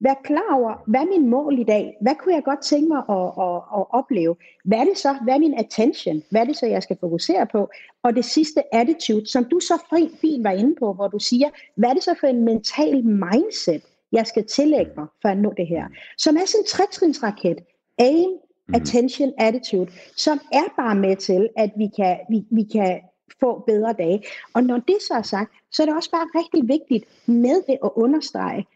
Vær 0.05 0.15
klar 0.25 0.55
over, 0.55 0.83
hvad 0.87 1.01
er 1.01 1.05
min 1.05 1.31
mål 1.31 1.59
i 1.59 1.65
dag? 1.65 1.97
Hvad 2.01 2.15
kunne 2.15 2.35
jeg 2.35 2.45
godt 2.45 2.63
tænke 2.63 2.89
mig 2.89 3.03
at, 3.09 3.27
at, 3.47 3.57
at 3.79 3.85
opleve? 3.91 4.37
Hvad 4.65 4.79
er 4.79 4.85
det 4.85 4.99
så? 4.99 5.17
Hvad 5.25 5.35
er 5.35 5.39
min 5.39 5.55
attention? 5.55 6.23
Hvad 6.31 6.41
er 6.41 6.45
det 6.45 6.57
så, 6.57 6.67
jeg 6.67 6.83
skal 6.83 6.97
fokusere 7.01 7.47
på? 7.47 7.69
Og 8.03 8.17
det 8.17 8.25
sidste 8.25 8.75
attitude, 8.75 9.27
som 9.27 9.45
du 9.45 9.61
så 9.61 9.75
fint 10.21 10.45
var 10.45 10.51
inde 10.51 10.75
på, 10.79 10.93
hvor 10.93 11.09
du 11.09 11.19
siger, 11.19 11.49
hvad 11.77 11.89
er 11.89 11.95
det 11.95 12.03
så 12.03 12.15
for 12.21 12.27
en 12.27 12.45
mental 12.45 13.05
mindset, 13.05 13.83
jeg 14.13 14.27
skal 14.27 14.45
tillægge 14.47 14.93
mig 14.97 15.07
for 15.23 15.29
at 15.29 15.39
nå 15.39 15.53
det 15.57 15.67
her? 15.67 15.85
Som 16.19 16.37
er 16.37 16.47
sådan 16.47 16.63
en 16.63 16.67
trætrinsraket. 16.67 17.59
Aim, 17.99 18.31
mm. 18.69 18.75
attention, 18.75 19.33
attitude, 19.39 19.91
som 20.17 20.41
er 20.53 20.75
bare 20.77 20.95
med 20.95 21.17
til, 21.17 21.49
at 21.57 21.71
vi 21.77 21.89
kan, 21.97 22.19
vi, 22.31 22.45
vi 22.51 22.63
kan 22.63 23.01
få 23.41 23.65
bedre 23.67 23.93
dage. 23.93 24.23
Og 24.55 24.63
når 24.63 24.79
det 24.79 24.97
så 25.09 25.15
er 25.15 25.23
sagt, 25.23 25.53
så 25.73 25.83
er 25.83 25.87
det 25.87 25.97
også 25.97 26.11
bare 26.11 26.29
rigtig 26.35 26.69
vigtigt 26.69 27.05
med 27.27 27.63
det 27.67 27.79
at 27.85 27.91
understrege, 27.97 28.67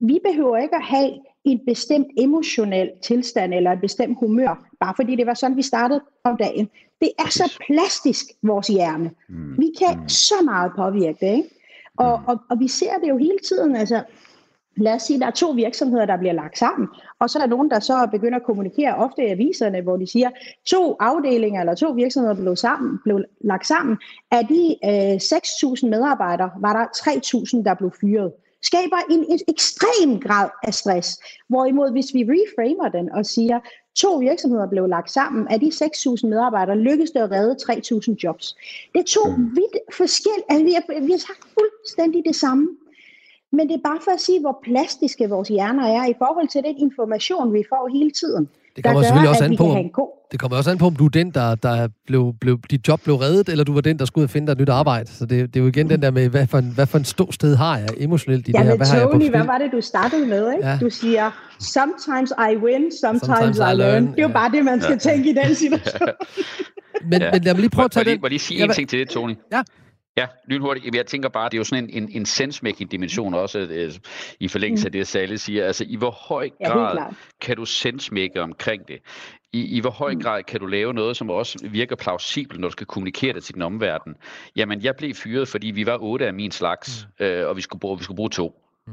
vi 0.00 0.18
behøver 0.24 0.56
ikke 0.56 0.76
at 0.76 0.82
have 0.82 1.10
en 1.44 1.60
bestemt 1.66 2.06
emotionel 2.18 2.90
tilstand 3.02 3.54
eller 3.54 3.72
et 3.72 3.80
bestemt 3.80 4.18
humør, 4.20 4.66
bare 4.80 4.94
fordi 4.96 5.16
det 5.16 5.26
var 5.26 5.34
sådan, 5.34 5.56
vi 5.56 5.62
startede 5.62 6.00
om 6.24 6.36
dagen. 6.36 6.68
Det 7.00 7.10
er 7.18 7.30
så 7.30 7.58
plastisk, 7.66 8.24
vores 8.42 8.66
hjerne. 8.66 9.10
Mm. 9.28 9.58
Vi 9.58 9.72
kan 9.78 9.98
mm. 9.98 10.08
så 10.08 10.34
meget 10.44 10.72
påvirke 10.76 11.26
det, 11.26 11.36
ikke? 11.36 11.48
Og, 11.96 12.20
mm. 12.20 12.26
og, 12.26 12.38
og 12.50 12.60
vi 12.60 12.68
ser 12.68 12.98
det 13.02 13.08
jo 13.08 13.16
hele 13.16 13.38
tiden, 13.48 13.76
altså 13.76 14.02
lad 14.76 14.94
os 14.94 15.02
sige, 15.02 15.20
der 15.20 15.26
er 15.26 15.30
to 15.30 15.50
virksomheder, 15.50 16.06
der 16.06 16.16
bliver 16.16 16.32
lagt 16.32 16.58
sammen, 16.58 16.88
og 17.18 17.30
så 17.30 17.38
er 17.38 17.42
der 17.42 17.48
nogen, 17.48 17.70
der 17.70 17.80
så 17.80 18.08
begynder 18.10 18.38
at 18.38 18.44
kommunikere 18.44 18.94
ofte 18.94 19.22
i 19.22 19.30
aviserne, 19.30 19.80
hvor 19.80 19.96
de 19.96 20.06
siger, 20.06 20.30
to 20.66 20.96
afdelinger 21.00 21.60
eller 21.60 21.74
to 21.74 21.90
virksomheder 21.90 22.34
blev, 22.34 22.56
sammen, 22.56 22.98
blev 23.04 23.24
lagt 23.40 23.66
sammen. 23.66 23.96
Af 24.30 24.46
de 24.46 24.76
øh, 24.84 25.16
6.000 25.16 25.86
medarbejdere 25.88 26.50
var 26.60 26.72
der 26.72 26.84
3.000, 27.58 27.64
der 27.64 27.74
blev 27.74 27.92
fyret 28.00 28.32
skaber 28.62 28.96
en, 29.10 29.24
en 29.28 29.38
ekstrem 29.48 30.20
grad 30.20 30.50
af 30.62 30.74
stress. 30.74 31.20
Hvorimod 31.48 31.90
hvis 31.92 32.14
vi 32.14 32.24
reframer 32.24 32.88
den 32.88 33.12
og 33.12 33.26
siger, 33.26 33.60
to 33.94 34.16
virksomheder 34.16 34.66
blev 34.68 34.86
lagt 34.86 35.10
sammen, 35.10 35.48
af 35.48 35.60
de 35.60 35.66
6.000 35.66 36.26
medarbejdere 36.26 36.78
lykkedes 36.78 37.10
det 37.10 37.20
at 37.20 37.30
redde 37.30 37.56
3.000 37.62 38.16
jobs. 38.24 38.56
Det 38.92 39.00
er 39.00 39.04
to 39.04 39.30
mm. 39.30 39.56
vidt 39.56 39.76
forskellige, 39.92 40.44
altså 40.48 40.64
vi 40.64 40.72
har, 40.72 41.00
vi 41.06 41.10
har 41.10 41.18
sagt 41.18 41.48
fuldstændig 41.58 42.22
det 42.26 42.36
samme. 42.36 42.68
Men 43.50 43.68
det 43.68 43.74
er 43.74 43.88
bare 43.90 44.00
for 44.04 44.10
at 44.10 44.20
sige, 44.20 44.40
hvor 44.40 44.60
plastiske 44.62 45.28
vores 45.28 45.48
hjerner 45.48 45.86
er 45.86 46.06
i 46.06 46.14
forhold 46.18 46.48
til 46.48 46.62
den 46.62 46.76
information, 46.76 47.52
vi 47.52 47.64
får 47.68 47.88
hele 47.98 48.10
tiden. 48.10 48.48
Det 48.78 48.84
kommer 48.84 49.00
gør, 49.00 49.06
selvfølgelig 49.06 49.30
også 49.30 49.44
an 49.44 49.56
på, 49.56 49.64
om, 49.64 49.88
god... 49.92 50.08
det 50.32 50.40
kommer 50.40 50.56
også 50.56 50.70
an 50.70 50.78
på, 50.78 50.86
om 50.86 50.96
du 50.96 51.04
er 51.04 51.08
den, 51.08 51.30
der, 51.30 51.54
der 51.54 51.88
blev, 52.06 52.34
blev, 52.40 52.58
dit 52.70 52.88
job 52.88 53.00
blev 53.00 53.16
reddet, 53.16 53.48
eller 53.48 53.64
du 53.64 53.72
var 53.74 53.80
den, 53.80 53.98
der 53.98 54.04
skulle 54.04 54.28
finde 54.28 54.46
dig 54.46 54.52
et 54.52 54.58
nyt 54.58 54.68
arbejde. 54.68 55.08
Så 55.10 55.26
det, 55.26 55.54
det 55.54 55.56
er 55.56 55.60
jo 55.60 55.68
igen 55.68 55.90
den 55.90 56.02
der 56.02 56.10
med, 56.10 56.28
hvad 56.28 56.46
for 56.46 56.58
en, 56.58 56.72
hvad 56.74 56.86
for 56.86 56.98
en 56.98 57.04
sted 57.04 57.56
har 57.56 57.78
jeg 57.78 57.88
emotionelt 57.96 58.48
i 58.48 58.52
ja, 58.52 58.58
det 58.58 58.66
her? 58.66 58.76
Hvad 58.76 58.86
Tony, 58.86 58.98
har 58.98 59.20
jeg 59.20 59.30
hvad 59.30 59.44
var 59.46 59.58
det, 59.58 59.72
du 59.72 59.80
startede 59.80 60.26
med? 60.26 60.52
Ikke? 60.52 60.68
Ja. 60.68 60.78
Du 60.80 60.90
siger, 60.90 61.30
sometimes 61.60 62.30
I 62.52 62.56
win, 62.56 62.92
sometimes, 63.00 63.26
sometimes 63.26 63.56
I, 63.56 63.60
learn. 63.60 63.78
learn. 63.78 64.06
Det 64.06 64.18
er 64.18 64.22
jo 64.22 64.28
ja. 64.28 64.34
bare 64.34 64.50
det, 64.50 64.64
man 64.64 64.82
skal 64.82 64.98
ja. 65.04 65.10
tænke 65.10 65.30
i 65.30 65.34
den 65.34 65.54
situation. 65.64 66.08
men, 67.10 67.20
ja. 67.22 67.30
men 67.32 67.42
lad 67.42 67.54
mig 67.54 67.60
lige 67.60 67.70
prøve 67.70 67.84
at 67.84 67.90
tage 67.90 68.04
det. 68.04 68.20
Må 68.20 68.26
jeg 68.26 68.30
lige 68.30 68.40
sige 68.40 68.64
en 68.64 68.70
ting 68.70 68.88
til 68.88 68.98
det, 68.98 69.08
Tony? 69.08 69.34
Ja. 69.52 69.62
Ja, 70.18 70.26
lynhurtigt. 70.46 70.94
Jeg 70.94 71.06
tænker 71.06 71.28
bare, 71.28 71.48
det 71.48 71.54
er 71.54 71.58
jo 71.58 71.64
sådan 71.64 71.84
en, 71.84 72.02
en, 72.02 72.08
en 72.12 72.26
sensmaking 72.26 72.90
dimension 72.90 73.34
også, 73.34 73.58
øh, 73.58 73.92
i 74.40 74.48
forlængelse 74.48 74.86
af 74.86 74.90
mm. 74.90 74.92
det, 74.92 75.06
Sally 75.06 75.36
siger. 75.36 75.66
Altså, 75.66 75.84
i 75.88 75.96
hvor 75.96 76.10
høj 76.10 76.50
grad 76.66 76.96
ja, 76.96 77.04
kan 77.40 77.56
du 77.56 77.64
sensmække 77.64 78.42
omkring 78.42 78.88
det? 78.88 78.98
I, 79.52 79.76
I 79.76 79.80
hvor 79.80 79.90
høj 79.90 80.14
mm. 80.14 80.20
grad 80.20 80.42
kan 80.42 80.60
du 80.60 80.66
lave 80.66 80.94
noget, 80.94 81.16
som 81.16 81.30
også 81.30 81.68
virker 81.70 81.96
plausibelt, 81.96 82.60
når 82.60 82.68
du 82.68 82.72
skal 82.72 82.86
kommunikere 82.86 83.32
det 83.32 83.44
til 83.44 83.54
din 83.54 83.62
omverden? 83.62 84.14
Jamen, 84.56 84.82
jeg 84.82 84.96
blev 84.96 85.14
fyret, 85.14 85.48
fordi 85.48 85.66
vi 85.66 85.86
var 85.86 85.98
otte 86.00 86.26
af 86.26 86.34
min 86.34 86.50
slags, 86.50 87.08
mm. 87.20 87.24
øh, 87.24 87.48
og 87.48 87.56
vi 87.56 87.60
skulle 87.60 87.80
bruge, 87.80 87.98
vi 87.98 88.04
skulle 88.04 88.16
bruge 88.16 88.30
to. 88.30 88.62
Mm. 88.86 88.92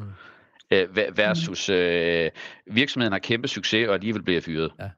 Øh, 0.71 0.95
versus 1.17 1.69
øh, 1.69 2.29
virksomheden 2.67 3.11
har 3.11 3.19
kæmpe 3.19 3.47
succes, 3.47 3.87
og 3.87 3.93
alligevel 3.93 4.23
bliver 4.23 4.41
fyret. 4.41 4.71
Ja 4.79 4.89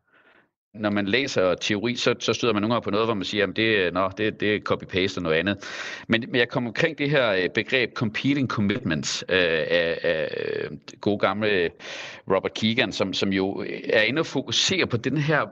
når 0.79 0.89
man 0.89 1.05
læser 1.05 1.55
teori, 1.55 1.95
så, 1.95 2.15
så 2.19 2.33
støder 2.33 2.53
man 2.53 2.61
nogle 2.61 2.73
gange 2.73 2.83
på 2.83 2.91
noget, 2.91 3.07
hvor 3.07 3.13
man 3.13 3.25
siger, 3.25 3.47
at 3.47 3.55
det, 3.55 3.93
nå, 3.93 4.11
det, 4.17 4.39
det 4.39 4.55
er 4.55 4.59
copy-paste 4.59 5.17
og 5.17 5.23
noget 5.23 5.35
andet. 5.35 5.57
Men, 6.07 6.23
men 6.27 6.35
jeg 6.35 6.49
kommer 6.49 6.69
omkring 6.69 6.97
det 6.97 7.09
her 7.09 7.31
øh, 7.31 7.49
begreb 7.49 7.93
competing 7.93 8.47
commitments 8.47 9.25
øh, 9.29 9.37
af, 9.39 9.99
af 10.03 10.29
øh, 10.71 10.77
gode 11.01 11.19
gamle 11.19 11.69
Robert 12.31 12.53
Keegan, 12.53 12.91
som, 12.91 13.13
som 13.13 13.33
jo 13.33 13.63
øh, 13.63 13.79
er 13.89 14.01
inde 14.01 14.19
og 14.19 14.25
fokuserer 14.25 14.85
på 14.85 14.97
den 14.97 15.17
her 15.17 15.45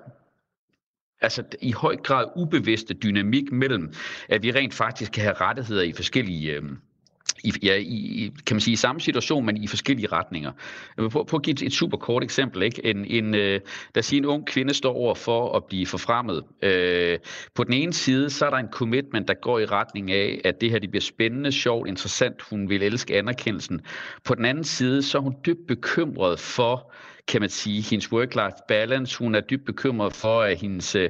altså 1.21 1.43
i 1.61 1.71
høj 1.71 1.95
grad 1.95 2.25
ubevidste 2.35 2.93
dynamik 2.93 3.51
mellem, 3.51 3.93
at 4.29 4.43
vi 4.43 4.51
rent 4.51 4.73
faktisk 4.73 5.11
kan 5.11 5.23
have 5.23 5.33
rettigheder 5.33 5.83
i 5.83 5.93
forskellige 5.93 6.53
øh, 6.53 6.63
i, 7.45 7.53
ja, 7.63 7.75
i, 7.75 8.31
kan 8.45 8.55
man 8.55 8.61
sige, 8.61 8.73
i 8.73 8.75
samme 8.75 9.01
situation, 9.01 9.45
men 9.45 9.57
i 9.63 9.67
forskellige 9.67 10.07
retninger. 10.07 10.51
Jeg 10.97 11.03
vil 11.03 11.09
prøve, 11.09 11.25
prøve 11.25 11.39
at 11.39 11.43
give 11.43 11.53
et, 11.53 11.61
et 11.61 11.73
super 11.73 11.97
kort 11.97 12.23
eksempel. 12.23 12.63
Ikke? 12.63 12.85
En, 12.85 13.05
en, 13.05 13.35
øh, 13.35 13.59
der 13.95 14.01
sige, 14.01 14.17
en 14.17 14.25
ung 14.25 14.47
kvinde 14.47 14.73
står 14.73 14.93
over 14.93 15.15
for 15.15 15.57
at 15.57 15.63
blive 15.65 15.87
forfremmet. 15.87 16.43
Øh, 16.61 17.19
på 17.55 17.63
den 17.63 17.73
ene 17.73 17.93
side, 17.93 18.29
så 18.29 18.45
er 18.45 18.49
der 18.49 18.57
en 18.57 18.71
commitment, 18.71 19.27
der 19.27 19.33
går 19.33 19.59
i 19.59 19.65
retning 19.65 20.11
af, 20.11 20.41
at 20.43 20.61
det 20.61 20.71
her 20.71 20.79
det 20.79 20.91
bliver 20.91 21.01
spændende, 21.01 21.51
sjovt, 21.51 21.87
interessant. 21.87 22.41
Hun 22.41 22.69
vil 22.69 22.83
elske 22.83 23.17
anerkendelsen. 23.17 23.81
På 24.23 24.35
den 24.35 24.45
anden 24.45 24.63
side, 24.63 25.03
så 25.03 25.17
er 25.17 25.21
hun 25.21 25.35
dybt 25.45 25.67
bekymret 25.67 26.39
for, 26.39 26.91
kan 27.27 27.41
man 27.41 27.49
sige, 27.49 27.81
hendes 27.81 28.11
work-life 28.11 28.65
balance. 28.67 29.17
Hun 29.17 29.35
er 29.35 29.39
dybt 29.39 29.65
bekymret 29.65 30.13
for, 30.13 30.41
at 30.41 30.57
hendes, 30.57 30.95
øh, 30.95 31.09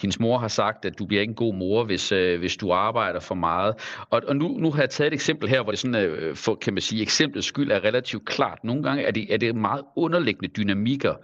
hendes 0.00 0.20
mor 0.20 0.38
har 0.38 0.48
sagt, 0.48 0.84
at 0.84 0.98
du 0.98 1.06
bliver 1.06 1.20
ikke 1.20 1.30
en 1.30 1.34
god 1.34 1.54
mor, 1.54 1.84
hvis, 1.84 2.12
øh, 2.12 2.38
hvis 2.38 2.56
du 2.56 2.72
arbejder 2.72 3.20
for 3.20 3.34
meget. 3.34 3.74
Og, 4.10 4.22
og 4.28 4.36
nu, 4.36 4.48
nu 4.48 4.70
har 4.70 4.82
jeg 4.82 4.90
taget 4.90 5.06
et 5.06 5.14
eksempel 5.14 5.48
her, 5.48 5.62
hvor 5.62 5.72
det 5.72 5.78
sådan, 5.78 5.94
øh, 5.94 6.36
for, 6.36 6.54
kan 6.54 6.72
man 6.72 6.82
sige, 6.82 7.02
eksemplets 7.02 7.46
skyld 7.46 7.70
er 7.70 7.84
relativt 7.84 8.24
klart. 8.24 8.64
Nogle 8.64 8.82
gange 8.82 9.02
er 9.02 9.10
det, 9.10 9.34
er 9.34 9.36
det 9.36 9.54
meget 9.54 9.82
underliggende 9.96 10.48
dynamikker, 10.48 11.14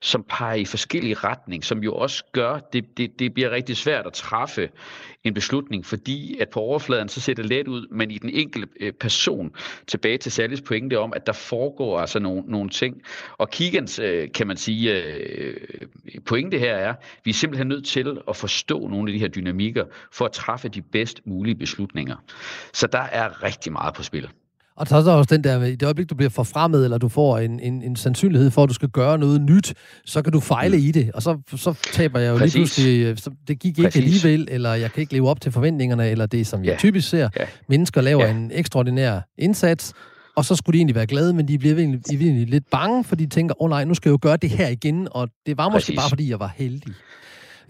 som 0.00 0.24
peger 0.28 0.54
i 0.54 0.64
forskellige 0.64 1.14
retning, 1.14 1.64
som 1.64 1.78
jo 1.82 1.94
også 1.94 2.24
gør, 2.32 2.58
det, 2.58 2.98
det, 2.98 3.18
det 3.18 3.34
bliver 3.34 3.50
rigtig 3.50 3.76
svært 3.76 4.06
at 4.06 4.12
træffe 4.12 4.68
en 5.24 5.34
beslutning, 5.34 5.86
fordi 5.86 6.38
at 6.40 6.48
på 6.48 6.60
overfladen 6.60 7.08
så 7.08 7.20
ser 7.20 7.34
det 7.34 7.46
let 7.46 7.68
ud, 7.68 7.86
men 7.90 8.10
i 8.10 8.18
den 8.18 8.30
enkelte 8.30 8.68
øh, 8.80 8.92
person, 8.92 9.52
tilbage 9.86 10.18
til 10.18 10.32
Sallys 10.32 10.60
pointe 10.60 10.98
om, 10.98 11.12
at 11.16 11.26
der 11.26 11.32
foregår 11.32 12.00
altså 12.00 12.18
nogle, 12.18 12.42
nogle 12.46 12.70
ting. 12.70 13.02
Og 13.38 13.50
Kigans, 13.50 13.98
øh, 13.98 14.32
kan 14.32 14.46
man 14.46 14.56
sige, 14.56 15.04
øh, 15.04 15.56
pointe 16.26 16.58
her 16.58 16.74
er, 16.74 16.94
vi 17.24 17.30
er 17.30 17.34
simpelthen 17.34 17.68
nødt 17.68 17.86
til 17.86 18.18
at 18.28 18.36
forstå 18.36 18.88
nogle 18.88 19.10
af 19.10 19.12
de 19.12 19.18
her 19.18 19.28
dynamikker, 19.28 19.84
for 20.12 20.24
at 20.24 20.32
træffe 20.32 20.68
de 20.68 20.82
bedst 20.82 21.20
mulige 21.24 21.54
beslutninger. 21.54 22.16
Så 22.72 22.86
der 22.86 23.02
er 23.02 23.42
rigtig 23.42 23.72
meget 23.72 23.94
på 23.94 24.02
spil. 24.02 24.28
Og 24.76 24.86
så 24.88 24.96
er 24.96 25.02
der 25.02 25.12
også 25.12 25.34
den 25.34 25.44
der, 25.44 25.62
i 25.62 25.74
det 25.74 25.82
øjeblik, 25.82 26.10
du 26.10 26.14
bliver 26.14 26.30
forfremmet, 26.30 26.84
eller 26.84 26.98
du 26.98 27.08
får 27.08 27.38
en, 27.38 27.60
en, 27.60 27.82
en 27.82 27.96
sandsynlighed 27.96 28.50
for, 28.50 28.62
at 28.62 28.68
du 28.68 28.74
skal 28.74 28.88
gøre 28.88 29.18
noget 29.18 29.40
nyt, 29.40 29.74
så 30.06 30.22
kan 30.22 30.32
du 30.32 30.40
fejle 30.40 30.76
mm. 30.76 30.82
i 30.82 30.90
det, 30.90 31.10
og 31.14 31.22
så, 31.22 31.38
så 31.56 31.74
taber 31.92 32.20
jeg 32.20 32.30
jo 32.30 32.38
Præcis. 32.38 32.54
lige 32.54 32.62
pludselig, 32.62 33.18
så 33.18 33.30
det 33.48 33.58
gik 33.58 33.78
ikke 33.78 33.82
Præcis. 33.82 34.24
alligevel, 34.24 34.48
eller 34.50 34.74
jeg 34.74 34.92
kan 34.92 35.00
ikke 35.00 35.12
leve 35.12 35.28
op 35.28 35.40
til 35.40 35.52
forventningerne, 35.52 36.08
eller 36.08 36.26
det, 36.26 36.46
som 36.46 36.64
ja. 36.64 36.70
jeg 36.70 36.78
typisk 36.78 37.08
ser. 37.08 37.28
Ja. 37.38 37.44
Mennesker 37.68 38.00
laver 38.00 38.24
ja. 38.24 38.30
en 38.30 38.50
ekstraordinær 38.54 39.20
indsats, 39.38 39.92
og 40.36 40.44
så 40.44 40.56
skulle 40.56 40.74
de 40.74 40.78
egentlig 40.78 40.94
være 40.94 41.06
glade, 41.06 41.34
men 41.34 41.48
de 41.48 41.58
bliver 41.58 41.76
egentlig, 41.76 42.00
de 42.10 42.16
bliver 42.16 42.32
egentlig 42.32 42.50
lidt 42.50 42.70
bange, 42.70 43.04
for 43.04 43.16
de 43.16 43.26
tænker, 43.26 43.62
åh 43.62 43.64
oh, 43.64 43.70
nej, 43.70 43.84
nu 43.84 43.94
skal 43.94 44.08
jeg 44.08 44.12
jo 44.12 44.18
gøre 44.22 44.36
det 44.36 44.50
her 44.50 44.68
igen, 44.68 45.08
og 45.10 45.28
det 45.46 45.56
var 45.56 45.68
måske 45.68 45.86
Præcis. 45.86 45.96
bare, 45.96 46.08
fordi 46.08 46.30
jeg 46.30 46.40
var 46.40 46.54
heldig. 46.56 46.94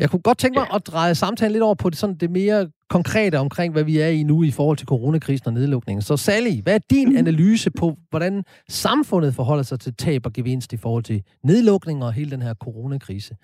Jeg 0.02 0.10
kunne 0.10 0.22
godt 0.22 0.38
tænke 0.38 0.58
mig 0.58 0.66
ja. 0.70 0.76
at 0.76 0.86
dreje 0.86 1.14
samtalen 1.14 1.52
lidt 1.52 1.62
over 1.62 1.74
på 1.74 1.90
det, 1.90 1.98
sådan 1.98 2.16
det 2.16 2.30
mere 2.30 2.70
konkrete 2.88 3.38
omkring, 3.38 3.72
hvad 3.72 3.84
vi 3.84 3.98
er 3.98 4.08
i 4.08 4.22
nu 4.22 4.42
i 4.42 4.50
forhold 4.50 4.76
til 4.76 4.86
coronakrisen 4.86 5.46
og 5.46 5.52
nedlukningen. 5.52 6.02
Så 6.02 6.16
Sally, 6.16 6.62
hvad 6.62 6.74
er 6.74 6.78
din 6.90 7.16
analyse 7.16 7.70
på, 7.70 7.96
hvordan 8.10 8.44
samfundet 8.68 9.34
forholder 9.34 9.62
sig 9.62 9.80
til 9.80 9.94
tab 9.94 10.26
og 10.26 10.32
gevinst 10.32 10.72
i 10.72 10.76
forhold 10.76 11.02
til 11.02 11.22
nedlukning 11.44 12.04
og 12.04 12.12
hele 12.12 12.30
den 12.30 12.42
her 12.42 12.54
coronakrise? 12.54 13.36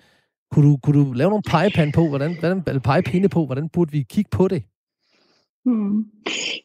Kunne 0.51 0.69
du, 0.69 0.77
kunne 0.77 1.05
du 1.05 1.11
lave 1.11 1.29
nogle 1.29 1.43
pegepinde 1.49 1.91
på, 1.91 2.07
hvordan, 2.09 2.39
hvordan, 2.39 2.63
eller 2.67 2.81
pegepinde 2.81 3.29
på, 3.29 3.45
hvordan 3.45 3.69
burde 3.69 3.91
vi 3.91 4.03
kigge 4.09 4.29
på 4.31 4.47
det? 4.47 4.63
Hmm. 5.65 6.05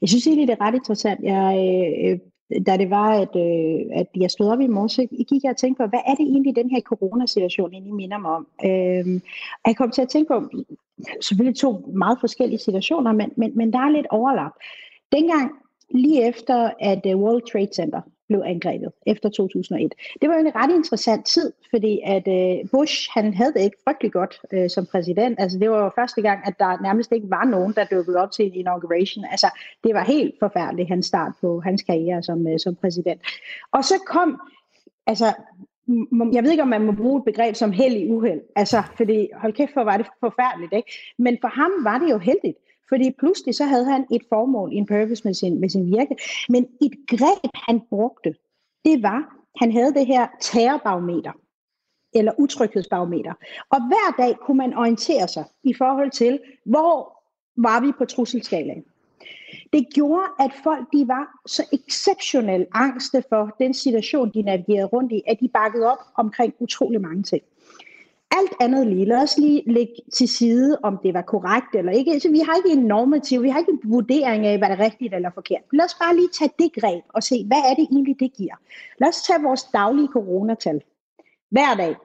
Jeg 0.00 0.08
synes 0.08 0.26
egentlig, 0.26 0.48
det 0.48 0.56
er 0.60 0.64
ret 0.64 0.74
interessant. 0.74 1.20
Jeg 1.22 1.44
øh, 2.04 2.18
da 2.66 2.76
det 2.76 2.90
var, 2.90 3.10
at, 3.10 3.36
øh, 3.36 3.86
at 3.92 4.06
jeg 4.16 4.30
stod 4.30 4.48
op 4.48 4.60
i 4.60 4.66
morges, 4.66 4.92
så 4.92 5.06
gik 5.28 5.42
jeg 5.42 5.50
og 5.50 5.56
tænkte 5.56 5.82
på, 5.82 5.88
hvad 5.88 6.00
er 6.06 6.14
det 6.14 6.26
egentlig, 6.26 6.56
den 6.56 6.70
her 6.70 6.80
coronasituation 6.80 7.72
egentlig 7.72 7.94
minder 7.94 8.18
mig 8.18 8.30
om? 8.30 8.46
Øh, 8.64 9.20
jeg 9.66 9.76
kom 9.76 9.90
til 9.90 10.02
at 10.02 10.08
tænke 10.08 10.28
på, 10.28 10.50
selvfølgelig 11.20 11.58
to 11.58 11.92
meget 11.96 12.18
forskellige 12.20 12.58
situationer, 12.58 13.12
men, 13.12 13.32
men, 13.36 13.56
men 13.56 13.72
der 13.72 13.78
er 13.78 13.90
lidt 13.90 14.06
overlap. 14.10 14.52
Dengang, 15.12 15.50
lige 15.90 16.28
efter 16.28 16.70
at 16.80 17.06
øh, 17.06 17.16
World 17.16 17.42
Trade 17.52 17.74
Center 17.74 18.00
blev 18.28 18.42
angrebet 18.44 18.92
efter 19.06 19.28
2001. 19.28 19.94
Det 20.20 20.28
var 20.28 20.34
jo 20.34 20.40
en 20.40 20.54
ret 20.54 20.70
interessant 20.74 21.26
tid, 21.26 21.52
fordi 21.70 22.00
at 22.04 22.28
øh, 22.28 22.68
Bush, 22.70 23.08
han 23.14 23.34
havde 23.34 23.52
det 23.52 23.60
ikke 23.60 23.76
frygtelig 23.84 24.12
godt 24.12 24.40
øh, 24.52 24.70
som 24.70 24.86
præsident. 24.86 25.40
Altså 25.40 25.58
det 25.58 25.70
var 25.70 25.84
jo 25.84 25.90
første 25.94 26.22
gang, 26.22 26.40
at 26.46 26.54
der 26.58 26.82
nærmest 26.82 27.12
ikke 27.12 27.30
var 27.30 27.44
nogen, 27.44 27.72
der 27.72 27.84
dukkede 27.84 28.16
op 28.16 28.30
til 28.30 28.46
en 28.46 28.54
inauguration. 28.54 29.24
Altså 29.30 29.46
det 29.84 29.94
var 29.94 30.04
helt 30.04 30.34
forfærdeligt, 30.40 30.88
hans 30.88 31.06
start 31.06 31.32
på 31.40 31.60
hans 31.60 31.82
karriere 31.82 32.22
som, 32.22 32.46
øh, 32.46 32.58
som 32.58 32.74
præsident. 32.74 33.20
Og 33.72 33.84
så 33.84 33.94
kom, 34.06 34.40
altså 35.06 35.32
jeg 36.32 36.42
ved 36.44 36.50
ikke, 36.50 36.62
om 36.62 36.68
man 36.68 36.82
må 36.82 36.92
bruge 36.92 37.18
et 37.18 37.24
begreb 37.24 37.54
som 37.54 37.72
held 37.72 37.94
i 37.94 38.10
uheld. 38.10 38.40
Altså, 38.56 38.82
fordi 38.96 39.28
hold 39.36 39.52
kæft, 39.52 39.72
for 39.74 39.84
var 39.84 39.96
det 39.96 40.06
forfærdeligt, 40.20 40.72
ikke? 40.72 40.92
Men 41.18 41.38
for 41.40 41.48
ham 41.48 41.70
var 41.84 41.98
det 41.98 42.10
jo 42.10 42.18
heldigt. 42.18 42.58
Fordi 42.88 43.10
pludselig 43.18 43.54
så 43.54 43.64
havde 43.64 43.84
han 43.84 44.06
et 44.12 44.22
formål, 44.28 44.70
en 44.72 44.86
purpose 44.86 45.24
med 45.24 45.34
sin, 45.34 45.60
med 45.60 45.68
sin 45.68 45.86
virke. 45.86 46.16
Men 46.48 46.68
et 46.82 46.92
greb, 47.08 47.50
han 47.54 47.80
brugte, 47.90 48.34
det 48.84 49.02
var, 49.02 49.36
han 49.60 49.72
havde 49.72 49.94
det 49.94 50.06
her 50.06 50.26
terrorbarometer, 50.40 51.32
eller 52.14 52.32
utryghedsbarometer. 52.38 53.32
Og 53.70 53.78
hver 53.86 54.24
dag 54.24 54.36
kunne 54.38 54.58
man 54.58 54.74
orientere 54.74 55.28
sig 55.28 55.44
i 55.62 55.74
forhold 55.74 56.10
til, 56.10 56.40
hvor 56.64 57.22
var 57.56 57.80
vi 57.80 57.92
på 57.98 58.04
trusselskalaen. 58.04 58.84
Det 59.72 59.86
gjorde, 59.94 60.26
at 60.40 60.50
folk 60.62 60.86
de 60.92 61.08
var 61.08 61.40
så 61.46 61.62
exceptionelt 61.72 62.68
angste 62.72 63.24
for 63.28 63.56
den 63.58 63.74
situation, 63.74 64.30
de 64.34 64.42
navigerede 64.42 64.86
rundt 64.86 65.12
i, 65.12 65.22
at 65.26 65.40
de 65.40 65.48
bakkede 65.48 65.86
op 65.92 65.98
omkring 66.14 66.54
utrolig 66.58 67.00
mange 67.00 67.22
ting 67.22 67.42
alt 68.38 68.52
andet 68.60 68.86
lige, 68.86 69.04
lad 69.04 69.22
os 69.22 69.38
lige 69.38 69.62
lægge 69.66 69.94
til 70.14 70.28
side, 70.28 70.78
om 70.82 70.98
det 71.02 71.14
var 71.14 71.22
korrekt 71.22 71.74
eller 71.74 71.92
ikke. 71.92 72.20
Så 72.20 72.30
vi 72.30 72.38
har 72.38 72.56
ikke 72.56 72.80
en 72.80 72.86
normativ, 72.86 73.42
vi 73.42 73.48
har 73.48 73.58
ikke 73.58 73.72
en 73.72 73.80
vurdering 73.84 74.46
af, 74.46 74.58
hvad 74.58 74.68
der 74.68 74.76
er 74.76 74.84
rigtigt 74.84 75.14
eller 75.14 75.30
forkert. 75.34 75.62
Lad 75.72 75.84
os 75.84 75.94
bare 75.94 76.16
lige 76.16 76.28
tage 76.38 76.50
det 76.58 76.72
greb 76.80 77.04
og 77.08 77.22
se, 77.22 77.44
hvad 77.46 77.62
er 77.70 77.74
det 77.74 77.88
egentlig, 77.90 78.20
det 78.20 78.32
giver. 78.32 78.54
Lad 79.00 79.08
os 79.08 79.22
tage 79.22 79.42
vores 79.42 79.64
daglige 79.64 80.08
coronatal. 80.08 80.82
Hver 81.50 81.74
dag. 81.76 81.96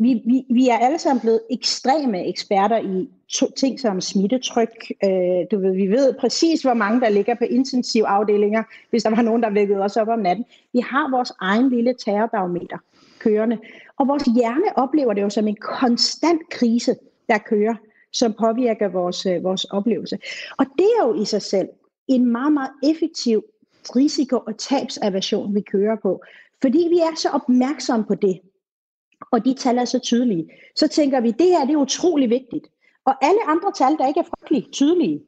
Vi, 0.00 0.22
vi, 0.26 0.44
vi 0.54 0.68
er 0.68 0.78
alle 0.78 0.98
sammen 0.98 1.20
blevet 1.20 1.40
ekstreme 1.50 2.28
eksperter 2.28 2.78
i 2.78 3.08
to, 3.28 3.46
ting 3.56 3.80
som 3.80 4.00
smittetryk. 4.00 4.92
Øh, 5.04 5.40
du 5.50 5.60
ved, 5.60 5.72
vi 5.74 5.86
ved 5.86 6.14
præcis, 6.20 6.62
hvor 6.62 6.74
mange 6.74 7.00
der 7.00 7.08
ligger 7.08 7.34
på 7.34 7.44
intensivafdelinger, 7.44 8.62
hvis 8.90 9.02
der 9.02 9.10
var 9.10 9.22
nogen, 9.22 9.42
der 9.42 9.50
vækkede 9.50 9.80
os 9.80 9.96
op 9.96 10.08
om 10.08 10.18
natten. 10.18 10.44
Vi 10.72 10.80
har 10.80 11.10
vores 11.10 11.32
egen 11.40 11.70
lille 11.70 11.94
terrorbarometer 12.04 12.78
kørende. 13.18 13.58
Og 13.98 14.08
vores 14.08 14.22
hjerne 14.22 14.78
oplever 14.78 15.12
det 15.12 15.22
jo 15.22 15.30
som 15.30 15.48
en 15.48 15.56
konstant 15.56 16.42
krise, 16.50 16.96
der 17.28 17.38
kører, 17.38 17.74
som 18.12 18.32
påvirker 18.32 18.88
vores, 18.88 19.26
øh, 19.26 19.44
vores 19.44 19.64
oplevelse. 19.64 20.18
Og 20.58 20.66
det 20.78 20.88
er 21.00 21.06
jo 21.06 21.22
i 21.22 21.24
sig 21.24 21.42
selv 21.42 21.68
en 22.08 22.32
meget, 22.32 22.52
meget 22.52 22.70
effektiv 22.84 23.44
risiko- 23.96 24.44
og 24.46 24.58
tabsaversion, 24.58 25.54
vi 25.54 25.60
kører 25.60 25.96
på. 26.02 26.22
Fordi 26.62 26.78
vi 26.78 26.98
er 26.98 27.16
så 27.16 27.28
opmærksomme 27.28 28.06
på 28.06 28.14
det, 28.14 28.40
og 29.32 29.44
de 29.44 29.54
tal 29.54 29.78
er 29.78 29.84
så 29.84 29.98
tydelige, 29.98 30.50
så 30.76 30.88
tænker 30.88 31.20
vi, 31.20 31.30
det 31.30 31.46
her 31.46 31.64
det 31.64 31.72
er 31.72 31.76
utrolig 31.76 32.30
vigtigt. 32.30 32.66
Og 33.04 33.24
alle 33.24 33.44
andre 33.46 33.72
tal, 33.72 33.96
der 33.98 34.06
ikke 34.06 34.20
er 34.20 34.24
frygtelig 34.24 34.72
tydelige, 34.72 35.22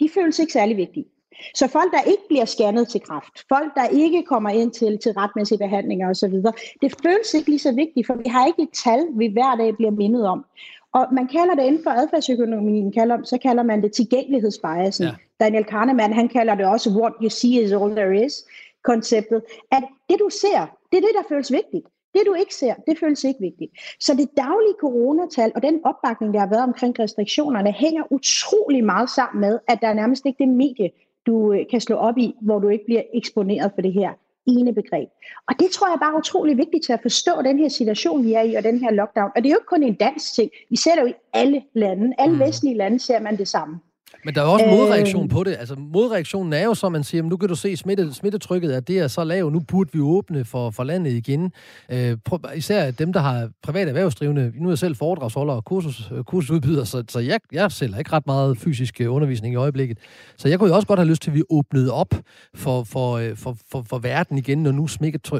de 0.00 0.08
føles 0.14 0.38
ikke 0.38 0.52
særlig 0.52 0.76
vigtige. 0.76 1.06
Så 1.54 1.68
folk, 1.68 1.92
der 1.92 2.02
ikke 2.02 2.22
bliver 2.28 2.44
scannet 2.44 2.88
til 2.88 3.00
kraft, 3.00 3.44
folk, 3.48 3.74
der 3.74 3.86
ikke 3.88 4.22
kommer 4.22 4.50
ind 4.50 4.70
til, 4.70 4.98
til 4.98 5.12
retmæssige 5.12 5.58
behandlinger 5.58 6.10
osv., 6.10 6.34
det 6.82 6.94
føles 7.02 7.34
ikke 7.34 7.48
lige 7.48 7.58
så 7.58 7.72
vigtigt, 7.72 8.06
for 8.06 8.14
vi 8.14 8.28
har 8.28 8.46
ikke 8.46 8.62
et 8.62 8.72
tal, 8.84 9.06
vi 9.14 9.26
hver 9.26 9.56
dag 9.56 9.76
bliver 9.76 9.90
mindet 9.90 10.26
om. 10.26 10.44
Og 10.92 11.06
man 11.12 11.28
kalder 11.28 11.54
det 11.54 11.62
inden 11.62 11.82
for 11.82 11.90
adfærdsøkonomien, 11.90 12.92
kalder, 12.92 13.18
så 13.24 13.38
kalder 13.38 13.62
man 13.62 13.82
det 13.82 13.92
tilgængelighedsbiasen. 13.92 15.04
Ja. 15.04 15.14
Daniel 15.40 15.64
Kahneman, 15.64 16.12
han 16.12 16.28
kalder 16.28 16.54
det 16.54 16.66
også 16.66 16.90
what 16.90 17.12
you 17.22 17.28
see 17.28 17.62
is 17.62 17.72
all 17.72 17.96
there 17.96 18.24
is, 18.24 18.44
konceptet. 18.84 19.42
At 19.72 19.82
det 20.08 20.18
du 20.18 20.28
ser, 20.30 20.60
det 20.92 20.96
er 20.96 21.00
det, 21.00 21.14
der 21.14 21.28
føles 21.28 21.52
vigtigt. 21.52 21.86
Det 22.14 22.22
du 22.26 22.34
ikke 22.34 22.54
ser, 22.54 22.74
det 22.86 22.98
føles 22.98 23.24
ikke 23.24 23.40
vigtigt. 23.40 23.72
Så 24.00 24.14
det 24.14 24.28
daglige 24.36 24.74
coronatal 24.80 25.52
og 25.54 25.62
den 25.62 25.80
opbakning, 25.84 26.34
der 26.34 26.40
har 26.40 26.46
været 26.46 26.62
omkring 26.62 26.98
restriktionerne, 26.98 27.72
hænger 27.72 28.02
utrolig 28.10 28.84
meget 28.84 29.10
sammen 29.10 29.40
med, 29.40 29.58
at 29.68 29.78
der 29.80 29.88
er 29.88 29.94
nærmest 29.94 30.26
ikke 30.26 30.38
det 30.38 30.48
medie, 30.48 30.90
du 31.26 31.52
øh, 31.52 31.60
kan 31.70 31.80
slå 31.80 31.96
op 31.96 32.18
i, 32.18 32.34
hvor 32.40 32.58
du 32.58 32.68
ikke 32.68 32.84
bliver 32.84 33.02
eksponeret 33.14 33.72
for 33.74 33.82
det 33.82 33.92
her 33.92 34.12
ene 34.46 34.74
begreb. 34.74 35.08
Og 35.48 35.54
det 35.58 35.70
tror 35.70 35.88
jeg 35.88 35.98
bare 36.00 36.12
er 36.12 36.18
utrolig 36.18 36.56
vigtigt 36.56 36.84
til 36.84 36.92
at 36.92 37.02
forstå 37.02 37.42
den 37.44 37.58
her 37.58 37.68
situation, 37.68 38.24
vi 38.24 38.32
er 38.32 38.42
i, 38.42 38.54
og 38.54 38.62
den 38.62 38.78
her 38.78 38.90
lockdown. 38.90 39.30
Og 39.36 39.42
det 39.42 39.46
er 39.48 39.52
jo 39.52 39.58
ikke 39.58 39.66
kun 39.66 39.82
en 39.82 39.94
dansk 39.94 40.34
ting. 40.34 40.50
Vi 40.70 40.76
ser 40.76 40.94
det 40.94 41.02
jo 41.02 41.06
i 41.06 41.14
alle 41.32 41.62
lande. 41.74 42.14
Alle 42.18 42.34
mm. 42.34 42.40
vestlige 42.40 42.76
lande 42.76 42.98
ser 42.98 43.20
man 43.20 43.36
det 43.36 43.48
samme. 43.48 43.80
Men 44.24 44.34
der 44.34 44.40
er 44.40 44.44
også 44.44 44.64
en 44.64 44.70
modreaktion 44.70 45.24
øh, 45.24 45.30
på 45.30 45.44
det. 45.44 45.56
Altså, 45.58 45.74
modreaktionen 45.74 46.52
er 46.52 46.64
jo, 46.64 46.74
som 46.74 46.92
man 46.92 47.04
siger, 47.04 47.22
nu 47.22 47.36
kan 47.36 47.48
du 47.48 47.54
se, 47.54 47.76
smitte, 47.76 48.14
smittetrykket 48.14 48.72
at 48.72 48.88
det 48.88 48.98
er 48.98 49.08
så 49.08 49.24
lavt, 49.24 49.52
nu 49.52 49.60
burde 49.60 49.90
vi 49.92 50.00
åbne 50.00 50.44
for, 50.44 50.70
for 50.70 50.84
landet 50.84 51.12
igen. 51.12 51.52
Øh, 51.90 52.16
prøv, 52.24 52.38
især 52.56 52.90
dem, 52.90 53.12
der 53.12 53.20
har 53.20 53.50
private 53.62 53.88
erhvervsdrivende. 53.88 54.52
Nu 54.56 54.68
er 54.68 54.70
jeg 54.70 54.78
selv 54.78 54.96
foredragsholder 54.96 55.54
og 55.54 55.64
kursus, 55.64 56.10
øh, 56.12 56.24
kursusudbyder, 56.24 56.84
så, 56.84 57.04
så 57.08 57.18
jeg, 57.20 57.40
jeg 57.52 57.72
selv 57.72 57.98
ikke 57.98 58.12
ret 58.12 58.26
meget 58.26 58.58
fysisk 58.58 59.00
øh, 59.00 59.14
undervisning 59.14 59.52
i 59.52 59.56
øjeblikket. 59.56 59.98
Så 60.36 60.48
jeg 60.48 60.58
kunne 60.58 60.68
jo 60.68 60.76
også 60.76 60.88
godt 60.88 60.98
have 60.98 61.08
lyst 61.08 61.22
til, 61.22 61.30
at 61.30 61.34
vi 61.34 61.42
åbnede 61.50 61.92
op 61.92 62.14
for, 62.54 62.82
for, 62.82 63.12
øh, 63.16 63.36
for, 63.36 63.56
for, 63.70 63.82
for 63.88 63.98
verden 63.98 64.38
igen, 64.38 64.62
når 64.62 64.72
nu 64.72 64.86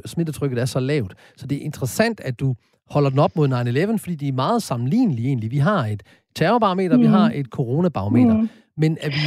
smittetrykket 0.07 0.59
er 0.59 0.65
så 0.65 0.81
lavt. 0.81 1.15
Så 1.37 1.47
det 1.47 1.59
er 1.59 1.63
interessant, 1.63 2.21
at 2.21 2.41
du 2.41 2.55
holder 2.91 3.11
den 3.11 3.19
op 3.19 3.37
mod 3.37 3.49
9-11, 3.49 3.97
fordi 3.97 4.15
de 4.15 4.29
er 4.29 4.33
meget 4.33 4.63
sammenlignelige 4.63 5.29
egentlig. 5.29 5.51
Vi 5.51 5.59
har 5.59 5.87
et 5.87 6.03
terrorbarometer, 6.39 6.97
mm. 6.97 7.03
vi 7.03 7.07
har 7.07 7.31
et 7.35 7.47
coronabarometer. 7.47 8.35
Mm. 8.35 8.49
Men 8.77 8.99
er 9.01 9.09
vi, 9.09 9.23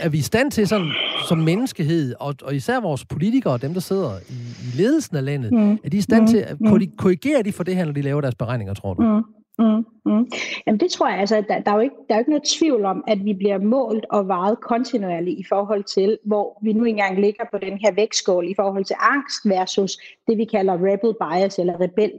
er 0.00 0.08
vi 0.08 0.18
i 0.18 0.20
stand 0.20 0.50
til 0.50 0.68
sådan, 0.68 0.92
som 1.28 1.38
menneskehed, 1.38 2.14
og, 2.20 2.34
og 2.42 2.54
især 2.54 2.80
vores 2.80 3.04
politikere, 3.04 3.58
dem 3.58 3.72
der 3.72 3.80
sidder 3.80 4.10
i, 4.30 4.38
i 4.66 4.82
ledelsen 4.82 5.16
af 5.16 5.24
landet, 5.24 5.52
mm. 5.52 5.72
er 5.84 5.88
de 5.92 5.96
i 5.96 6.00
stand 6.00 6.20
mm. 6.20 6.26
til 6.26 6.38
at 6.38 6.60
mm. 6.60 6.70
korrigere 6.98 7.42
de 7.42 7.52
for 7.52 7.64
det 7.64 7.76
her, 7.76 7.84
når 7.84 7.92
de 7.92 8.02
laver 8.02 8.20
deres 8.20 8.34
beregninger, 8.34 8.74
tror 8.74 8.94
du? 8.94 9.02
Mm. 9.02 9.22
Mm, 9.58 9.86
mm. 10.06 10.26
Jamen 10.66 10.80
det 10.80 10.90
tror 10.90 11.08
jeg, 11.08 11.18
altså, 11.18 11.44
der, 11.48 11.60
der, 11.60 11.70
er 11.70 11.74
jo 11.74 11.80
ikke, 11.80 11.94
der 12.08 12.14
er 12.14 12.18
jo 12.18 12.20
ikke 12.20 12.30
noget 12.30 12.44
tvivl 12.58 12.84
om, 12.84 13.04
at 13.06 13.24
vi 13.24 13.34
bliver 13.34 13.58
målt 13.58 14.06
og 14.10 14.28
varet 14.28 14.60
kontinuerligt 14.60 15.38
i 15.38 15.44
forhold 15.48 15.84
til, 15.84 16.18
hvor 16.24 16.58
vi 16.62 16.72
nu 16.72 16.84
engang 16.84 17.20
ligger 17.20 17.44
på 17.52 17.58
den 17.58 17.78
her 17.78 17.92
vægtskål 17.94 18.48
i 18.48 18.54
forhold 18.56 18.84
til 18.84 18.96
angst 19.00 19.48
versus 19.48 19.98
det, 20.26 20.38
vi 20.38 20.44
kalder 20.44 20.74
rebel 20.74 21.14
bias 21.22 21.58
eller 21.58 21.80
rebel 21.80 22.12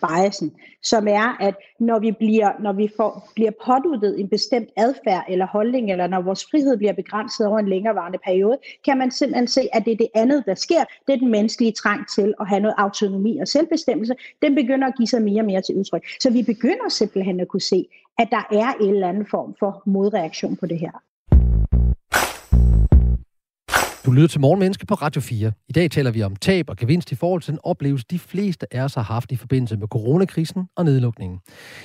biasen, 0.00 0.52
som 0.82 1.08
er, 1.08 1.36
at 1.40 1.54
når 1.80 1.98
vi 1.98 2.12
bliver, 2.12 2.50
når 2.60 2.72
vi 2.72 2.88
får, 2.96 3.30
bliver 3.34 3.50
påduttet 3.66 4.20
en 4.20 4.28
bestemt 4.28 4.68
adfærd 4.76 5.24
eller 5.28 5.46
holdning, 5.46 5.90
eller 5.90 6.06
når 6.06 6.20
vores 6.20 6.46
frihed 6.50 6.76
bliver 6.76 6.92
begrænset 6.92 7.46
over 7.46 7.58
en 7.58 7.68
længerevarende 7.68 8.18
periode, 8.24 8.58
kan 8.84 8.98
man 8.98 9.10
simpelthen 9.10 9.48
se, 9.48 9.68
at 9.72 9.84
det 9.84 9.92
er 9.92 9.96
det 9.96 10.08
andet, 10.14 10.42
der 10.46 10.54
sker. 10.54 10.84
Det 11.06 11.12
er 11.12 11.18
den 11.18 11.30
menneskelige 11.30 11.72
trang 11.72 12.08
til 12.14 12.34
at 12.40 12.48
have 12.48 12.60
noget 12.60 12.74
autonomi 12.78 13.38
og 13.38 13.48
selvbestemmelse. 13.48 14.14
Den 14.42 14.54
begynder 14.54 14.88
at 14.88 14.96
give 14.96 15.06
sig 15.06 15.22
mere 15.22 15.40
og 15.40 15.46
mere 15.46 15.62
til 15.62 15.74
udtryk. 15.74 16.06
Så 16.20 16.30
vi 16.30 16.42
begynder 16.42 16.88
simpelthen 16.88 17.40
at 17.40 17.48
kunne 17.48 17.60
se, 17.60 17.86
at 18.18 18.28
der 18.30 18.46
er 18.52 18.72
en 18.80 18.94
eller 18.94 19.08
anden 19.08 19.26
form 19.26 19.54
for 19.58 19.82
modreaktion 19.86 20.56
på 20.56 20.66
det 20.66 20.78
her. 20.78 20.90
Du 24.06 24.12
lytter 24.12 24.28
til 24.28 24.40
Morgenmenneske 24.40 24.86
på 24.86 24.94
Radio 24.94 25.20
4. 25.20 25.52
I 25.68 25.72
dag 25.72 25.90
taler 25.90 26.10
vi 26.10 26.22
om 26.22 26.36
tab 26.36 26.70
og 26.70 26.76
gevinst 26.76 27.12
i 27.12 27.14
forhold 27.14 27.42
til 27.42 27.52
den 27.52 27.60
oplevelse, 27.64 28.06
de 28.10 28.18
fleste 28.18 28.74
af 28.74 28.84
os 28.84 28.94
har 28.94 29.02
haft 29.02 29.32
i 29.32 29.36
forbindelse 29.36 29.76
med 29.76 29.88
coronakrisen 29.88 30.68
og 30.76 30.84
nedlukningen. 30.84 31.40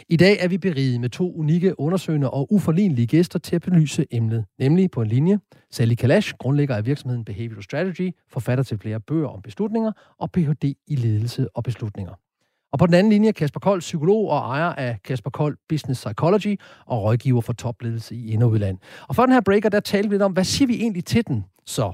I 0.09 0.15
dag 0.15 0.37
er 0.39 0.47
vi 0.47 0.57
beriget 0.57 1.01
med 1.01 1.09
to 1.09 1.33
unikke 1.35 1.79
undersøgende 1.79 2.29
og 2.29 2.53
uforlignelige 2.53 3.07
gæster 3.07 3.39
til 3.39 3.55
at 3.55 3.61
belyse 3.61 4.05
emnet, 4.11 4.45
nemlig 4.59 4.91
på 4.91 5.01
en 5.01 5.07
linje 5.07 5.39
Sally 5.71 5.95
Kalash, 5.95 6.33
grundlægger 6.39 6.75
af 6.75 6.85
virksomheden 6.85 7.25
Behavioral 7.25 7.63
Strategy, 7.63 8.11
forfatter 8.31 8.63
til 8.63 8.77
flere 8.77 8.99
bøger 8.99 9.27
om 9.27 9.41
beslutninger 9.41 9.91
og 10.19 10.31
Ph.D. 10.31 10.73
i 10.87 10.95
ledelse 10.95 11.47
og 11.55 11.63
beslutninger. 11.63 12.13
Og 12.71 12.79
på 12.79 12.85
den 12.85 12.93
anden 12.93 13.11
linje 13.11 13.31
Kasper 13.31 13.59
Kold, 13.59 13.79
psykolog 13.79 14.29
og 14.29 14.37
ejer 14.37 14.73
af 14.73 14.97
Kasper 15.03 15.29
Kold 15.29 15.57
Business 15.69 16.05
Psychology 16.05 16.59
og 16.85 17.03
rådgiver 17.03 17.41
for 17.41 17.53
topledelse 17.53 18.15
i 18.15 18.31
Inderudland. 18.31 18.77
Og 19.07 19.15
for 19.15 19.23
den 19.23 19.33
her 19.33 19.41
breaker, 19.41 19.69
der 19.69 19.79
talte 19.79 20.09
vi 20.09 20.13
lidt 20.13 20.23
om, 20.23 20.31
hvad 20.31 20.43
siger 20.43 20.67
vi 20.67 20.75
egentlig 20.75 21.05
til 21.05 21.27
den 21.27 21.45
så? 21.65 21.93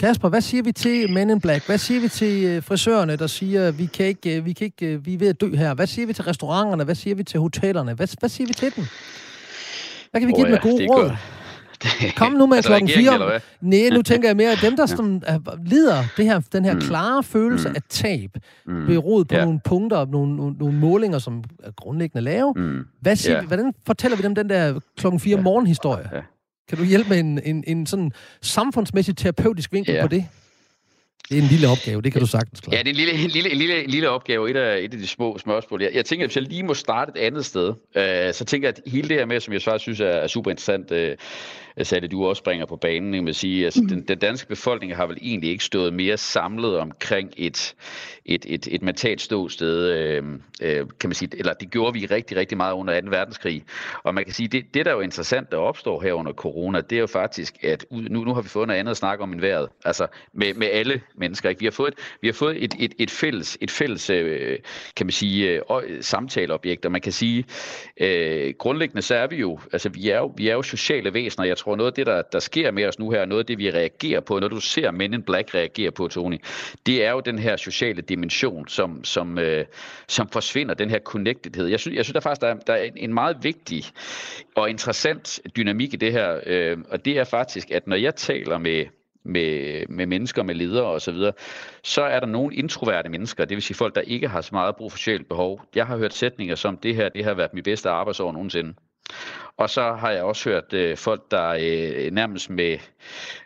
Kasper, 0.00 0.28
hvad 0.28 0.40
siger 0.40 0.62
vi 0.62 0.72
til 0.72 1.12
Men 1.12 1.30
in 1.30 1.40
Black? 1.40 1.66
Hvad 1.66 1.78
siger 1.78 2.00
vi 2.00 2.08
til 2.08 2.44
øh, 2.44 2.62
frisørerne, 2.62 3.16
der 3.16 3.26
siger, 3.26 3.70
vi 3.70 3.86
kan 3.86 4.06
ikke, 4.06 4.36
øh, 4.36 4.44
vi 4.44 4.52
kan 4.52 4.64
ikke, 4.64 4.86
øh, 4.86 5.06
vi 5.06 5.14
er 5.14 5.18
ved 5.18 5.28
at 5.28 5.40
dø 5.40 5.56
her? 5.56 5.74
Hvad 5.74 5.86
siger 5.86 6.06
vi 6.06 6.12
til 6.12 6.24
restauranterne? 6.24 6.84
Hvad 6.84 6.94
siger 6.94 7.14
vi 7.14 7.22
til 7.22 7.40
hotellerne? 7.40 7.94
Hvad, 7.94 8.08
hvad 8.20 8.28
siger 8.28 8.46
vi 8.46 8.52
til 8.52 8.76
dem? 8.76 8.84
Hvad 10.10 10.20
kan 10.20 10.28
vi 10.28 10.32
give 10.32 10.46
oh, 10.46 10.50
ja, 10.50 10.56
dem 10.56 10.64
med 10.64 10.78
gode 10.78 10.86
råd? 10.86 11.10
Det, 11.82 12.14
Kom 12.16 12.32
nu 12.32 12.46
med 12.46 12.56
altså 12.56 12.68
klokken 12.68 12.88
fire. 12.88 13.40
Nej, 13.60 13.88
nu 13.92 14.02
tænker 14.02 14.28
jeg 14.28 14.36
mere, 14.36 14.52
at 14.52 14.58
dem, 14.62 14.76
der 14.76 14.86
som, 14.86 15.22
lider 15.66 16.04
det 16.16 16.24
her, 16.24 16.40
den 16.52 16.64
her 16.64 16.74
mm. 16.74 16.80
klare 16.80 17.22
følelse 17.22 17.68
mm. 17.68 17.74
af 17.74 17.82
tab, 17.88 18.30
mm. 18.66 18.86
beroet 18.86 19.28
på 19.28 19.34
yeah. 19.34 19.44
nogle 19.44 19.60
punkter, 19.64 20.06
nogle, 20.06 20.36
nogle, 20.36 20.56
nogle 20.58 20.78
målinger, 20.78 21.18
som 21.18 21.44
er 21.62 21.70
grundlæggende 21.70 22.24
lave. 22.24 22.52
Mm. 22.56 22.84
Hvad 23.00 23.16
siger 23.16 23.40
vi, 23.40 23.46
hvordan 23.46 23.72
fortæller 23.86 24.16
vi 24.16 24.22
dem 24.22 24.34
den 24.34 24.48
der 24.48 24.80
klokken 24.96 25.20
fire 25.20 25.34
yeah. 25.34 25.44
morgenhistorie? 25.44 26.08
Yeah. 26.14 26.22
Kan 26.70 26.78
du 26.78 26.84
hjælpe 26.84 27.08
med 27.08 27.18
en, 27.18 27.40
en, 27.44 27.64
en 27.66 27.86
sådan 27.86 28.12
samfundsmæssig 28.42 29.16
terapeutisk 29.16 29.72
vinkel 29.72 29.94
ja. 29.94 30.02
på 30.02 30.08
det? 30.08 30.26
Det 31.28 31.38
er 31.38 31.42
en 31.42 31.48
lille 31.48 31.68
opgave, 31.68 32.02
det 32.02 32.12
kan 32.12 32.20
du 32.20 32.26
sagtens 32.26 32.60
klare. 32.60 32.76
Ja, 32.76 32.82
det 32.82 32.86
er 32.86 32.90
en 32.90 32.96
lille, 32.96 33.12
en 33.12 33.30
lille, 33.30 33.50
en 33.50 33.58
lille, 33.58 33.84
en 33.84 33.90
lille 33.90 34.08
opgave, 34.08 34.50
et 34.50 34.56
af, 34.56 34.78
et 34.78 34.94
af 34.94 34.98
de 34.98 35.06
små 35.06 35.38
spørgsmål. 35.38 35.82
Jeg, 35.82 35.90
jeg 35.94 36.04
tænker, 36.04 36.24
at 36.24 36.28
hvis 36.28 36.36
jeg 36.36 36.44
lige 36.44 36.62
må 36.62 36.74
starte 36.74 37.12
et 37.16 37.26
andet 37.26 37.44
sted, 37.44 37.68
øh, 37.94 38.34
så 38.34 38.44
tænker 38.44 38.68
jeg, 38.68 38.74
at 38.84 38.92
hele 38.92 39.08
det 39.08 39.16
her 39.16 39.24
med, 39.24 39.40
som 39.40 39.54
jeg 39.54 39.62
faktisk 39.62 39.82
synes 39.82 40.00
er, 40.00 40.06
er 40.06 40.26
super 40.26 40.50
interessant, 40.50 40.90
øh, 40.90 41.16
Sally, 41.82 42.06
du 42.10 42.26
også 42.26 42.42
bringer 42.42 42.66
på 42.66 42.76
banen, 42.76 43.14
jeg 43.14 43.24
vil 43.24 43.34
sige, 43.34 43.64
altså, 43.64 43.82
mm. 43.82 43.88
den, 43.88 44.02
den 44.02 44.18
danske 44.18 44.48
befolkning 44.48 44.96
har 44.96 45.06
vel 45.06 45.18
egentlig 45.22 45.50
ikke 45.50 45.64
stået 45.64 45.94
mere 45.94 46.16
samlet 46.16 46.78
omkring 46.78 47.30
et, 47.36 47.74
et, 48.24 48.46
et, 48.48 48.68
et 48.70 48.82
mentalt 48.82 49.20
ståsted, 49.20 49.92
øh, 49.92 50.24
øh, 50.62 50.86
kan 51.00 51.08
man 51.08 51.14
sige, 51.14 51.30
eller 51.38 51.52
det 51.52 51.70
gjorde 51.70 51.92
vi 51.92 52.06
rigtig, 52.06 52.36
rigtig 52.36 52.56
meget 52.56 52.74
under 52.74 53.00
2. 53.00 53.06
verdenskrig. 53.10 53.64
Og 54.02 54.14
man 54.14 54.24
kan 54.24 54.34
sige, 54.34 54.48
det, 54.48 54.74
det 54.74 54.84
der 54.84 54.90
er 54.90 54.94
jo 54.94 55.00
interessant, 55.00 55.52
der 55.52 55.56
opstår 55.56 56.00
her 56.00 56.12
under 56.12 56.32
corona, 56.32 56.80
det 56.80 56.96
er 56.96 57.00
jo 57.00 57.06
faktisk, 57.06 57.64
at 57.64 57.86
nu, 57.90 58.24
nu 58.24 58.34
har 58.34 58.42
vi 58.42 58.48
fået 58.48 58.66
noget 58.66 58.80
andet 58.80 58.90
at 58.90 58.96
snakke 58.96 59.22
om 59.22 59.32
end 59.32 59.40
vejret, 59.40 59.68
altså 59.84 60.06
med, 60.32 60.54
med 60.54 60.66
alle 60.72 61.00
mennesker. 61.14 61.48
Ikke? 61.48 61.58
Vi 61.60 61.66
har 61.66 61.70
fået, 61.70 61.92
et, 61.92 61.98
vi 62.20 62.28
har 62.28 62.32
fået 62.32 62.64
et, 62.64 62.74
et, 62.78 62.94
et 62.98 63.10
fælles, 63.10 63.58
et 63.60 63.70
fælles 63.70 64.10
øh, 64.10 64.58
kan 64.96 65.06
man 65.06 65.12
sige, 65.12 65.48
øh, 65.48 65.60
samtaleobjekt, 66.00 66.84
og 66.84 66.92
man 66.92 67.00
kan 67.00 67.12
sige, 67.12 67.44
øh, 68.00 68.54
grundlæggende 68.58 69.02
så 69.02 69.14
er 69.14 69.26
vi 69.26 69.36
jo, 69.36 69.58
altså 69.72 69.88
vi 69.88 70.10
er 70.10 70.18
jo, 70.18 70.32
vi 70.36 70.48
er 70.48 70.54
jo 70.54 70.62
sociale 70.62 71.14
væsener, 71.14 71.46
jeg 71.46 71.56
tror 71.60 71.76
noget 71.76 71.90
af 71.90 71.94
det, 71.94 72.06
der, 72.06 72.22
der 72.22 72.38
sker 72.38 72.70
med 72.70 72.86
os 72.86 72.98
nu 72.98 73.10
her, 73.10 73.24
noget 73.24 73.42
af 73.42 73.46
det, 73.46 73.58
vi 73.58 73.70
reagerer 73.70 74.20
på, 74.20 74.38
når 74.38 74.48
du 74.48 74.60
ser 74.60 74.90
Men 74.90 75.14
in 75.14 75.22
Black 75.22 75.54
reagere 75.54 75.90
på, 75.90 76.08
Tony, 76.08 76.38
det 76.86 77.04
er 77.04 77.10
jo 77.10 77.20
den 77.20 77.38
her 77.38 77.56
sociale 77.56 78.02
dimension, 78.02 78.68
som, 78.68 79.04
som, 79.04 79.38
øh, 79.38 79.64
som 80.08 80.28
forsvinder, 80.28 80.74
den 80.74 80.90
her 80.90 80.98
connectedhed. 80.98 81.66
Jeg 81.66 81.80
synes, 81.80 81.96
jeg 81.96 82.04
synes 82.04 82.14
der 82.14 82.20
faktisk, 82.20 82.40
der 82.40 82.48
er, 82.48 82.54
der 82.54 82.72
er 82.72 82.88
en 82.96 83.14
meget 83.14 83.36
vigtig 83.42 83.84
og 84.54 84.70
interessant 84.70 85.40
dynamik 85.56 85.94
i 85.94 85.96
det 85.96 86.12
her, 86.12 86.40
øh, 86.46 86.78
og 86.90 87.04
det 87.04 87.18
er 87.18 87.24
faktisk, 87.24 87.70
at 87.70 87.86
når 87.86 87.96
jeg 87.96 88.14
taler 88.14 88.58
med 88.58 88.86
med, 89.24 89.86
med 89.88 90.06
mennesker, 90.06 90.42
med 90.42 90.54
ledere 90.54 90.86
osv., 90.86 91.14
så, 91.14 91.32
så 91.82 92.02
er 92.02 92.20
der 92.20 92.26
nogle 92.26 92.54
introverte 92.54 93.08
mennesker, 93.08 93.44
det 93.44 93.54
vil 93.54 93.62
sige 93.62 93.76
folk, 93.76 93.94
der 93.94 94.00
ikke 94.00 94.28
har 94.28 94.40
så 94.40 94.50
meget 94.52 94.76
brug 94.76 94.92
for 94.92 94.98
socialt 94.98 95.28
behov. 95.28 95.62
Jeg 95.74 95.86
har 95.86 95.96
hørt 95.96 96.14
sætninger 96.14 96.54
som, 96.54 96.76
det 96.76 96.94
her 96.94 97.08
det 97.08 97.24
har 97.24 97.34
været 97.34 97.54
mit 97.54 97.64
bedste 97.64 97.90
arbejdsår 97.90 98.32
nogensinde. 98.32 98.74
Og 99.60 99.70
så 99.70 99.92
har 99.92 100.10
jeg 100.10 100.22
også 100.22 100.50
hørt 100.50 100.72
øh, 100.72 100.96
folk, 100.96 101.30
der 101.30 101.48
øh, 101.60 102.10
nærmest 102.10 102.50
med, 102.50 102.78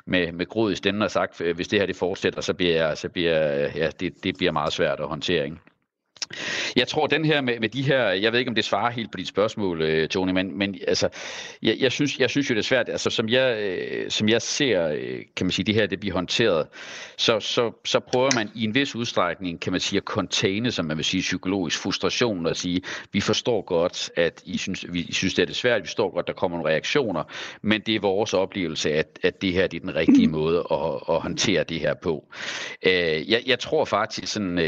med, 0.06 0.32
med 0.32 0.46
grod 0.46 0.72
i 0.72 0.74
stemmen 0.74 1.00
har 1.00 1.08
sagt, 1.08 1.40
øh, 1.40 1.56
hvis 1.56 1.68
det 1.68 1.78
her 1.78 1.86
det 1.86 1.96
fortsætter, 1.96 2.40
så 2.40 2.54
bliver, 2.54 2.94
så 2.94 3.08
bliver 3.08 3.64
øh, 3.64 3.76
ja, 3.76 3.90
det, 4.00 4.24
det 4.24 4.36
bliver 4.36 4.52
meget 4.52 4.72
svært 4.72 5.00
at 5.00 5.08
håndtere. 5.08 5.44
Ikke? 5.44 5.56
Jeg 6.76 6.88
tror, 6.88 7.06
den 7.06 7.24
her 7.24 7.40
med, 7.40 7.60
med 7.60 7.68
de 7.68 7.82
her, 7.82 8.08
jeg 8.08 8.32
ved 8.32 8.38
ikke, 8.38 8.48
om 8.48 8.54
det 8.54 8.64
svarer 8.64 8.90
helt 8.90 9.10
på 9.12 9.18
dit 9.18 9.28
spørgsmål, 9.28 9.82
øh, 9.82 10.08
Tony, 10.08 10.30
men, 10.30 10.58
men 10.58 10.78
altså, 10.88 11.08
jeg, 11.62 11.76
jeg, 11.80 11.92
synes, 11.92 12.18
jeg 12.18 12.30
synes 12.30 12.50
jo, 12.50 12.54
det 12.54 12.60
er 12.60 12.64
svært. 12.64 12.88
Altså, 12.88 13.10
som 13.10 13.28
jeg, 13.28 13.58
øh, 13.58 14.10
som 14.10 14.28
jeg 14.28 14.42
ser, 14.42 14.88
øh, 14.88 15.20
kan 15.36 15.46
man 15.46 15.50
sige, 15.50 15.66
det 15.66 15.74
her, 15.74 15.86
det 15.86 16.00
bliver 16.00 16.14
håndteret, 16.14 16.66
så, 17.16 17.40
så, 17.40 17.72
så 17.84 18.00
prøver 18.00 18.30
man 18.34 18.50
i 18.54 18.64
en 18.64 18.74
vis 18.74 18.94
udstrækning, 18.94 19.60
kan 19.60 19.72
man 19.72 19.80
sige, 19.80 19.96
at 19.96 20.04
containe, 20.04 20.70
som 20.70 20.84
man 20.84 20.96
vil 20.96 21.04
sige, 21.04 21.20
psykologisk 21.20 21.78
frustration, 21.78 22.46
og 22.46 22.56
sige, 22.56 22.82
vi 23.12 23.20
forstår 23.20 23.62
godt, 23.62 24.10
at 24.16 24.42
I 24.44 24.58
synes, 24.58 24.86
vi 24.88 25.12
synes, 25.12 25.34
det 25.34 25.42
er 25.42 25.46
det 25.46 25.56
svært, 25.56 25.82
vi 25.82 25.86
forstår 25.86 26.14
godt, 26.14 26.26
der 26.26 26.32
kommer 26.32 26.58
nogle 26.58 26.70
reaktioner, 26.70 27.24
men 27.62 27.80
det 27.80 27.94
er 27.94 28.00
vores 28.00 28.34
oplevelse, 28.34 28.92
at, 28.92 29.18
at 29.22 29.42
det 29.42 29.52
her 29.52 29.66
det 29.66 29.76
er 29.76 29.80
den 29.80 29.94
rigtige 29.94 30.28
måde 30.38 30.66
at, 30.70 31.14
at 31.14 31.20
håndtere 31.20 31.64
det 31.64 31.80
her 31.80 31.94
på. 31.94 32.24
Jeg, 32.82 33.42
jeg 33.46 33.58
tror 33.58 33.84
faktisk 33.84 34.32
sådan, 34.32 34.58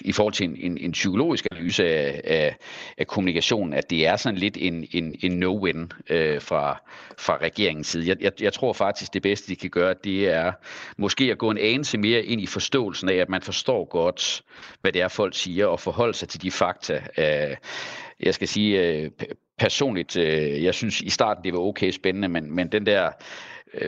i 0.00 0.12
forhold 0.12 0.34
til 0.34 0.48
en, 0.48 0.56
en, 0.58 0.78
en 0.78 0.92
psykologisk 0.92 1.46
analyse 1.50 1.84
af, 1.84 2.20
af, 2.24 2.56
af 2.98 3.06
kommunikationen, 3.06 3.74
at 3.74 3.90
det 3.90 4.06
er 4.06 4.16
sådan 4.16 4.38
lidt 4.38 4.56
en, 4.60 4.86
en, 4.92 5.14
en 5.22 5.42
no-win 5.42 6.14
øh, 6.14 6.40
fra, 6.40 6.82
fra 7.18 7.36
regeringens 7.36 7.86
side. 7.86 8.08
Jeg, 8.08 8.16
jeg, 8.20 8.32
jeg 8.40 8.52
tror 8.52 8.72
faktisk, 8.72 9.14
det 9.14 9.22
bedste, 9.22 9.48
de 9.48 9.56
kan 9.56 9.70
gøre, 9.70 9.94
det 10.04 10.28
er 10.28 10.52
måske 10.96 11.24
at 11.24 11.38
gå 11.38 11.50
en 11.50 11.58
anelse 11.58 11.98
mere 11.98 12.24
ind 12.24 12.40
i 12.40 12.46
forståelsen 12.46 13.08
af, 13.08 13.14
at 13.14 13.28
man 13.28 13.42
forstår 13.42 13.84
godt, 13.84 14.42
hvad 14.80 14.92
det 14.92 15.02
er, 15.02 15.08
folk 15.08 15.36
siger, 15.36 15.66
og 15.66 15.80
forholde 15.80 16.14
sig 16.14 16.28
til 16.28 16.42
de 16.42 16.50
fakta. 16.50 17.02
Øh, 17.18 17.56
jeg 18.20 18.34
skal 18.34 18.48
sige, 18.48 18.80
øh, 18.80 19.10
personligt, 19.58 20.16
øh, 20.16 20.64
jeg 20.64 20.74
synes 20.74 21.00
i 21.00 21.10
starten, 21.10 21.44
det 21.44 21.52
var 21.52 21.58
okay 21.58 21.90
spændende, 21.90 22.28
men, 22.28 22.54
men 22.54 22.68
den 22.68 22.86
der 22.86 23.10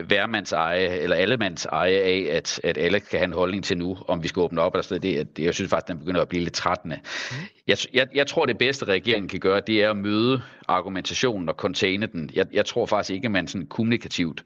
værmands 0.03 0.51
eje, 0.51 0.87
eller 0.87 1.15
allemands 1.15 1.65
eje 1.65 1.95
af, 1.95 2.27
at, 2.31 2.59
at 2.63 2.77
alle 2.77 2.99
kan 2.99 3.19
have 3.19 3.25
en 3.25 3.33
holdning 3.33 3.63
til 3.63 3.77
nu, 3.77 3.97
om 4.07 4.23
vi 4.23 4.27
skal 4.27 4.39
åbne 4.39 4.61
op 4.61 4.73
eller 4.73 4.83
sådan 4.83 5.01
det, 5.01 5.37
det, 5.37 5.43
jeg 5.43 5.53
synes 5.53 5.69
faktisk, 5.69 5.87
den 5.87 5.99
begynder 5.99 6.21
at 6.21 6.29
blive 6.29 6.43
lidt 6.43 6.53
trættende. 6.53 6.99
Mm. 7.31 7.37
Jeg, 7.67 7.77
jeg, 7.93 8.07
jeg 8.15 8.27
tror, 8.27 8.45
det 8.45 8.57
bedste 8.57 8.85
regeringen 8.85 9.29
kan 9.29 9.39
gøre, 9.39 9.61
det 9.67 9.83
er 9.83 9.89
at 9.89 9.97
møde 9.97 10.41
argumentationen 10.67 11.49
og 11.49 11.55
containe 11.55 12.05
den. 12.05 12.29
Jeg, 12.33 12.45
jeg 12.53 12.65
tror 12.65 12.85
faktisk 12.85 13.13
ikke, 13.13 13.25
at 13.25 13.31
man 13.31 13.47
sådan 13.47 13.67
kommunikativt 13.67 14.43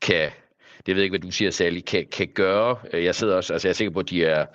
kan, 0.00 0.30
det 0.86 0.94
ved 0.94 1.02
jeg 1.02 1.04
ikke, 1.04 1.12
hvad 1.18 1.20
du 1.20 1.30
siger, 1.30 1.50
Sally, 1.50 1.80
kan, 1.80 2.06
kan 2.12 2.28
gøre. 2.34 2.76
Jeg 2.92 3.14
sidder 3.14 3.36
også, 3.36 3.52
altså 3.52 3.68
jeg 3.68 3.70
er 3.70 3.74
sikker 3.74 3.92
på, 3.92 4.00
at 4.00 4.10
de 4.10 4.24
er 4.24 4.46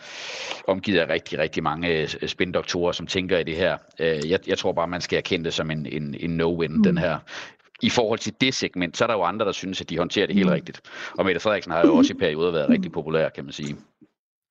omgivet 0.68 1.00
af 1.00 1.10
rigtig, 1.10 1.40
rigtig 1.40 1.64
mange 1.64 1.88
øh, 1.88 2.08
spindoktorer, 2.28 2.92
som 2.92 3.08
tænker 3.08 3.38
i 3.38 3.44
det 3.44 3.56
her. 3.56 3.78
Øh, 4.00 4.30
jeg, 4.30 4.40
jeg 4.48 4.58
tror 4.58 4.72
bare, 4.74 4.88
man 4.88 5.02
skal 5.02 5.18
erkende 5.18 5.46
det 5.46 5.54
som 5.54 5.72
en, 5.72 5.86
en, 5.86 6.16
en 6.20 6.42
no-win, 6.42 6.68
mm. 6.68 6.84
den 6.84 6.98
her 6.98 7.18
i 7.82 7.90
forhold 7.90 8.20
til 8.20 8.34
det 8.42 8.54
segment, 8.54 8.98
så 8.98 9.04
er 9.04 9.08
der 9.08 9.16
jo 9.16 9.24
andre, 9.24 9.46
der 9.46 9.52
synes, 9.52 9.82
at 9.82 9.90
de 9.90 9.98
håndterer 9.98 10.28
det 10.28 10.36
helt 10.36 10.48
mm. 10.48 10.54
rigtigt. 10.54 10.82
Og 11.18 11.26
Mette 11.26 11.40
Frederiksen 11.40 11.72
har 11.72 11.86
jo 11.86 11.96
også 11.96 12.14
i 12.14 12.18
perioder 12.18 12.52
været 12.52 12.70
rigtig 12.70 12.92
populær, 12.92 13.30
kan 13.30 13.44
man 13.44 13.54
sige. 13.54 13.76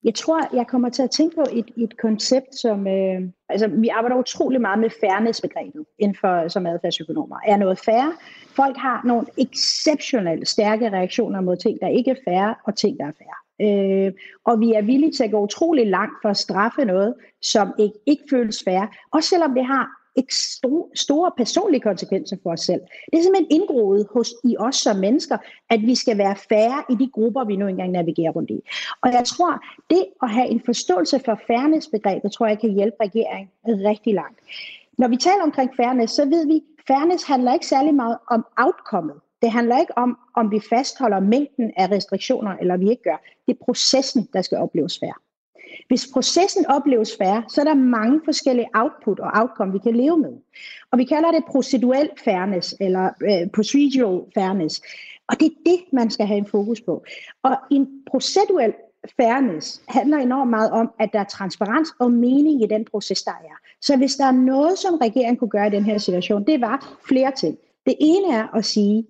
Jeg 0.03 0.15
tror, 0.15 0.55
jeg 0.55 0.67
kommer 0.67 0.89
til 0.89 1.03
at 1.03 1.11
tænke 1.11 1.35
på 1.35 1.43
et, 1.51 1.71
et 1.77 1.97
koncept, 1.97 2.55
som... 2.55 2.87
Øh, 2.87 3.21
altså, 3.49 3.67
vi 3.67 3.87
arbejder 3.87 4.15
utrolig 4.15 4.61
meget 4.61 4.79
med 4.79 4.89
fairness-begrebet 4.89 5.85
inden 5.99 6.17
for, 6.21 6.47
som 6.47 6.65
adfærdsøkonomer. 6.65 7.35
Er 7.47 7.57
noget 7.57 7.79
fair? 7.79 8.17
Folk 8.55 8.77
har 8.77 9.01
nogle 9.05 9.25
exceptionelt 9.37 10.47
stærke 10.47 10.89
reaktioner 10.89 11.41
mod 11.41 11.57
ting, 11.57 11.79
der 11.81 11.87
ikke 11.87 12.11
er 12.11 12.15
fair, 12.27 12.61
og 12.63 12.75
ting, 12.75 12.99
der 12.99 13.05
er 13.05 13.11
fair. 13.17 13.35
Øh, 13.61 14.13
og 14.45 14.59
vi 14.59 14.73
er 14.73 14.81
villige 14.81 15.11
til 15.11 15.23
at 15.23 15.31
gå 15.31 15.39
utrolig 15.39 15.87
langt 15.87 16.15
for 16.21 16.29
at 16.29 16.37
straffe 16.37 16.85
noget, 16.85 17.13
som 17.41 17.73
ikke, 17.79 17.95
ikke 18.05 18.23
føles 18.29 18.63
fair, 18.63 18.95
også 19.11 19.29
selvom 19.29 19.53
det 19.53 19.65
har 19.65 19.98
store 20.95 21.31
personlige 21.37 21.81
konsekvenser 21.81 22.37
for 22.43 22.51
os 22.51 22.61
selv. 22.61 22.81
Det 23.11 23.19
er 23.19 23.23
simpelthen 23.23 23.51
indgroet 23.61 24.07
hos, 24.13 24.33
i 24.43 24.55
os 24.59 24.75
som 24.75 24.95
mennesker, 24.95 25.37
at 25.69 25.81
vi 25.81 25.95
skal 25.95 26.17
være 26.17 26.35
færre 26.49 26.83
i 26.89 26.95
de 26.95 27.09
grupper, 27.13 27.43
vi 27.43 27.55
nu 27.55 27.67
engang 27.67 27.91
navigerer 27.91 28.31
rundt 28.31 28.49
i. 28.49 28.59
Og 29.01 29.13
jeg 29.13 29.25
tror, 29.25 29.63
det 29.89 30.05
at 30.23 30.29
have 30.29 30.47
en 30.47 30.61
forståelse 30.65 31.19
for 31.25 31.39
fairness-begrebet, 31.47 32.31
tror 32.31 32.47
jeg 32.47 32.59
kan 32.59 32.69
hjælpe 32.69 32.97
regeringen 33.01 33.49
rigtig 33.65 34.13
langt. 34.13 34.39
Når 34.97 35.07
vi 35.07 35.17
taler 35.17 35.43
omkring 35.43 35.71
fairness, 35.75 36.13
så 36.13 36.25
ved 36.25 36.47
vi, 36.47 36.55
at 36.55 36.83
fairness 36.87 37.23
handler 37.23 37.53
ikke 37.53 37.67
særlig 37.67 37.95
meget 37.95 38.17
om 38.27 38.45
outcome. 38.57 39.13
Det 39.41 39.51
handler 39.51 39.79
ikke 39.79 39.97
om, 39.97 40.17
om 40.35 40.51
vi 40.51 40.59
fastholder 40.69 41.19
mængden 41.19 41.71
af 41.77 41.91
restriktioner, 41.91 42.51
eller 42.61 42.77
vi 42.77 42.89
ikke 42.89 43.03
gør. 43.03 43.21
Det 43.47 43.53
er 43.53 43.65
processen, 43.65 44.29
der 44.33 44.41
skal 44.41 44.57
opleves 44.57 44.99
fair. 44.99 45.28
Hvis 45.87 46.07
processen 46.13 46.65
opleves 46.65 47.17
færre, 47.17 47.43
så 47.47 47.61
er 47.61 47.65
der 47.65 47.73
mange 47.73 48.21
forskellige 48.25 48.67
output 48.73 49.19
og 49.19 49.31
outcome, 49.33 49.71
vi 49.71 49.79
kan 49.79 49.95
leve 49.95 50.17
med. 50.17 50.33
Og 50.91 50.99
vi 50.99 51.03
kalder 51.03 51.31
det 51.31 51.43
proceduel 51.45 52.09
fairness, 52.23 52.75
eller 52.79 53.09
øh, 53.21 53.49
procedural 53.55 54.21
fairness. 54.33 54.81
Og 55.27 55.39
det 55.39 55.45
er 55.45 55.55
det, 55.65 55.79
man 55.93 56.09
skal 56.09 56.25
have 56.25 56.37
en 56.37 56.45
fokus 56.45 56.81
på. 56.81 57.03
Og 57.43 57.57
en 57.71 57.87
proceduel 58.11 58.73
fairness 59.17 59.81
handler 59.87 60.17
enormt 60.17 60.49
meget 60.49 60.71
om, 60.71 60.91
at 60.99 61.09
der 61.13 61.19
er 61.19 61.23
transparens 61.23 61.89
og 61.99 62.11
mening 62.11 62.63
i 62.63 62.67
den 62.67 62.85
proces, 62.85 63.23
der 63.23 63.31
er. 63.31 63.57
Så 63.81 63.97
hvis 63.97 64.15
der 64.15 64.25
er 64.25 64.31
noget, 64.31 64.77
som 64.77 64.95
regeringen 64.95 65.37
kunne 65.37 65.49
gøre 65.49 65.67
i 65.67 65.69
den 65.69 65.83
her 65.83 65.97
situation, 65.97 66.45
det 66.45 66.61
var 66.61 66.97
flere 67.07 67.31
ting. 67.31 67.57
Det 67.85 67.95
ene 67.99 68.33
er 68.35 68.55
at 68.55 68.65
sige, 68.65 69.07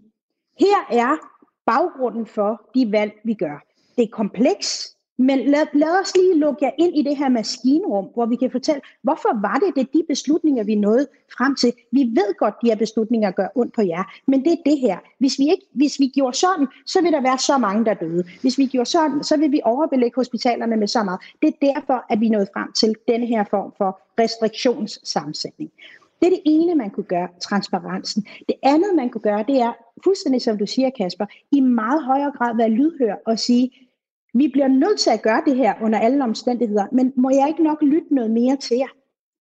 her 0.59 0.87
er 0.91 1.15
baggrunden 1.65 2.25
for 2.25 2.69
de 2.75 2.91
valg, 2.91 3.11
vi 3.23 3.33
gør. 3.33 3.63
Det 3.97 4.03
er 4.03 4.09
kompleks, 4.11 4.95
men 5.19 5.39
lad, 5.39 5.65
lad 5.73 6.01
os 6.01 6.15
lige 6.15 6.37
lukke 6.37 6.65
jer 6.65 6.71
ind 6.77 6.97
i 6.97 7.01
det 7.01 7.17
her 7.17 7.29
maskinrum, 7.29 8.05
hvor 8.13 8.25
vi 8.25 8.35
kan 8.35 8.51
fortælle, 8.51 8.81
hvorfor 9.01 9.41
var 9.41 9.55
det, 9.55 9.75
det 9.75 9.93
de 9.93 10.03
beslutninger, 10.07 10.63
vi 10.63 10.75
nåede 10.75 11.07
frem 11.37 11.55
til. 11.55 11.73
Vi 11.91 11.99
ved 11.99 12.37
godt, 12.37 12.53
de 12.61 12.67
her 12.67 12.75
beslutninger 12.75 13.31
gør 13.31 13.47
ondt 13.55 13.73
på 13.73 13.81
jer, 13.81 14.03
men 14.27 14.43
det 14.45 14.51
er 14.51 14.61
det 14.65 14.79
her. 14.79 14.97
Hvis 15.17 15.39
vi, 15.39 15.43
ikke, 15.43 15.65
hvis 15.73 15.99
vi 15.99 16.07
gjorde 16.07 16.37
sådan, 16.37 16.67
så 16.85 17.01
vil 17.01 17.11
der 17.11 17.21
være 17.21 17.37
så 17.37 17.57
mange, 17.57 17.85
der 17.85 17.93
døde. 17.93 18.23
Hvis 18.41 18.57
vi 18.57 18.65
gjorde 18.65 18.89
sådan, 18.89 19.23
så 19.23 19.37
vil 19.37 19.51
vi 19.51 19.61
overbelægge 19.63 20.15
hospitalerne 20.15 20.77
med 20.77 20.87
så 20.87 21.03
meget. 21.03 21.19
Det 21.41 21.47
er 21.47 21.73
derfor, 21.73 22.05
at 22.09 22.19
vi 22.19 22.29
nåede 22.29 22.47
frem 22.53 22.71
til 22.73 22.95
den 23.07 23.23
her 23.23 23.43
form 23.49 23.73
for 23.77 24.01
restriktionssammensætning. 24.19 25.71
Det 26.21 26.25
er 26.27 26.29
det 26.29 26.41
ene, 26.45 26.75
man 26.75 26.89
kunne 26.89 27.03
gøre, 27.03 27.27
transparensen. 27.41 28.27
Det 28.49 28.55
andet, 28.63 28.95
man 28.95 29.09
kunne 29.09 29.21
gøre, 29.21 29.43
det 29.47 29.61
er, 29.61 29.73
fuldstændig 30.03 30.41
som 30.41 30.57
du 30.57 30.65
siger, 30.65 30.89
Kasper, 30.89 31.25
i 31.51 31.59
meget 31.59 32.03
højere 32.03 32.31
grad 32.37 32.57
være 32.57 32.69
lydhør 32.69 33.15
og 33.25 33.39
sige, 33.39 33.88
vi 34.33 34.47
bliver 34.47 34.67
nødt 34.67 34.99
til 34.99 35.09
at 35.09 35.21
gøre 35.21 35.41
det 35.45 35.55
her 35.55 35.73
under 35.81 35.99
alle 35.99 36.23
omstændigheder, 36.23 36.85
men 36.91 37.13
må 37.15 37.29
jeg 37.29 37.47
ikke 37.47 37.63
nok 37.63 37.81
lytte 37.81 38.15
noget 38.15 38.31
mere 38.31 38.55
til 38.55 38.77
jer? 38.77 38.93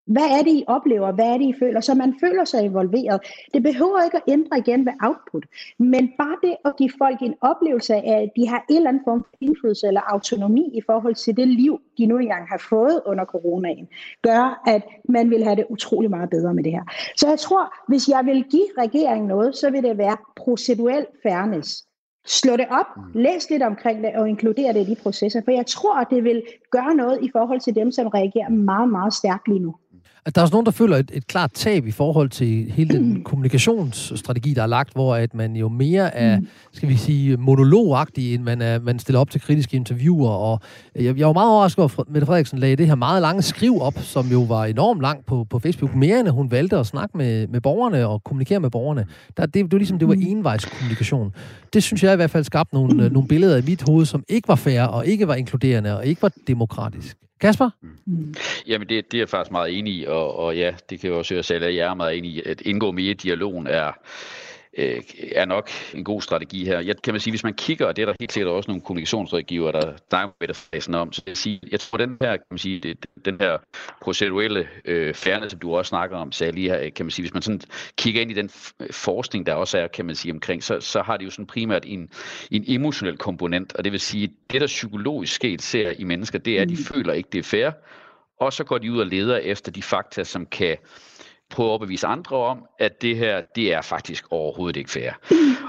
Hvad 0.09 0.28
er 0.39 0.43
det, 0.43 0.53
I 0.53 0.64
oplever? 0.66 1.12
Hvad 1.12 1.24
er 1.24 1.39
det, 1.39 1.45
I 1.45 1.55
føler? 1.59 1.80
Så 1.80 1.95
man 1.95 2.14
føler 2.20 2.45
sig 2.45 2.64
involveret. 2.64 3.20
Det 3.55 3.62
behøver 3.62 4.03
ikke 4.05 4.16
at 4.16 4.22
ændre 4.28 4.59
igen 4.59 4.86
ved 4.86 4.93
output, 5.03 5.47
men 5.78 6.11
bare 6.18 6.36
det 6.43 6.57
at 6.64 6.76
give 6.76 6.91
folk 6.99 7.22
en 7.22 7.34
oplevelse 7.41 7.95
af, 7.95 8.22
at 8.22 8.28
de 8.36 8.49
har 8.49 8.64
en 8.70 8.76
eller 8.76 8.89
anden 8.89 9.03
form 9.05 9.20
for 9.20 9.36
indflydelse 9.41 9.86
eller 9.86 10.01
autonomi 10.01 10.70
i 10.74 10.80
forhold 10.86 11.14
til 11.14 11.36
det 11.36 11.49
liv, 11.49 11.80
de 11.99 12.07
nu 12.07 12.18
engang 12.18 12.49
har 12.49 12.66
fået 12.68 13.01
under 13.07 13.24
coronaen, 13.24 13.89
gør, 14.22 14.62
at 14.66 14.82
man 15.09 15.30
vil 15.30 15.45
have 15.45 15.57
det 15.57 15.66
utrolig 15.70 16.11
meget 16.11 16.30
bedre 16.30 16.55
med 16.55 16.64
det 16.64 16.72
her. 16.72 16.84
Så 17.16 17.28
jeg 17.28 17.39
tror, 17.39 17.74
hvis 17.89 18.09
jeg 18.09 18.26
vil 18.26 18.45
give 18.51 18.68
regeringen 18.78 19.28
noget, 19.28 19.57
så 19.57 19.70
vil 19.70 19.82
det 19.82 19.99
være 19.99 20.16
proceduel 20.36 21.07
fairness 21.22 21.88
slå 22.29 22.57
det 22.57 22.66
op, 22.70 22.87
mm. 22.97 23.03
læs 23.14 23.51
lidt 23.51 23.62
omkring 23.62 24.05
det 24.05 24.16
og 24.16 24.29
inkludere 24.29 24.72
det 24.72 24.89
i 24.89 24.91
de 24.91 24.97
processer, 25.03 25.41
for 25.45 25.51
jeg 25.51 25.66
tror, 25.66 26.01
at 26.01 26.07
det 26.11 26.24
vil 26.24 26.43
gøre 26.70 26.95
noget 26.95 27.18
i 27.22 27.31
forhold 27.33 27.61
til 27.61 27.74
dem, 27.74 27.93
som 27.93 28.07
reagerer 28.07 28.49
meget, 28.49 28.89
meget 28.89 29.14
stærkt 29.14 29.49
lige 29.49 29.61
nu 29.61 29.74
at 30.29 30.35
der 30.35 30.41
er 30.41 30.43
også 30.43 30.55
nogen, 30.55 30.66
der 30.66 30.72
føler 30.72 30.97
et, 30.97 31.11
et 31.14 31.26
klart 31.26 31.53
tab 31.53 31.87
i 31.87 31.91
forhold 31.91 32.29
til 32.29 32.72
hele 32.72 32.99
den 32.99 33.24
kommunikationsstrategi, 33.24 34.55
der 34.55 34.62
er 34.62 34.66
lagt, 34.66 34.93
hvor 34.93 35.14
at 35.14 35.35
man 35.35 35.57
jo 35.57 35.68
mere 35.68 36.14
er, 36.14 36.41
mm. 36.41 36.49
skal 36.72 36.89
vi 36.89 36.97
sige, 36.97 37.37
monologagtig, 37.37 38.35
end 38.35 38.43
man, 38.43 38.62
er, 38.62 38.79
man 38.79 38.99
stiller 38.99 39.20
op 39.20 39.31
til 39.31 39.41
kritiske 39.41 39.76
interviewer. 39.76 40.31
Og 40.31 40.61
jeg, 40.95 41.18
jeg 41.18 41.26
var 41.26 41.33
meget 41.33 41.51
overrasket 41.51 41.79
over, 41.79 42.01
at 42.01 42.09
Mette 42.09 42.26
Frederiksen 42.26 42.59
lagde 42.59 42.76
det 42.76 42.87
her 42.87 42.95
meget 42.95 43.22
lange 43.22 43.43
skriv 43.43 43.81
op, 43.81 43.99
som 43.99 44.26
jo 44.26 44.43
var 44.43 44.64
enormt 44.64 45.01
langt 45.01 45.26
på, 45.26 45.47
på 45.51 45.59
Facebook, 45.59 45.95
mere 45.95 46.20
end 46.20 46.29
hun 46.29 46.51
valgte 46.51 46.76
at 46.76 46.87
snakke 46.87 47.18
med, 47.18 47.47
med 47.47 47.61
borgerne 47.61 48.09
og 48.09 48.24
kommunikere 48.24 48.61
med 48.61 48.70
borgerne. 48.70 49.07
Der, 49.37 49.47
det, 49.47 49.55
det 49.55 49.72
var 49.72 49.79
ligesom, 49.79 49.99
det 49.99 50.09
var 50.09 50.14
mm. 50.14 50.22
envejskommunikation. 50.26 51.33
Det 51.72 51.83
synes 51.83 52.03
jeg 52.03 52.12
i 52.12 52.16
hvert 52.16 52.31
fald 52.31 52.45
skabte 52.45 52.74
nogle, 52.74 53.09
mm. 53.09 53.12
nogle 53.12 53.29
billeder 53.29 53.57
i 53.57 53.62
mit 53.62 53.83
hoved, 53.89 54.07
som 54.07 54.24
ikke 54.29 54.49
var 54.49 54.55
fair 54.55 54.83
og 54.83 55.07
ikke 55.07 55.29
var 55.29 55.35
inkluderende 55.35 55.97
og 55.97 56.07
ikke 56.07 56.22
var 56.22 56.33
demokratisk. 56.47 57.16
Kasper? 57.41 57.70
Mm. 58.07 58.34
Jamen, 58.66 58.89
det, 58.89 59.12
det 59.12 59.18
er 59.18 59.22
jeg 59.22 59.28
faktisk 59.28 59.51
meget 59.53 59.78
enig 59.78 59.95
i, 59.95 60.05
og, 60.05 60.36
og 60.36 60.57
ja, 60.57 60.74
det 60.91 61.01
kan 61.01 61.11
jeg 61.11 61.18
også 61.18 61.34
høre 61.34 61.43
selv, 61.43 61.64
at 61.64 61.74
jeg 61.74 61.91
er 61.91 61.95
meget 61.95 62.18
enig 62.18 62.30
i, 62.30 62.43
at 62.47 62.61
indgå 62.61 62.93
mere 62.93 63.11
i 63.11 63.14
dialogen 63.14 63.66
er, 63.66 63.93
øh, 64.79 65.03
er 65.33 65.45
nok 65.45 65.70
en 65.95 66.05
god 66.05 66.22
strategi 66.22 66.64
her. 66.64 66.81
Jeg 66.81 67.03
kan 67.03 67.14
man 67.14 67.20
sige, 67.20 67.33
hvis 67.33 67.45
man 67.45 67.55
kigger, 67.55 67.87
og 67.87 67.97
det 67.97 68.03
er 68.03 68.07
der 68.07 68.14
helt 68.20 68.33
sikkert 68.33 68.53
også 68.53 68.70
nogle 68.70 68.83
kommunikationsrådgiver, 68.83 69.72
der 69.72 69.93
snakker 70.09 70.91
med 70.91 70.99
om, 70.99 71.12
så 71.12 71.22
jeg, 71.26 71.37
sige, 71.37 71.61
jeg 71.70 71.81
tror, 71.81 71.99
den 71.99 72.16
her, 72.20 72.37
kan 72.37 72.47
man 72.51 72.59
sige, 72.59 72.81
det, 72.81 73.07
den 73.24 73.37
her 73.41 73.59
proceduelle 74.03 74.68
øh, 74.85 75.14
fairness, 75.14 75.51
som 75.51 75.61
du 75.61 75.76
også 75.76 75.89
snakker 75.89 76.16
om, 76.16 76.33
lige 76.41 76.70
her, 76.70 76.91
kan 76.91 77.07
man 77.07 77.11
sige, 77.11 77.22
hvis 77.22 77.35
man 77.35 77.43
sådan 77.43 77.61
kigger 77.97 78.22
ind 78.22 78.31
i 78.31 78.35
den 78.35 78.51
forskning, 78.91 79.47
der 79.47 79.55
også 79.55 79.79
er, 79.79 79.87
kan 79.87 80.07
man 80.07 80.14
sige, 80.14 80.33
omkring, 80.33 80.64
så, 80.64 80.81
så 80.81 81.03
har 81.03 81.16
det 81.16 81.24
jo 81.24 81.31
sådan 81.31 81.47
primært 81.47 81.85
en, 81.87 82.11
en 82.51 82.64
emotionel 82.68 83.16
komponent, 83.16 83.76
og 83.76 83.85
det 83.85 83.93
vil 83.93 84.01
sige, 84.01 84.33
det 84.53 84.61
der 84.61 84.66
psykologisk 84.66 85.35
sket 85.35 85.62
ser 85.62 85.93
i 85.99 86.05
mennesker, 86.05 86.39
det 86.39 86.59
er, 86.59 86.62
at 86.62 86.68
de 86.68 86.74
mm. 86.74 86.95
føler 86.95 87.12
ikke, 87.12 87.29
det 87.33 87.39
er 87.39 87.43
fair, 87.43 87.70
og 88.41 88.53
så 88.53 88.64
går 88.64 88.79
de 88.79 88.93
ud 88.93 88.99
og 88.99 89.07
leder 89.07 89.37
efter 89.37 89.72
de 89.72 89.83
fakta, 89.83 90.24
som 90.24 90.47
kan 90.47 90.76
prøve 91.51 91.66
at 91.66 91.70
overbevise 91.70 92.07
andre 92.07 92.36
om, 92.36 92.64
at 92.78 93.03
det 93.03 93.16
her, 93.16 93.42
det 93.55 93.72
er 93.72 93.82
faktisk 93.82 94.24
overhovedet 94.30 94.76
ikke 94.76 94.90
fair. 94.90 95.12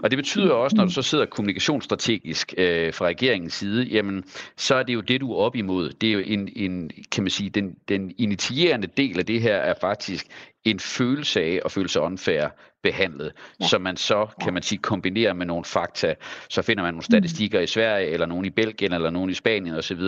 Og 0.04 0.12
det 0.12 0.18
betyder 0.18 0.54
også, 0.54 0.76
når 0.76 0.86
du 0.86 0.92
så 0.92 1.02
sidder 1.02 1.26
kommunikationsstrategisk 1.26 2.54
øh, 2.58 2.94
fra 2.94 3.06
regeringens 3.06 3.54
side, 3.54 3.84
jamen, 3.84 4.24
så 4.58 4.76
er 4.76 4.84
det 4.84 4.94
jo 4.94 5.02
det, 5.02 5.22
du 5.22 5.32
er 5.32 5.38
op 5.38 5.56
imod. 5.56 5.90
Det 5.90 6.10
er 6.10 6.14
jo 6.14 6.20
en, 6.20 6.50
en 6.56 6.92
kan 7.12 7.24
man 7.24 7.30
sige, 7.30 7.50
den, 7.50 7.76
den 7.90 8.14
initierende 8.18 8.88
del 8.88 9.20
af 9.20 9.26
det 9.26 9.42
her 9.42 9.56
er 9.56 9.74
faktisk 9.82 10.28
en 10.66 10.80
følelse 10.80 11.42
af 11.42 11.60
at 11.66 11.72
føle 11.72 11.90
sig 11.90 12.02
unfair 12.02 12.48
behandlet, 12.84 13.32
ja. 13.60 13.68
som 13.68 13.82
man 13.82 13.98
så, 13.98 14.28
kan 14.42 14.54
man 14.54 14.64
sige, 14.64 14.80
kombinerer 14.80 15.34
med 15.34 15.46
nogle 15.46 15.66
fakta. 15.66 16.16
Så 16.50 16.62
finder 16.62 16.84
man 16.84 16.94
nogle 16.94 17.04
statistikker 17.04 17.60
i 17.60 17.68
Sverige, 17.68 18.08
eller 18.08 18.26
nogle 18.26 18.48
i 18.48 18.50
Belgien, 18.50 18.94
eller 18.94 19.10
nogle 19.10 19.32
i 19.32 19.36
Spanien 19.36 19.76
osv. 19.76 20.02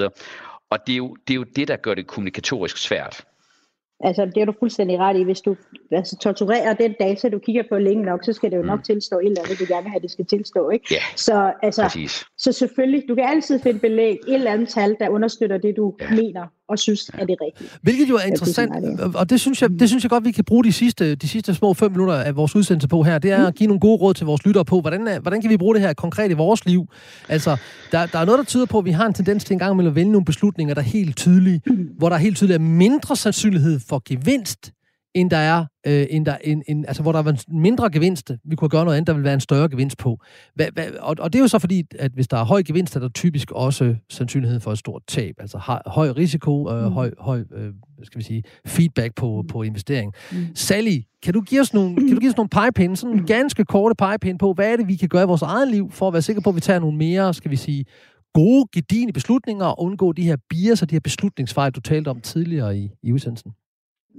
Og 0.70 0.80
det 0.88 0.94
er, 0.94 0.98
jo, 0.98 1.16
det 1.28 1.34
er 1.34 1.36
jo 1.36 1.44
det, 1.44 1.68
der 1.68 1.76
gør 1.76 1.94
det 1.94 2.08
kommunikatorisk 2.08 2.78
svært. 2.78 3.26
Altså, 4.04 4.26
det 4.26 4.38
er 4.38 4.46
du 4.46 4.54
fuldstændig 4.60 5.00
ret 5.00 5.18
i. 5.18 5.24
Hvis 5.24 5.42
du 5.42 5.56
altså, 5.92 6.18
torturerer 6.18 6.74
den 6.74 6.96
data, 7.00 7.30
du 7.30 7.40
kigger 7.40 7.64
på 7.70 7.78
længe 7.78 8.04
nok, 8.04 8.24
så 8.24 8.34
skal 8.34 8.52
det 8.52 8.58
jo 8.58 8.64
nok 8.64 8.80
mm. 8.80 8.84
tilstå 8.84 9.20
et 9.20 9.26
eller 9.26 9.42
andet, 9.44 9.60
du 9.60 9.66
gerne 9.68 9.84
vil 9.84 9.92
have, 9.92 10.02
det 10.02 10.12
skal 10.12 10.26
tilstå. 10.26 10.70
Ikke? 10.70 10.86
Ja, 10.92 11.02
så, 11.16 11.54
altså, 11.64 12.10
så 12.38 12.52
selvfølgelig, 12.52 13.04
du 13.10 13.16
kan 13.16 13.24
altid 13.24 13.60
finde 13.60 13.80
belæg, 13.80 14.18
et 14.28 14.34
eller 14.34 14.52
andet 14.52 14.70
tal, 14.70 14.96
der 15.00 15.10
understøtter 15.10 15.58
det, 15.58 15.78
du 15.78 15.96
ja. 16.02 16.10
mener 16.10 16.48
og 16.72 16.80
synes, 16.80 17.10
at 17.14 17.28
det 17.28 17.38
er 17.40 17.46
rigtigt. 17.46 17.80
Hvilket 17.82 18.10
jo 18.10 18.16
er 18.16 18.22
interessant, 18.22 19.00
og 19.16 19.30
det 19.30 19.40
synes, 19.40 19.62
jeg, 19.62 19.70
det 19.70 19.90
synes 19.90 20.04
jeg 20.04 20.10
godt, 20.10 20.26
vi 20.26 20.32
kan 20.32 20.44
bruge 20.44 20.64
de 20.64 20.74
sidste, 20.74 21.16
de 21.16 21.28
sidste 21.28 21.56
små 21.56 21.74
fem 21.74 21.92
minutter 21.92 22.14
af 22.14 22.36
vores 22.36 22.56
udsendelse 22.56 22.88
på 22.88 23.04
her. 23.04 23.20
Det 23.20 23.32
er 23.32 23.48
at 23.48 23.56
give 23.56 23.68
nogle 23.68 23.80
gode 23.80 23.98
råd 23.98 24.14
til 24.14 24.26
vores 24.26 24.46
lyttere 24.46 24.66
på, 24.66 24.82
hvordan, 24.82 25.22
hvordan 25.22 25.42
kan 25.42 25.50
vi 25.50 25.58
bruge 25.58 25.76
det 25.76 25.82
her 25.82 25.94
konkret 25.94 26.32
i 26.32 26.34
vores 26.34 26.66
liv? 26.66 26.88
Altså, 27.30 27.58
der, 27.92 28.06
der 28.06 28.20
er 28.20 28.26
noget, 28.26 28.40
der 28.40 28.46
tyder 28.46 28.66
på, 28.66 28.78
at 28.78 28.86
vi 28.86 28.92
har 28.92 29.06
en 29.06 29.14
tendens 29.14 29.44
til 29.44 29.54
en 29.54 29.60
gang 29.60 29.72
imellem 29.72 29.92
at 29.92 29.96
vælge 29.96 30.12
nogle 30.12 30.26
beslutninger, 30.26 30.74
der 30.74 30.82
er 30.82 30.86
helt 30.86 31.18
tydelige, 31.18 31.62
mm. 31.66 31.90
hvor 31.98 32.10
der 32.10 32.16
er 32.16 32.20
helt 32.20 32.38
tydeligt 32.38 32.56
er 32.56 32.62
mindre 32.62 33.16
sandsynlighed 33.16 33.80
for 33.90 34.02
gevinst, 34.06 34.72
end 35.14 35.30
der 35.30 35.38
er, 35.38 35.66
øh, 35.88 36.06
end 36.10 36.26
der, 36.26 36.38
end, 36.44 36.62
end, 36.68 36.86
altså 36.88 37.04
hvor 37.04 37.12
der 37.12 37.24
er 37.24 37.28
en 37.28 37.62
mindre 37.62 37.90
gevinst, 37.90 38.32
vi 38.46 38.56
kunne 38.56 38.70
gøre 38.70 38.86
noget 38.86 38.98
andet, 38.98 39.08
der 39.08 39.14
vil 39.14 39.24
være 39.24 39.34
en 39.34 39.40
større 39.40 39.70
gevinst 39.70 39.98
på. 39.98 40.18
Hva, 40.56 40.70
hva, 40.74 40.86
og, 41.00 41.16
og 41.20 41.34
det 41.34 41.40
er 41.40 41.44
jo 41.44 41.48
så 41.48 41.60
fordi, 41.60 41.84
at 42.00 42.12
hvis 42.12 42.28
der 42.28 42.38
er 42.38 42.44
høj 42.44 42.64
gevinst, 42.64 42.96
er 42.96 43.00
der 43.00 43.10
typisk 43.10 43.52
også 43.52 43.96
sandsynlighed 44.10 44.60
for 44.60 44.72
et 44.72 44.78
stort 44.78 45.02
tab, 45.08 45.36
altså 45.40 45.58
høj, 45.58 45.80
høj 45.86 46.10
risiko, 46.10 46.72
øh, 46.72 46.86
mm. 46.86 46.92
høj, 46.92 47.12
høj 47.20 47.44
øh, 47.56 47.74
skal 48.04 48.20
vi 48.20 48.24
sige, 48.24 48.44
feedback 48.66 49.16
på, 49.16 49.46
på 49.50 49.64
investering. 49.64 50.14
Mm. 50.32 50.38
Sally, 50.56 50.98
kan 51.24 51.34
du 51.34 51.42
give 51.42 51.62
os 51.62 51.74
nogle, 51.74 51.96
kan 51.96 52.14
du 52.14 52.20
give 52.20 52.30
os 52.30 52.38
nogle 52.38 52.50
pegepinde, 52.50 52.96
sådan 52.96 53.18
en 53.18 53.26
ganske 53.26 53.66
korte 53.66 53.96
pegepinde 53.96 54.38
på, 54.38 54.54
hvad 54.54 54.72
er 54.72 54.76
det, 54.76 54.88
vi 54.88 54.96
kan 54.96 55.10
gøre 55.10 55.24
i 55.24 55.28
vores 55.28 55.42
eget 55.42 55.68
liv, 55.68 55.92
for 55.92 56.08
at 56.08 56.14
være 56.14 56.22
sikre 56.22 56.42
på, 56.42 56.50
at 56.50 56.56
vi 56.56 56.62
tager 56.62 56.80
nogle 56.80 56.98
mere, 56.98 57.34
skal 57.34 57.52
vi 57.52 57.56
sige, 57.56 57.86
gode, 58.34 58.66
gedigende 58.74 59.14
beslutninger 59.14 59.66
og 59.66 59.82
undgå 59.82 60.12
de 60.12 60.24
her 60.24 60.38
bias 60.50 60.82
og 60.82 60.90
de 60.90 60.96
her 60.96 61.00
beslutningsfejl, 61.00 61.72
du 61.72 61.82
talte 61.82 62.10
om 62.10 62.22
tidligere 62.22 62.78
i, 62.78 62.90
i 63.04 63.12
udsendelsen? 63.14 63.52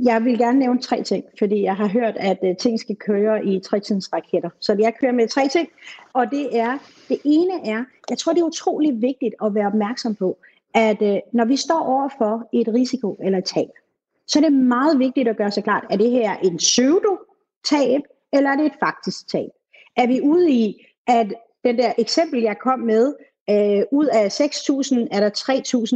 Jeg 0.00 0.24
vil 0.24 0.38
gerne 0.38 0.58
nævne 0.58 0.80
tre 0.80 1.02
ting, 1.02 1.24
fordi 1.38 1.62
jeg 1.62 1.76
har 1.76 1.88
hørt, 1.88 2.16
at 2.16 2.38
øh, 2.44 2.56
ting 2.56 2.80
skal 2.80 2.96
køre 2.96 3.44
i 3.46 3.60
tretidsraketter. 3.60 4.50
Så 4.60 4.76
jeg 4.78 4.94
kører 5.00 5.12
med 5.12 5.28
tre 5.28 5.48
ting, 5.48 5.68
og 6.12 6.30
det 6.30 6.58
er, 6.58 6.78
det 7.08 7.18
ene 7.24 7.68
er, 7.68 7.84
jeg 8.10 8.18
tror, 8.18 8.32
det 8.32 8.40
er 8.40 8.44
utrolig 8.44 9.02
vigtigt 9.02 9.34
at 9.44 9.54
være 9.54 9.66
opmærksom 9.66 10.14
på, 10.14 10.38
at 10.74 11.02
øh, 11.02 11.18
når 11.32 11.44
vi 11.44 11.56
står 11.56 11.80
over 11.80 12.08
for 12.18 12.48
et 12.52 12.68
risiko 12.68 13.18
eller 13.22 13.38
et 13.38 13.44
tab, 13.44 13.68
så 14.26 14.38
er 14.38 14.42
det 14.42 14.52
meget 14.52 14.98
vigtigt 14.98 15.28
at 15.28 15.36
gøre 15.36 15.50
sig 15.50 15.64
klart, 15.64 15.84
er 15.90 15.96
det 15.96 16.10
her 16.10 16.36
en 16.36 16.56
pseudo-tab, 16.56 18.00
eller 18.32 18.50
er 18.50 18.56
det 18.56 18.66
et 18.66 18.78
faktisk 18.80 19.28
tab? 19.28 19.50
Er 19.96 20.06
vi 20.06 20.20
ude 20.20 20.50
i, 20.50 20.86
at 21.06 21.34
den 21.64 21.78
der 21.78 21.92
eksempel, 21.98 22.42
jeg 22.42 22.58
kom 22.58 22.80
med, 22.80 23.14
Øh, 23.50 23.82
ud 23.92 24.06
af 24.06 24.26
6.000 24.40 25.08
er 25.10 25.20
der 25.20 25.30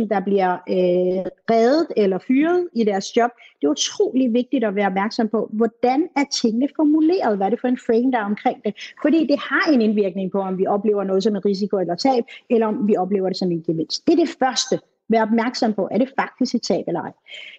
3.000, 0.03 0.09
der 0.09 0.21
bliver 0.21 0.53
øh, 0.53 1.25
reddet 1.51 1.87
eller 1.97 2.19
fyret 2.19 2.69
i 2.75 2.85
deres 2.85 3.17
job. 3.17 3.31
Det 3.61 3.67
er 3.67 3.71
utrolig 3.71 4.33
vigtigt 4.33 4.65
at 4.65 4.75
være 4.75 4.87
opmærksom 4.87 5.29
på, 5.29 5.51
hvordan 5.53 6.09
er 6.17 6.25
tingene 6.43 6.69
formuleret? 6.77 7.37
Hvad 7.37 7.47
er 7.47 7.51
det 7.51 7.61
for 7.61 7.69
en 7.69 7.79
frame, 7.87 8.13
der 8.13 8.19
er 8.19 8.25
omkring 8.25 8.65
det? 8.65 8.93
Fordi 9.03 9.27
det 9.27 9.39
har 9.39 9.73
en 9.73 9.83
indvirkning 9.83 10.33
på, 10.33 10.41
om 10.41 10.59
vi 10.59 10.67
oplever 10.67 11.05
noget 11.05 11.23
som 11.23 11.37
en 11.37 11.45
risiko 11.45 11.79
eller 11.79 11.95
tab, 11.95 12.25
eller 12.51 12.67
om 12.67 12.89
vi 12.89 12.97
oplever 12.97 13.29
det 13.29 13.39
som 13.39 13.51
en 13.51 13.63
gevinst. 13.63 14.07
Det 14.07 14.13
er 14.13 14.25
det 14.25 14.37
første. 14.39 14.81
Vær 15.09 15.23
opmærksom 15.23 15.75
på, 15.75 15.89
er 15.91 15.99
det 15.99 16.13
faktisk 16.19 16.55
et 16.55 16.63
tab 16.63 16.85
eller 16.87 17.01
ej. 17.01 17.13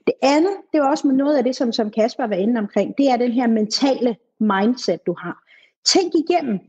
Det 0.07 0.13
andet, 0.21 0.55
det 0.73 0.79
er 0.79 0.83
også 0.83 1.07
noget 1.07 1.37
af 1.37 1.43
det, 1.43 1.55
som, 1.55 1.71
som 1.71 1.91
Kasper 1.91 2.27
var 2.27 2.35
inde 2.35 2.59
omkring, 2.59 2.97
det 2.97 3.09
er 3.09 3.17
den 3.17 3.31
her 3.31 3.47
mentale 3.47 4.15
mindset, 4.39 5.05
du 5.05 5.15
har. 5.19 5.43
Tænk 5.85 6.13
igennem, 6.15 6.59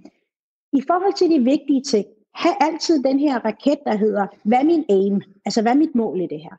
i 0.73 0.83
forhold 0.87 1.15
til 1.15 1.31
de 1.31 1.39
vigtige 1.45 1.83
ting, 1.83 2.07
have 2.39 2.55
altid 2.61 3.03
den 3.03 3.19
her 3.21 3.39
raket, 3.45 3.79
der 3.85 3.97
hedder, 3.97 4.27
hvad 4.45 4.59
er 4.59 4.65
min 4.65 4.85
aim? 4.89 5.23
Altså, 5.45 5.63
hvad 5.63 5.73
er 5.73 5.77
mit 5.77 5.95
mål 5.95 6.21
i 6.21 6.27
det 6.27 6.41
her? 6.41 6.55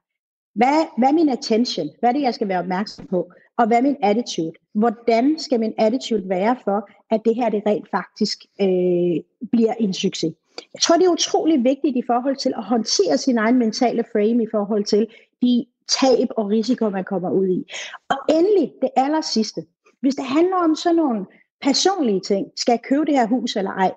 Hvad, 0.56 0.86
hvad 0.98 1.10
er 1.10 1.14
min 1.14 1.30
attention? 1.30 1.90
Hvad 2.00 2.10
er 2.10 2.14
det, 2.14 2.22
jeg 2.22 2.34
skal 2.34 2.48
være 2.48 2.60
opmærksom 2.60 3.06
på? 3.08 3.32
Og 3.58 3.68
hvad 3.68 3.78
er 3.78 3.82
min 3.82 3.98
attitude? 4.04 4.52
Hvordan 4.74 5.40
skal 5.40 5.60
min 5.60 5.74
attitude 5.78 6.30
være 6.30 6.56
for, 6.64 6.90
at 7.12 7.22
det 7.26 7.36
her 7.36 7.50
det 7.50 7.64
rent 7.66 7.90
faktisk 7.92 8.38
øh, 8.62 9.18
bliver 9.52 9.74
en 9.80 9.94
succes? 9.94 10.34
Jeg 10.74 10.82
tror, 10.82 10.98
det 10.98 11.06
er 11.06 11.12
utrolig 11.12 11.64
vigtigt 11.64 11.98
i 11.98 12.04
forhold 12.08 12.36
til 12.36 12.54
at 12.58 12.64
håndtere 12.64 13.18
sin 13.18 13.38
egen 13.38 13.58
mentale 13.60 14.04
frame 14.12 14.44
i 14.44 14.48
forhold 14.52 14.84
til 14.84 15.08
de 15.42 15.66
tab 16.00 16.28
og 16.38 16.50
risiko, 16.50 16.90
man 16.90 17.04
kommer 17.04 17.32
ud 17.32 17.48
i. 17.48 17.72
Og 18.10 18.18
endelig, 18.30 18.74
det 18.82 18.90
aller 18.96 19.22
sidste. 19.22 19.62
Hvis 20.02 20.16
det 20.16 20.26
handler 20.26 20.56
om 20.56 20.76
sådan 20.76 20.96
nogle 20.96 21.26
personlige 21.62 22.20
ting, 22.20 22.48
skal 22.56 22.72
jeg 22.72 22.82
købe 22.82 23.06
det 23.06 23.16
her 23.16 23.28
hus 23.28 23.56
eller 23.56 23.72
ej, 23.72 23.92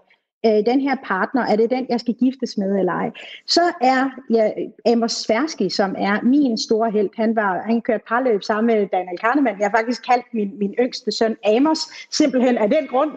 øh, 0.46 0.66
den 0.66 0.80
her 0.80 0.96
partner, 1.04 1.42
er 1.42 1.56
det 1.56 1.70
den, 1.70 1.86
jeg 1.88 2.00
skal 2.00 2.14
giftes 2.14 2.58
med 2.58 2.78
eller 2.78 2.92
ej? 2.92 3.10
Så 3.46 3.60
er 3.80 4.10
ja, 4.30 4.50
Amos 4.86 5.12
Sversky, 5.12 5.68
som 5.68 5.94
er 5.98 6.22
min 6.22 6.58
store 6.58 6.90
held, 6.90 7.10
han, 7.16 7.36
var, 7.36 7.62
han 7.66 7.80
kørte 7.80 8.04
parløb 8.08 8.42
sammen 8.42 8.76
med 8.76 8.86
Daniel 8.86 9.18
Kahneman. 9.18 9.58
Jeg 9.58 9.70
har 9.70 9.78
faktisk 9.78 10.06
kaldt 10.06 10.26
min, 10.32 10.58
min 10.58 10.74
yngste 10.78 11.12
søn 11.12 11.36
Amos, 11.44 11.78
simpelthen 12.10 12.58
af 12.58 12.70
den 12.70 12.86
grund. 12.86 13.10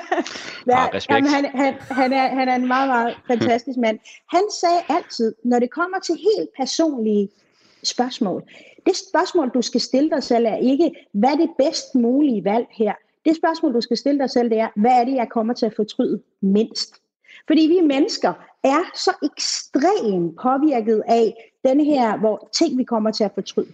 ja, 0.72 0.86
ah, 0.94 1.00
jamen, 1.10 1.30
han, 1.30 1.44
han, 1.44 1.74
han, 1.90 2.12
er, 2.12 2.28
han 2.28 2.48
er 2.48 2.54
en 2.54 2.66
meget, 2.66 2.88
meget 2.88 3.16
fantastisk 3.26 3.78
mand. 3.78 3.98
Han 4.30 4.42
sagde 4.60 4.80
altid, 4.88 5.34
når 5.44 5.58
det 5.58 5.70
kommer 5.70 5.98
til 5.98 6.14
helt 6.14 6.48
personlige 6.56 7.28
spørgsmål, 7.82 8.42
det 8.86 8.96
spørgsmål, 8.96 9.50
du 9.54 9.62
skal 9.62 9.80
stille 9.80 10.10
dig 10.10 10.22
selv, 10.22 10.46
er 10.46 10.56
ikke, 10.56 10.90
hvad 11.12 11.30
er 11.30 11.36
det 11.36 11.50
bedst 11.58 11.94
mulige 11.94 12.44
valg 12.44 12.66
her? 12.70 12.92
Det 13.24 13.36
spørgsmål, 13.36 13.74
du 13.74 13.80
skal 13.80 13.96
stille 13.96 14.20
dig 14.20 14.30
selv, 14.30 14.50
det 14.50 14.58
er, 14.58 14.68
hvad 14.76 14.90
er 14.90 15.04
det, 15.04 15.14
jeg 15.14 15.28
kommer 15.28 15.54
til 15.54 15.66
at 15.66 15.74
fortryde 15.76 16.22
mindst? 16.40 16.94
Fordi 17.46 17.60
vi 17.60 17.86
mennesker 17.86 18.32
er 18.64 18.90
så 18.94 19.10
ekstremt 19.22 20.36
påvirket 20.42 21.02
af 21.06 21.52
den 21.64 21.80
her, 21.80 22.18
hvor 22.18 22.48
ting 22.52 22.78
vi 22.78 22.84
kommer 22.84 23.10
til 23.10 23.24
at 23.24 23.30
fortryde. 23.34 23.72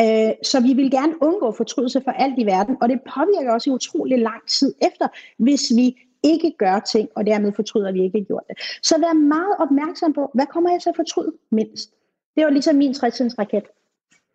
Øh, 0.00 0.32
så 0.42 0.60
vi 0.60 0.72
vil 0.72 0.90
gerne 0.90 1.14
undgå 1.22 1.52
fortrydelse 1.52 2.00
for 2.04 2.10
alt 2.10 2.38
i 2.38 2.46
verden, 2.46 2.76
og 2.80 2.88
det 2.88 3.00
påvirker 3.14 3.52
også 3.52 3.70
i 3.70 3.72
utrolig 3.72 4.18
lang 4.18 4.48
tid 4.48 4.74
efter, 4.82 5.08
hvis 5.38 5.72
vi 5.76 5.96
ikke 6.22 6.54
gør 6.58 6.78
ting, 6.78 7.08
og 7.16 7.26
dermed 7.26 7.52
fortryder, 7.52 7.88
at 7.88 7.94
vi 7.94 8.02
ikke 8.02 8.18
har 8.18 8.24
gjort 8.24 8.42
det. 8.48 8.56
Så 8.82 8.98
vær 8.98 9.12
meget 9.12 9.56
opmærksom 9.58 10.12
på, 10.12 10.30
hvad 10.34 10.46
kommer 10.46 10.70
jeg 10.70 10.82
til 10.82 10.88
at 10.88 10.96
fortryde 10.96 11.32
mindst? 11.50 11.94
Det 12.36 12.44
var 12.44 12.50
ligesom 12.50 12.76
min 12.76 12.94
60 12.94 13.38
raket. 13.38 13.64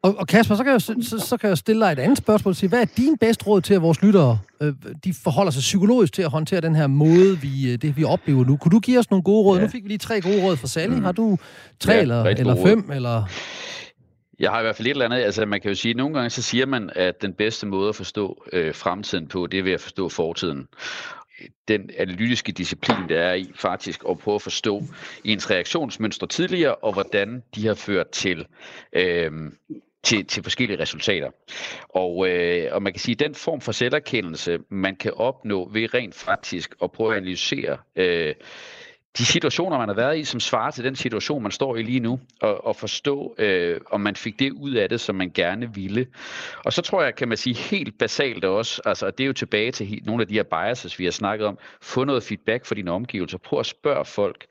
Og, 0.05 0.15
og 0.17 0.27
Kasper, 0.27 0.55
så 0.55 0.63
kan, 0.63 0.71
jeg, 0.71 0.81
så, 0.81 1.25
så 1.27 1.37
kan 1.37 1.49
jeg 1.49 1.57
stille 1.57 1.85
dig 1.85 1.91
et 1.91 1.99
andet 1.99 2.17
spørgsmål. 2.17 2.55
Sige, 2.55 2.69
hvad 2.69 2.81
er 2.81 2.85
din 2.97 3.17
bedste 3.17 3.45
råd 3.47 3.61
til, 3.61 3.73
at 3.73 3.81
vores 3.81 4.01
lyttere 4.01 4.39
øh, 4.61 4.73
de 5.03 5.13
forholder 5.23 5.51
sig 5.51 5.59
psykologisk 5.59 6.13
til 6.13 6.21
at 6.21 6.29
håndtere 6.29 6.61
den 6.61 6.75
her 6.75 6.87
måde, 6.87 7.39
vi, 7.41 7.71
øh, 7.71 7.77
det 7.81 7.97
vi 7.97 8.03
oplever 8.03 8.45
nu? 8.45 8.57
Kunne 8.57 8.71
du 8.71 8.79
give 8.79 8.99
os 8.99 9.09
nogle 9.09 9.23
gode 9.23 9.43
råd? 9.45 9.57
Ja. 9.57 9.63
Nu 9.63 9.69
fik 9.69 9.83
vi 9.83 9.87
lige 9.87 9.97
tre 9.97 10.21
gode 10.21 10.43
råd 10.43 10.57
fra 10.57 10.67
Sally. 10.67 10.95
Mm. 10.95 11.03
Har 11.03 11.11
du 11.11 11.37
tre 11.79 11.93
ja, 11.93 12.01
eller, 12.01 12.23
eller 12.23 12.55
fem? 12.65 12.91
Eller? 12.91 13.23
Jeg 14.39 14.51
har 14.51 14.59
i 14.59 14.63
hvert 14.63 14.75
fald 14.75 14.87
et 14.87 14.91
eller 14.91 15.05
andet, 15.05 15.17
altså 15.17 15.45
man 15.45 15.61
kan 15.61 15.69
jo 15.71 15.75
sige, 15.75 15.89
at 15.89 15.97
nogle 15.97 16.13
gange 16.13 16.29
så 16.29 16.41
siger 16.41 16.65
man, 16.65 16.89
at 16.95 17.21
den 17.21 17.33
bedste 17.33 17.65
måde 17.67 17.89
at 17.89 17.95
forstå 17.95 18.43
øh, 18.53 18.75
fremtiden 18.75 19.27
på, 19.27 19.47
det 19.47 19.59
er 19.59 19.63
ved 19.63 19.73
at 19.73 19.81
forstå 19.81 20.09
fortiden 20.09 20.67
den 21.67 21.89
analytiske 21.97 22.51
disciplin, 22.51 23.09
der 23.09 23.21
er 23.21 23.33
i 23.33 23.51
faktisk 23.55 24.03
at 24.09 24.19
prøve 24.19 24.35
at 24.35 24.41
forstå 24.41 24.83
ens 25.23 25.51
reaktionsmønstre 25.51 26.27
tidligere, 26.27 26.75
og 26.75 26.93
hvordan 26.93 27.43
de 27.55 27.67
har 27.67 27.73
ført 27.73 28.09
til, 28.09 28.45
øh, 28.93 29.31
til, 30.05 30.25
til 30.25 30.43
forskellige 30.43 30.81
resultater. 30.81 31.29
Og, 31.89 32.29
øh, 32.29 32.67
og 32.71 32.81
man 32.81 32.93
kan 32.93 32.99
sige, 32.99 33.13
at 33.13 33.19
den 33.19 33.35
form 33.35 33.61
for 33.61 33.71
selverkendelse, 33.71 34.59
man 34.69 34.95
kan 34.95 35.13
opnå 35.13 35.69
ved 35.73 35.93
rent 35.93 36.15
faktisk 36.15 36.75
at 36.83 36.91
prøve 36.91 37.11
at 37.11 37.17
analysere 37.17 37.77
øh, 37.95 38.35
de 39.18 39.26
situationer, 39.26 39.78
man 39.78 39.88
har 39.88 39.95
været 39.95 40.18
i, 40.18 40.24
som 40.24 40.39
svarer 40.39 40.72
til 40.72 40.84
den 40.84 40.95
situation, 40.95 41.43
man 41.43 41.51
står 41.51 41.76
i 41.76 41.84
lige 41.84 41.99
nu, 41.99 42.20
og, 42.41 42.68
og 42.68 42.76
forstå, 42.76 43.36
øh, 43.38 43.80
om 43.91 44.01
man 44.01 44.16
fik 44.16 44.39
det 44.39 44.51
ud 44.51 44.72
af 44.74 44.89
det, 44.89 45.01
som 45.01 45.16
man 45.16 45.32
gerne 45.34 45.76
ville. 45.76 46.07
Og 46.66 46.74
så 46.74 46.82
tror 46.82 47.03
jeg, 47.03 47.16
kan 47.16 47.28
man 47.28 47.38
sige 47.38 47.55
helt 47.55 47.97
basalt 47.97 48.45
også, 48.45 48.82
altså 48.86 49.11
det 49.11 49.24
er 49.24 49.28
jo 49.28 49.34
tilbage 49.34 49.72
til 49.72 50.01
nogle 50.05 50.22
af 50.22 50.28
de 50.28 50.34
her 50.34 50.43
biases, 50.43 50.99
vi 50.99 51.03
har 51.03 51.11
snakket 51.11 51.47
om, 51.47 51.57
få 51.82 52.03
noget 52.03 52.24
feedback 52.24 52.66
fra 52.66 52.76
dine 52.76 52.91
omgivelser, 52.91 53.38
prøv 53.38 53.59
at 53.59 53.66
spørge 53.66 54.05
folk, 54.05 54.45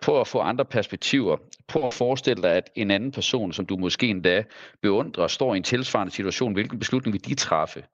prøv 0.00 0.20
at 0.20 0.26
få 0.26 0.38
andre 0.38 0.64
perspektiver, 0.64 1.36
prøv 1.68 1.86
at 1.86 1.94
forestille 1.94 2.42
dig, 2.42 2.52
at 2.52 2.70
en 2.74 2.90
anden 2.90 3.12
person, 3.12 3.52
som 3.52 3.66
du 3.66 3.76
måske 3.76 4.06
endda 4.06 4.44
beundrer, 4.82 5.26
står 5.26 5.54
i 5.54 5.56
en 5.56 5.62
tilsvarende 5.62 6.12
situation, 6.12 6.52
hvilken 6.52 6.78
beslutning 6.78 7.12
vil 7.12 7.24
de 7.24 7.34
træffe? 7.34 7.84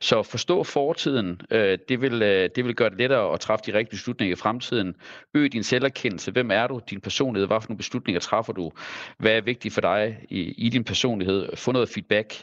Så 0.00 0.22
forstå 0.22 0.64
fortiden, 0.64 1.40
øh, 1.50 1.78
det, 1.88 2.00
vil, 2.00 2.22
øh, 2.22 2.50
det 2.56 2.64
vil 2.64 2.74
gøre 2.74 2.90
det 2.90 2.98
lettere 2.98 3.32
at 3.32 3.40
træffe 3.40 3.64
de 3.66 3.78
rigtige 3.78 3.96
beslutninger 3.96 4.36
i 4.36 4.36
fremtiden. 4.36 4.94
Øg 5.34 5.52
din 5.52 5.63
selverkendelse. 5.64 6.30
Hvem 6.30 6.50
er 6.50 6.66
du? 6.66 6.80
Din 6.90 7.00
personlighed. 7.00 7.46
Hvad 7.46 7.60
for 7.60 7.68
nogle 7.68 7.76
beslutninger 7.76 8.20
træffer 8.20 8.52
du? 8.52 8.72
Hvad 9.18 9.32
er 9.32 9.40
vigtigt 9.40 9.74
for 9.74 9.80
dig 9.80 10.18
i, 10.30 10.40
i 10.40 10.68
din 10.68 10.84
personlighed? 10.84 11.56
Få 11.56 11.72
noget 11.72 11.88
feedback. 11.88 12.34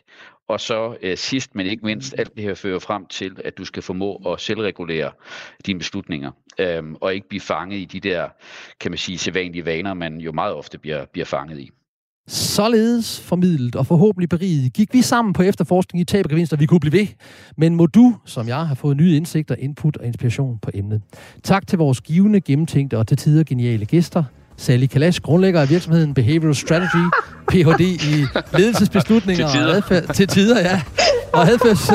Og 0.48 0.60
så 0.60 0.98
øh, 1.02 1.18
sidst, 1.18 1.56
men 1.56 1.66
ikke 1.66 1.86
mindst, 1.86 2.16
alt 2.18 2.36
det 2.36 2.44
her 2.44 2.54
fører 2.54 2.80
frem 2.80 3.06
til, 3.06 3.38
at 3.46 3.58
du 3.58 3.66
skal 3.66 3.84
formå 3.84 4.16
at 4.16 4.42
selvregulere 4.42 5.12
dine 5.66 5.80
beslutninger, 5.80 6.32
øhm, 6.60 6.96
og 6.96 7.14
ikke 7.16 7.30
blive 7.30 7.42
fanget 7.42 7.78
i 7.78 7.86
de 7.86 8.00
der, 8.00 8.30
kan 8.80 8.92
man 8.92 8.98
sige, 8.98 9.18
sædvanlige 9.18 9.66
vaner, 9.66 9.94
man 9.94 10.18
jo 10.18 10.32
meget 10.32 10.54
ofte 10.54 10.78
bliver, 10.78 11.06
bliver 11.06 11.26
fanget 11.26 11.60
i. 11.60 11.72
Således 12.28 13.20
formidlet 13.20 13.76
og 13.76 13.88
forhåbentlig 13.88 14.30
beriget 14.30 14.74
gik 14.74 14.94
vi 14.94 15.02
sammen 15.02 15.34
på 15.34 15.42
efterforskning 15.42 16.02
i 16.02 16.04
tab 16.04 16.26
og 16.26 16.30
gevinster. 16.30 16.58
Vi 16.58 16.66
kunne 16.66 16.80
blive 16.80 16.94
ved. 17.00 17.08
Men 17.58 17.76
må 17.76 17.86
du, 17.86 18.16
som 18.26 18.48
jeg, 18.48 18.68
har 18.68 18.76
fået 18.76 18.98
nye 18.98 19.16
indsigter, 19.16 19.56
input 19.60 19.98
og 19.98 20.06
inspiration 20.06 20.60
på 20.62 20.72
emnet. 20.74 21.02
Tak 21.44 21.68
til 21.68 21.78
vores 21.78 22.02
givende, 22.02 22.42
gennemtænkte 22.42 22.98
og 22.98 23.08
til 23.08 23.18
tider 23.18 23.44
geniale 23.44 23.86
gæster. 23.86 24.24
Sally 24.58 24.86
Kalash, 24.86 25.22
grundlægger 25.22 25.62
af 25.62 25.70
virksomheden 25.70 26.14
Behavioral 26.14 26.56
Strategy, 26.56 27.06
Ph.D. 27.48 27.82
i 27.82 28.26
ledelsesbeslutninger 28.58 29.48
til 29.48 29.60
tider. 29.60 29.70
og 29.70 29.76
adfærd, 29.76 30.14
til 30.14 30.28
tider, 30.28 30.60
ja, 30.60 30.82
og 31.34 31.48
adfærds, 31.50 31.88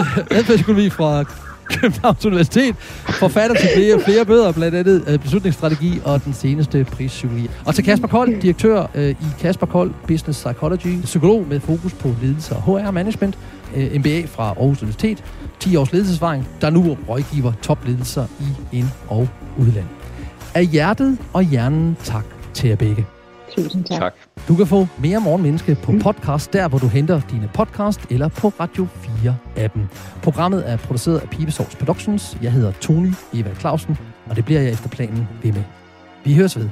fra 0.92 1.45
Københavns 1.80 2.26
Universitet, 2.26 2.76
forfatter 3.08 3.56
til 3.56 3.68
flere, 3.76 4.00
flere 4.00 4.24
bøder, 4.24 4.52
blandt 4.52 4.76
andet 4.76 5.04
øh, 5.08 5.18
beslutningsstrategi 5.18 6.00
og 6.04 6.24
den 6.24 6.34
seneste 6.34 6.84
prispsykologi. 6.84 7.50
Og 7.64 7.74
til 7.74 7.84
Kasper 7.84 8.08
Kold, 8.08 8.40
direktør 8.40 8.86
øh, 8.94 9.10
i 9.10 9.26
Kasper 9.40 9.66
Kold 9.66 9.90
Business 10.06 10.44
Psychology, 10.44 11.02
psykolog 11.02 11.46
med 11.48 11.60
fokus 11.60 11.92
på 11.94 12.14
ledelse 12.22 12.56
og 12.56 12.62
HR 12.62 12.90
Management, 12.90 13.38
øh, 13.76 13.98
MBA 14.00 14.22
fra 14.26 14.44
Aarhus 14.44 14.82
Universitet, 14.82 15.24
10 15.60 15.76
års 15.76 15.92
ledelsesvaring, 15.92 16.48
der 16.60 16.70
nu 16.70 16.96
rådgiver 17.08 17.52
topledelser 17.62 18.26
i 18.40 18.78
ind- 18.78 18.86
og 19.08 19.28
udland. 19.58 19.86
Af 20.54 20.66
hjertet 20.66 21.18
og 21.32 21.42
hjernen 21.42 21.96
tak 22.04 22.24
til 22.54 22.68
jer 22.68 22.76
begge. 22.76 23.15
Tusind 23.57 23.84
tak. 23.84 23.98
tak. 23.98 24.14
Du 24.48 24.54
kan 24.54 24.66
få 24.66 24.86
mere 24.98 25.20
Morgenmenneske 25.20 25.74
på 25.82 25.92
mm. 25.92 25.98
podcast, 25.98 26.52
der 26.52 26.68
hvor 26.68 26.78
du 26.78 26.88
henter 26.88 27.20
dine 27.30 27.50
podcast, 27.54 28.00
eller 28.11 28.28
på 28.28 28.48
Radio 28.61 28.86
4-appen. 29.04 29.80
Programmet 30.22 30.70
er 30.70 30.76
produceret 30.76 31.18
af 31.18 31.30
Pibesovs 31.30 31.76
Productions. 31.76 32.38
Jeg 32.42 32.52
hedder 32.52 32.72
Tony 32.72 33.12
Eva 33.34 33.54
Clausen, 33.54 33.98
og 34.30 34.36
det 34.36 34.44
bliver 34.44 34.61
jeg 34.61 34.72
efter 34.72 34.88
planen 34.88 35.28
ved 35.42 35.52
med. 35.52 35.62
Vi 36.24 36.34
høres 36.34 36.59
ved. 36.59 36.68